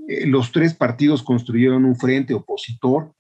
eh, 0.09 0.27
los 0.27 0.53
tres 0.53 0.75
partidos 0.75 1.23
construyeron 1.23 1.85
un 1.85 1.97
frente 1.97 2.33
opositor 2.33 3.12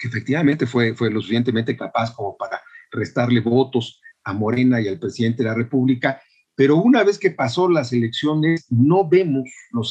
que 0.00 0.08
efectivamente 0.08 0.66
fue, 0.66 0.94
fue 0.94 1.10
lo 1.10 1.20
suficientemente 1.20 1.76
capaz 1.76 2.12
como 2.14 2.36
para 2.36 2.60
restarle 2.90 3.40
votos 3.40 4.00
a 4.24 4.32
Morena 4.32 4.80
y 4.80 4.88
al 4.88 4.98
presidente 4.98 5.42
de 5.42 5.48
la 5.48 5.54
República, 5.54 6.20
pero 6.62 6.76
una 6.76 7.02
vez 7.02 7.18
que 7.18 7.32
pasó 7.32 7.68
las 7.68 7.92
elecciones, 7.92 8.66
no 8.70 9.08
vemos 9.08 9.50
los, 9.72 9.90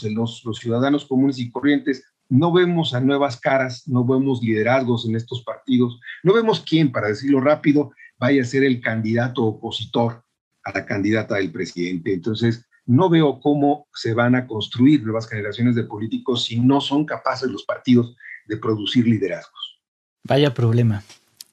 ciudadanos 0.57 1.03
comunes 1.03 1.37
y 1.37 1.51
corrientes, 1.51 2.05
no 2.29 2.53
vemos 2.53 2.93
a 2.93 3.01
nuevas 3.01 3.37
caras, 3.37 3.85
no 3.89 4.05
vemos 4.05 4.41
liderazgos 4.41 5.05
en 5.05 5.17
estos 5.17 5.43
partidos, 5.43 5.99
no 6.23 6.31
vemos 6.31 6.61
quién, 6.61 6.89
para 6.89 7.09
decirlo 7.09 7.41
rápido, 7.41 7.91
vaya 8.17 8.41
a 8.41 8.45
ser 8.45 8.63
el 8.63 8.79
candidato 8.79 9.43
opositor 9.43 10.23
a 10.63 10.71
la 10.71 10.85
candidata 10.85 11.35
del 11.35 11.51
presidente. 11.51 12.13
Entonces, 12.13 12.65
no 12.85 13.09
veo 13.09 13.41
cómo 13.41 13.89
se 13.93 14.13
van 14.13 14.35
a 14.35 14.47
construir 14.47 15.03
nuevas 15.03 15.27
generaciones 15.27 15.75
de 15.75 15.83
políticos 15.83 16.45
si 16.45 16.61
no 16.61 16.79
son 16.79 17.03
capaces 17.03 17.49
los 17.49 17.65
partidos 17.65 18.15
de 18.45 18.55
producir 18.55 19.05
liderazgos. 19.05 19.81
Vaya 20.23 20.53
problema. 20.53 21.03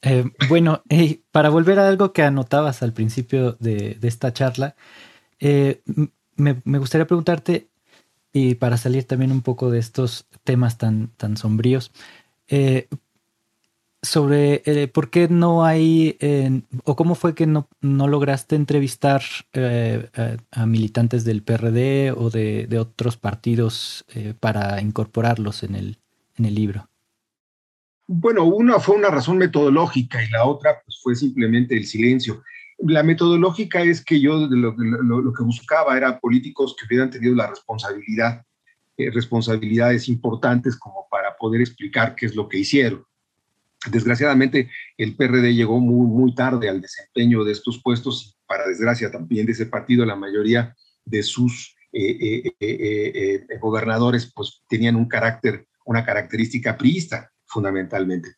Eh, 0.03 0.31
bueno, 0.49 0.83
para 1.33 1.49
volver 1.49 1.79
a 1.79 1.89
algo 1.89 2.13
que 2.13 2.23
anotabas 2.23 2.83
al 2.83 2.93
principio 2.93 3.57
de, 3.59 3.99
esta 4.03 4.33
charla, 4.33 4.77
eh, 5.41 5.83
me, 6.37 6.79
gustaría 6.79 7.07
preguntarte, 7.07 7.69
y 8.33 8.55
para 8.55 8.77
salir 8.77 9.05
también 9.05 9.33
un 9.33 9.43
poco 9.43 9.71
de 9.71 9.79
estos 9.79 10.27
temas 10.45 10.79
tan, 10.79 11.09
tan 11.17 11.37
sombríos, 11.37 11.93
eh, 12.49 12.89
sobre 14.01 14.89
por 14.89 15.11
qué 15.11 15.27
no 15.29 15.65
hay, 15.65 16.17
o 16.85 16.95
cómo 16.95 17.17
fue 17.17 17.35
que 17.35 17.47
no, 17.47 17.69
no 17.81 18.07
lograste 18.07 18.55
entrevistar 18.55 19.23
a, 20.53 20.67
militantes 20.67 21.25
del 21.25 21.43
PRD 21.43 22.13
o 22.13 22.31
de, 22.31 22.69
de 22.69 22.79
otros 22.79 23.17
partidos 23.17 24.05
para 24.39 24.81
incorporarlos 24.81 25.65
en 25.65 25.75
el, 25.75 25.99
en 26.37 26.45
el 26.45 26.55
libro. 26.55 26.89
Bueno, 28.11 28.45
una 28.45 28.81
fue 28.81 28.97
una 28.97 29.11
razón 29.11 29.37
metodológica 29.37 30.25
y 30.25 30.31
la 30.31 30.47
otra 30.47 30.81
pues, 30.83 30.99
fue 31.03 31.15
simplemente 31.15 31.77
el 31.77 31.85
silencio. 31.85 32.43
La 32.79 33.03
metodológica 33.03 33.83
es 33.83 34.05
que 34.05 34.21
yo 34.21 34.47
lo, 34.49 34.75
que 35.33 35.43
buscaba 35.43 35.97
era 35.97 36.19
políticos 36.21 36.77
que 36.79 36.87
hubieran 36.87 37.11
tenido 37.11 37.35
la 37.35 37.49
responsabilidad, 37.49 38.45
eh, 38.97 39.11
responsabilidades 39.11 40.09
importantes 40.09 40.77
como 40.77 41.07
para 41.11 41.37
poder 41.37 41.61
explicar 41.61 42.15
qué 42.15 42.27
es 42.27 42.37
lo 42.37 42.49
que 42.49 42.59
hicieron. 42.59 43.05
Desgraciadamente, 43.91 44.71
el 44.97 45.17
PRD 45.17 45.55
llegó 45.55 45.81
muy, 45.81 46.07
muy 46.07 46.35
tarde 46.35 46.69
al 46.69 46.81
desempeño 46.81 47.45
de 47.45 47.53
estos 47.53 47.81
puestos 47.83 48.37
para 48.47 48.67
desgracia 48.67 49.11
también 49.11 49.47
de 49.47 49.53
ese 49.53 49.67
partido, 49.67 50.05
la 50.05 50.17
mayoría 50.17 50.75
de 51.05 51.23
sus 51.23 51.75
eh, 51.93 52.55
eh, 52.61 53.47
gobernadores 53.61 54.31
pues 54.35 54.63
tenían 54.69 54.95
un 54.95 55.09
carácter, 55.09 55.67
una 55.85 56.05
característica 56.05 56.77
priista 56.77 57.31
fundamentalmente. 57.45 58.38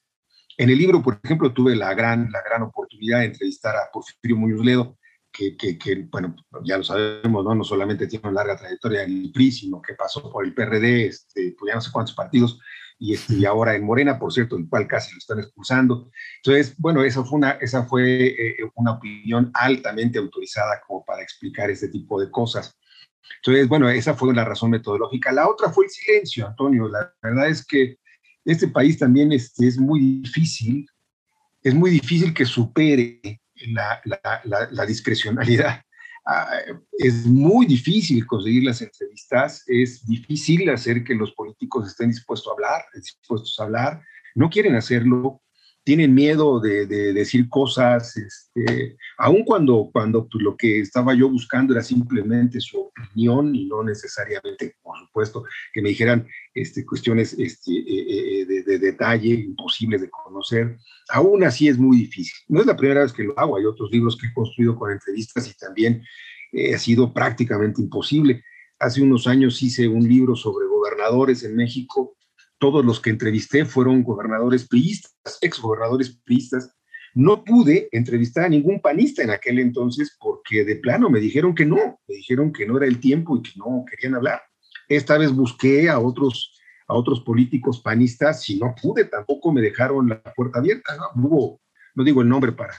En 0.61 0.69
el 0.69 0.77
libro, 0.77 1.03
por 1.03 1.19
ejemplo, 1.25 1.55
tuve 1.55 1.75
la 1.75 1.95
gran, 1.95 2.31
la 2.31 2.43
gran 2.43 2.61
oportunidad 2.61 3.21
de 3.21 3.25
entrevistar 3.25 3.75
a 3.77 3.91
Porfirio 3.91 4.37
Muñoz 4.37 4.63
Ledo, 4.63 4.99
que, 5.33 5.57
que, 5.57 6.07
bueno, 6.11 6.37
ya 6.65 6.77
lo 6.77 6.85
sabemos, 6.85 7.43
¿no? 7.43 7.55
no 7.55 7.65
solamente 7.65 8.07
tiene 8.07 8.29
una 8.29 8.43
larga 8.43 8.59
trayectoria 8.59 9.05
en 9.05 9.23
el 9.23 9.33
PRI, 9.33 9.53
sino 9.53 9.81
que 9.81 9.95
pasó 9.95 10.31
por 10.31 10.45
el 10.45 10.53
PRD, 10.53 11.07
este, 11.07 11.55
pues 11.59 11.71
ya 11.71 11.77
no 11.77 11.81
sé 11.81 11.91
cuántos 11.91 12.15
partidos, 12.15 12.61
y, 12.99 13.15
este, 13.15 13.37
y 13.37 13.47
ahora 13.47 13.75
en 13.75 13.87
Morena, 13.87 14.19
por 14.19 14.35
cierto, 14.35 14.59
el 14.59 14.69
cual 14.69 14.87
casi 14.87 15.13
lo 15.13 15.19
están 15.19 15.39
expulsando. 15.39 16.11
Entonces, 16.45 16.75
bueno, 16.77 17.03
esa 17.05 17.25
fue 17.25 17.39
una, 17.39 17.53
esa 17.53 17.85
fue, 17.85 18.27
eh, 18.27 18.57
una 18.75 18.93
opinión 18.93 19.51
altamente 19.55 20.19
autorizada 20.19 20.83
como 20.87 21.03
para 21.07 21.23
explicar 21.23 21.71
este 21.71 21.89
tipo 21.89 22.21
de 22.21 22.31
cosas. 22.31 22.77
Entonces, 23.37 23.67
bueno, 23.67 23.89
esa 23.89 24.13
fue 24.13 24.35
la 24.35 24.45
razón 24.45 24.73
metodológica. 24.73 25.33
La 25.33 25.49
otra 25.49 25.71
fue 25.71 25.87
el 25.87 25.91
silencio, 25.91 26.47
Antonio. 26.47 26.87
La 26.87 27.15
verdad 27.23 27.49
es 27.49 27.65
que 27.65 27.97
este 28.45 28.69
país 28.69 28.99
también 28.99 29.33
este, 29.33 29.67
es 29.67 29.79
muy 29.79 30.21
difícil, 30.23 30.87
es 31.63 31.75
muy 31.75 31.91
difícil 31.91 32.33
que 32.33 32.45
supere 32.45 33.41
la, 33.69 34.87
discrecionalidad. 34.87 35.83
Ah, 36.27 36.59
es 36.99 37.27
muy 37.27 37.67
difícil 37.67 38.27
conseguir 38.27 38.65
las 38.65 38.83
entrevistas, 38.83 39.65
es 39.67 40.07
difícil 40.07 40.69
hacer 40.71 41.03
que 41.03 41.15
los 41.15 41.33
políticos 41.33 41.89
estén 41.89 42.11
dispuestos 42.11 42.51
a 42.51 42.55
hablar, 42.55 42.85
dispuestos 42.95 43.59
a 43.59 43.65
hablar, 43.65 44.03
no 44.35 44.49
quieren 44.51 44.75
hacerlo, 44.75 45.43
tienen 45.83 46.15
miedo 46.15 46.61
de, 46.61 46.87
decir 46.87 47.49
cosas, 47.49 48.17
este, 48.17 48.97
aun 49.19 49.45
cuando, 49.45 49.89
cuando 49.93 50.29
pues, 50.29 50.43
lo 50.45 50.57
que 50.57 50.81
estaba 50.81 51.15
yo 51.15 51.29
buscando 51.29 51.73
era 51.73 51.83
simplemente 51.83 52.61
su 52.61 52.81
opinión 52.81 53.55
y 53.55 53.67
no 53.67 53.83
necesariamente, 53.83 54.77
por 54.83 54.99
supuesto, 54.99 55.45
que 55.73 55.81
me 55.81 55.89
dijeran 55.89 56.27
este, 56.55 56.85
cuestiones 56.85 57.35
este, 57.39 57.73
eh, 57.73 58.43
eh, 58.43 58.63
de, 58.67 58.79
detalle 58.79 59.35
imposibles 59.35 60.03
de 60.03 60.11
conocer. 60.11 60.77
Aún 61.09 61.45
así 61.45 61.69
es 61.69 61.79
muy 61.79 61.97
difícil. 61.97 62.35
No 62.49 62.61
es 62.61 62.67
la 62.67 62.77
primera 62.77 63.03
vez 63.03 63.13
que 63.13 63.25
lo 63.25 63.39
hago, 63.39 63.57
hay 63.57 63.65
otros 63.65 63.91
libros 63.91 64.17
que 64.17 64.27
he 64.27 64.35
construido 64.35 64.77
con 64.77 64.93
entrevistas 64.93 65.49
y 65.49 65.57
también 65.57 66.03
eh, 66.53 66.75
ha 66.75 66.79
sido 66.79 67.13
prácticamente 67.13 67.81
imposible. 67.81 68.45
Hace 68.79 69.03
unos 69.03 69.27
años 69.27 69.63
hice 69.63 69.89
un 69.89 70.07
libro 70.07 70.37
sobre 70.37 70.67
gobernadores 70.67 71.43
en 71.43 71.57
México 71.57 72.17
todos 72.61 72.85
los 72.85 73.01
que 73.01 73.11
entrevisté 73.11 73.65
fueron 73.65 74.05
gobernadores 74.05 74.69
priistas, 74.69 75.39
exgobernadores 75.41 76.21
priistas. 76.25 76.77
No 77.15 77.43
pude 77.43 77.89
entrevistar 77.91 78.45
a 78.45 78.49
ningún 78.49 78.81
panista 78.81 79.23
en 79.23 79.31
aquel 79.31 79.59
entonces 79.59 80.17
porque 80.21 80.65
de 80.65 80.77
plano 80.77 81.11
me 81.11 81.19
dijeron 81.19 81.55
que 81.55 81.65
no, 81.65 81.99
me 82.07 82.15
dijeron 82.15 82.53
que 82.53 82.67
no 82.67 82.77
era 82.77 82.87
el 82.87 83.01
tiempo 83.01 83.37
y 83.37 83.43
que 83.43 83.53
no 83.57 83.85
querían 83.91 84.15
hablar. 84.15 84.43
Esta 84.89 85.19
vez 85.19 85.33
busqué 85.33 85.89
a 85.89 85.99
otros, 85.99 86.55
a 86.87 86.95
otros 86.95 87.23
políticos 87.23 87.81
panistas 87.81 88.49
y 88.51 88.61
no 88.61 88.75
pude, 88.81 89.07
tampoco 89.07 89.53
me 89.53 89.63
dejaron 89.63 90.11
la 90.11 90.23
puerta 90.23 90.59
abierta. 90.59 90.95
No, 90.97 91.29
hubo, 91.29 91.61
no 91.95 92.05
digo 92.05 92.21
el 92.21 92.29
nombre 92.29 92.53
para, 92.53 92.75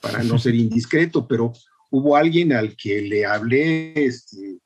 para 0.00 0.22
no 0.22 0.38
ser 0.38 0.54
indiscreto, 0.56 1.26
pero 1.26 1.52
hubo 1.90 2.16
alguien 2.16 2.52
al 2.52 2.76
que 2.76 3.00
le 3.00 3.24
hablé, 3.24 3.94
este, 3.94 4.58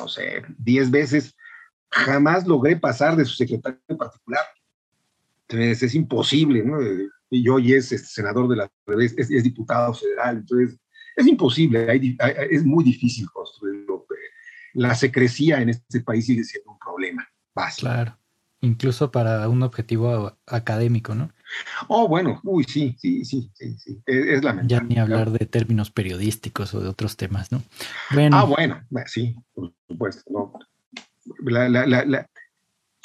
no 0.00 0.08
sé, 0.08 0.42
diez 0.56 0.90
veces 0.90 1.36
jamás 1.94 2.46
logré 2.46 2.76
pasar 2.76 3.16
de 3.16 3.24
su 3.24 3.36
secretario 3.36 3.80
en 3.88 3.96
particular. 3.96 4.44
Entonces 5.48 5.82
es 5.82 5.94
imposible, 5.94 6.64
¿no? 6.64 6.78
Y 7.30 7.48
hoy 7.48 7.72
es 7.72 7.92
este, 7.92 8.08
senador 8.08 8.48
de 8.48 8.56
la 8.56 8.70
es, 9.00 9.14
es, 9.18 9.42
diputado 9.42 9.94
federal, 9.94 10.38
entonces 10.38 10.78
es 11.16 11.26
imposible, 11.26 11.86
es 12.50 12.64
muy 12.64 12.84
difícil 12.84 13.28
construirlo. 13.30 14.06
La 14.72 14.94
secrecía 14.94 15.60
en 15.60 15.68
este 15.68 16.00
país 16.00 16.26
sigue 16.26 16.42
siendo 16.42 16.72
un 16.72 16.78
problema 16.78 17.26
básico. 17.54 17.88
Claro, 17.88 18.18
incluso 18.60 19.12
para 19.12 19.48
un 19.48 19.62
objetivo 19.62 20.36
académico, 20.46 21.14
¿no? 21.14 21.30
Oh, 21.86 22.08
bueno, 22.08 22.40
uy, 22.42 22.64
sí, 22.64 22.96
sí, 22.98 23.24
sí, 23.24 23.48
sí, 23.54 23.76
sí. 23.78 24.02
Es, 24.06 24.42
lamentable. 24.42 24.68
Ya 24.68 24.80
ni 24.82 24.98
hablar 24.98 25.30
de 25.30 25.46
términos 25.46 25.92
periodísticos 25.92 26.74
o 26.74 26.80
de 26.80 26.88
otros 26.88 27.16
temas, 27.16 27.52
¿no? 27.52 27.62
Bueno. 28.12 28.36
Ah, 28.36 28.44
bueno, 28.44 28.84
sí, 29.06 29.36
por 29.54 29.72
supuesto, 29.86 30.24
no 30.32 30.52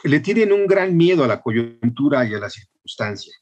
le 0.03 0.19
tienen 0.19 0.53
un 0.53 0.67
gran 0.67 0.95
miedo 0.95 1.23
a 1.23 1.27
la 1.27 1.41
coyuntura 1.41 2.25
y 2.25 2.33
a 2.33 2.39
la 2.39 2.49
circunstancia. 2.49 3.33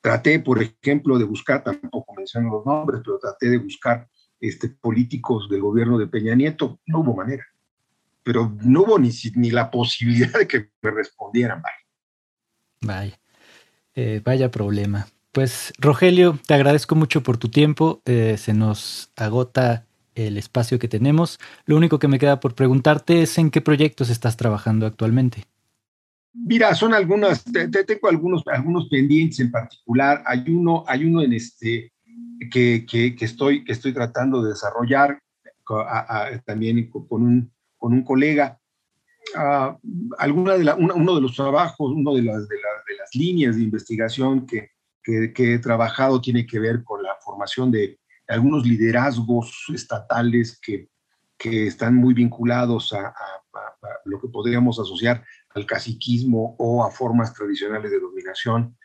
Traté, 0.00 0.38
por 0.38 0.62
ejemplo, 0.62 1.18
de 1.18 1.24
buscar, 1.24 1.64
tampoco 1.64 2.14
menciono 2.14 2.50
los 2.50 2.66
nombres, 2.66 3.00
pero 3.04 3.18
traté 3.18 3.50
de 3.50 3.58
buscar 3.58 4.08
este, 4.40 4.68
políticos 4.68 5.48
del 5.48 5.60
gobierno 5.60 5.98
de 5.98 6.06
Peña 6.06 6.34
Nieto, 6.34 6.80
no 6.86 7.00
hubo 7.00 7.16
manera. 7.16 7.44
Pero 8.22 8.54
no 8.62 8.82
hubo 8.82 8.98
ni, 8.98 9.10
ni 9.34 9.50
la 9.50 9.70
posibilidad 9.70 10.38
de 10.38 10.46
que 10.46 10.70
me 10.82 10.90
respondieran. 10.90 11.62
Vaya, 11.62 11.76
vaya, 12.80 13.20
eh, 13.94 14.20
vaya 14.24 14.50
problema. 14.50 15.08
Pues 15.32 15.72
Rogelio, 15.78 16.38
te 16.46 16.54
agradezco 16.54 16.94
mucho 16.94 17.22
por 17.22 17.36
tu 17.36 17.48
tiempo. 17.48 18.02
Eh, 18.04 18.36
se 18.38 18.54
nos 18.54 19.10
agota 19.16 19.87
el 20.26 20.36
espacio 20.36 20.78
que 20.78 20.88
tenemos. 20.88 21.38
Lo 21.66 21.76
único 21.76 21.98
que 21.98 22.08
me 22.08 22.18
queda 22.18 22.40
por 22.40 22.54
preguntarte 22.54 23.22
es 23.22 23.38
en 23.38 23.50
qué 23.50 23.60
proyectos 23.60 24.10
estás 24.10 24.36
trabajando 24.36 24.86
actualmente. 24.86 25.44
Mira, 26.32 26.74
son 26.74 26.94
algunas, 26.94 27.44
tengo 27.44 28.08
algunos, 28.08 28.42
algunos 28.46 28.88
pendientes 28.88 29.40
en 29.40 29.50
particular. 29.50 30.22
Hay 30.26 30.44
uno, 30.48 30.84
hay 30.86 31.04
uno 31.04 31.22
en 31.22 31.32
este 31.32 31.92
que, 32.50 32.86
que, 32.86 33.16
estoy, 33.20 33.64
que 33.64 33.72
estoy 33.72 33.92
tratando 33.92 34.42
de 34.42 34.50
desarrollar 34.50 35.18
también 36.44 36.88
con 36.90 37.22
un, 37.22 37.52
con 37.76 37.92
un 37.92 38.02
colega. 38.04 38.58
Uh, 39.34 39.76
alguna 40.16 40.54
de 40.54 40.72
uno 40.72 41.14
de 41.14 41.20
los 41.20 41.34
trabajos, 41.34 41.92
uno 41.94 42.14
de 42.14 42.22
las, 42.22 42.48
de 42.48 42.56
las 42.98 43.14
líneas 43.14 43.56
de 43.56 43.62
investigación 43.62 44.46
que, 44.46 44.70
que, 45.02 45.54
he 45.54 45.58
trabajado 45.58 46.20
tiene 46.20 46.46
que 46.46 46.58
ver 46.58 46.82
con 46.82 47.02
la 47.02 47.14
formación 47.22 47.70
de 47.70 47.97
algunos 48.28 48.66
liderazgos 48.66 49.64
estatales 49.74 50.58
que, 50.60 50.88
que 51.36 51.66
están 51.66 51.94
muy 51.94 52.14
vinculados 52.14 52.92
a, 52.92 53.14
lo 54.04 54.20
que 54.20 54.28
podríamos 54.28 54.78
asociar 54.78 55.24
al 55.54 55.66
caciquismo 55.66 56.54
o 56.58 56.84
a 56.84 56.90
formas 56.90 57.34
tradicionales 57.34 57.90
de 57.90 58.00
dominación. 58.00 58.76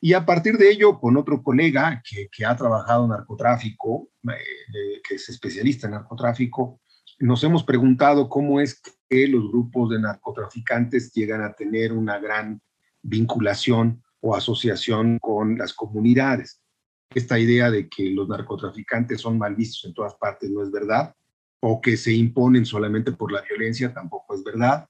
Y 0.00 0.14
a 0.14 0.24
partir 0.24 0.58
de 0.58 0.70
ello, 0.70 0.98
con 0.98 1.16
otro 1.16 1.42
colega 1.42 2.02
que, 2.08 2.28
que 2.30 2.44
ha 2.44 2.56
trabajado 2.56 3.04
en 3.04 3.10
narcotráfico, 3.10 4.08
eh, 4.28 5.00
que 5.06 5.16
es 5.16 5.28
especialista 5.28 5.86
en 5.86 5.92
narcotráfico, 5.92 6.80
nos 7.18 7.44
hemos 7.44 7.62
preguntado 7.62 8.28
cómo 8.28 8.60
es 8.60 8.80
que 9.08 9.28
los 9.28 9.48
grupos 9.48 9.90
de 9.90 10.00
narcotraficantes 10.00 11.12
llegan 11.12 11.42
a 11.42 11.52
tener 11.52 11.92
una 11.92 12.18
gran 12.18 12.60
vinculación 13.02 14.02
o 14.20 14.34
asociación 14.34 15.18
con 15.18 15.58
las 15.58 15.72
comunidades. 15.72 16.61
Esta 17.14 17.38
idea 17.38 17.70
de 17.70 17.88
que 17.88 18.10
los 18.10 18.28
narcotraficantes 18.28 19.20
son 19.20 19.38
mal 19.38 19.54
vistos 19.54 19.84
en 19.84 19.94
todas 19.94 20.14
partes 20.14 20.50
no 20.50 20.62
es 20.62 20.70
verdad, 20.70 21.14
o 21.60 21.80
que 21.80 21.96
se 21.96 22.12
imponen 22.12 22.66
solamente 22.66 23.12
por 23.12 23.30
la 23.30 23.42
violencia 23.42 23.92
tampoco 23.92 24.34
es 24.34 24.42
verdad. 24.42 24.88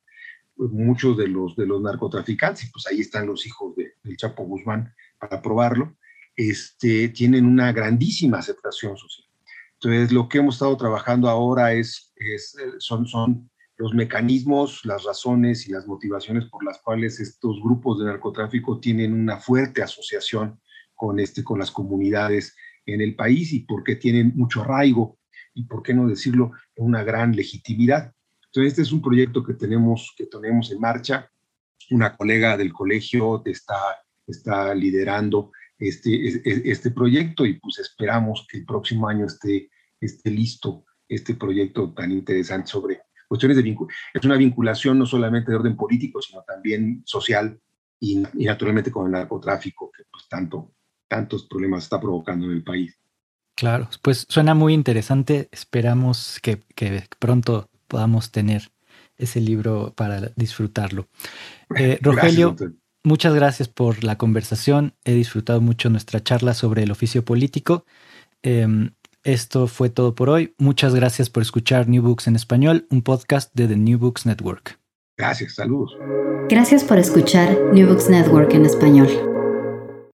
Muchos 0.57 1.17
de 1.17 1.29
los, 1.29 1.57
de 1.57 1.67
los 1.67 1.83
narcotraficantes, 1.83 2.71
pues 2.73 2.87
ahí 2.87 3.01
están 3.01 3.27
los 3.27 3.47
hijos 3.47 3.75
de, 3.77 3.95
del 4.03 4.17
Chapo 4.17 4.45
Guzmán 4.45 4.95
para 5.19 5.43
probarlo, 5.43 5.97
este, 6.37 7.09
tienen 7.09 7.45
una 7.47 7.73
grandísima 7.73 8.39
aceptación 8.39 8.97
social. 8.97 9.29
Entonces, 9.75 10.13
lo 10.13 10.29
que 10.29 10.39
hemos 10.39 10.55
estado 10.55 10.77
trabajando 10.77 11.29
ahora 11.29 11.73
es, 11.73 12.13
es, 12.17 12.57
son, 12.79 13.07
son 13.07 13.51
los 13.77 13.93
mecanismos, 13.95 14.85
las 14.85 15.05
razones 15.05 15.67
y 15.69 15.73
las 15.73 15.87
motivaciones 15.87 16.45
por 16.47 16.65
las 16.65 16.79
cuales 16.79 17.19
estos 17.19 17.61
grupos 17.61 17.99
de 17.99 18.07
narcotráfico 18.07 18.79
tienen 18.79 19.13
una 19.13 19.39
fuerte 19.39 19.83
asociación 19.83 20.61
con, 21.03 21.19
este, 21.19 21.43
con 21.43 21.59
las 21.59 21.73
comunidades 21.73 22.55
en 22.87 23.01
el 23.01 23.17
país 23.17 23.53
y 23.53 23.65
porque 23.65 23.97
tienen 23.97 24.35
mucho 24.37 24.63
arraigo 24.63 25.19
y, 25.53 25.65
por 25.65 25.83
qué 25.83 25.95
no 25.95 26.07
decirlo, 26.07 26.53
una 26.77 27.03
gran 27.03 27.35
legitimidad. 27.35 28.13
Entonces, 28.47 28.71
este 28.71 28.83
es 28.83 28.93
un 28.93 29.03
proyecto 29.03 29.43
que 29.43 29.55
tenemos, 29.55 30.15
que 30.17 30.27
tenemos 30.27 30.71
en 30.71 30.79
marcha. 30.79 31.29
Una 31.91 32.17
colega 32.17 32.57
del 32.57 32.73
colegio 32.73 33.43
está, 33.45 33.75
está 34.29 34.73
liderando 34.77 35.51
este, 35.77 36.71
este 36.71 36.93
proyecto 36.93 37.47
y 37.47 37.55
pues 37.55 37.81
esperamos 37.81 38.47
que 38.49 38.59
el 38.59 38.65
próximo 38.65 39.09
año 39.09 39.27
esté, 39.27 39.71
esté 40.01 40.31
listo 40.31 40.85
este 41.09 41.35
proyecto 41.35 41.93
tan 41.93 42.13
interesante 42.13 42.69
sobre 42.69 43.01
cuestiones 43.27 43.57
de 43.57 43.65
vínculo. 43.65 43.91
Es 44.15 44.25
una 44.25 44.37
vinculación 44.37 45.01
no 45.01 45.07
solamente 45.07 45.51
de 45.51 45.57
orden 45.57 45.75
político, 45.75 46.23
sino 46.23 46.45
también 46.45 47.03
social 47.05 47.61
y, 47.99 48.23
y 48.35 48.45
naturalmente 48.45 48.93
con 48.93 49.07
el 49.07 49.13
narcotráfico, 49.13 49.91
que 49.91 50.05
pues 50.09 50.29
tanto, 50.29 50.73
tantos 51.13 51.45
problemas 51.45 51.83
está 51.85 52.01
provocando 52.01 52.47
en 52.47 52.53
el 52.53 52.65
país. 52.65 52.99
Claro, 53.55 53.87
pues 54.01 54.25
suena 54.31 54.55
muy 54.55 54.73
interesante. 54.73 55.51
Esperamos 55.53 56.41
que, 56.41 56.63
pronto 57.19 57.69
podamos 57.87 58.31
tener 58.31 58.71
ese 59.19 59.43
libro 59.43 59.93
para 59.95 60.33
disfrutarlo. 60.37 61.09
Eh, 61.75 61.99
Rogelio, 62.03 62.55
muchas 63.03 63.35
gracias 63.35 63.67
por 63.67 64.05
la 64.05 64.19
conversación. 64.19 64.93
He 65.05 65.15
disfrutado 65.15 65.63
mucho 65.63 65.89
nuestra 65.89 66.23
charla 66.23 66.53
sobre 66.53 66.83
el 66.83 66.91
oficio 66.91 67.25
político. 67.25 67.87
Em, 68.43 68.91
esto 69.25 69.67
fue 69.69 69.89
todo 69.89 70.15
por 70.15 70.29
hoy. 70.29 70.55
Muchas 70.59 70.95
gracias 70.95 71.31
por 71.31 71.43
escuchar 71.43 71.89
New 71.89 72.03
Books 72.03 72.27
en 72.27 72.37
español, 72.37 72.87
un 72.91 73.01
podcast 73.01 73.55
de 73.55 73.69
The 73.69 73.77
New 73.77 73.99
Books 73.99 74.27
Network. 74.27 74.79
Gracias, 75.17 75.55
saludos. 75.55 75.97
Gracias 76.51 76.85
por 76.85 76.99
escuchar 76.99 77.57
New 77.73 77.89
Books 77.89 78.11
Network 78.11 78.53
en 78.53 78.67
español. 78.67 79.32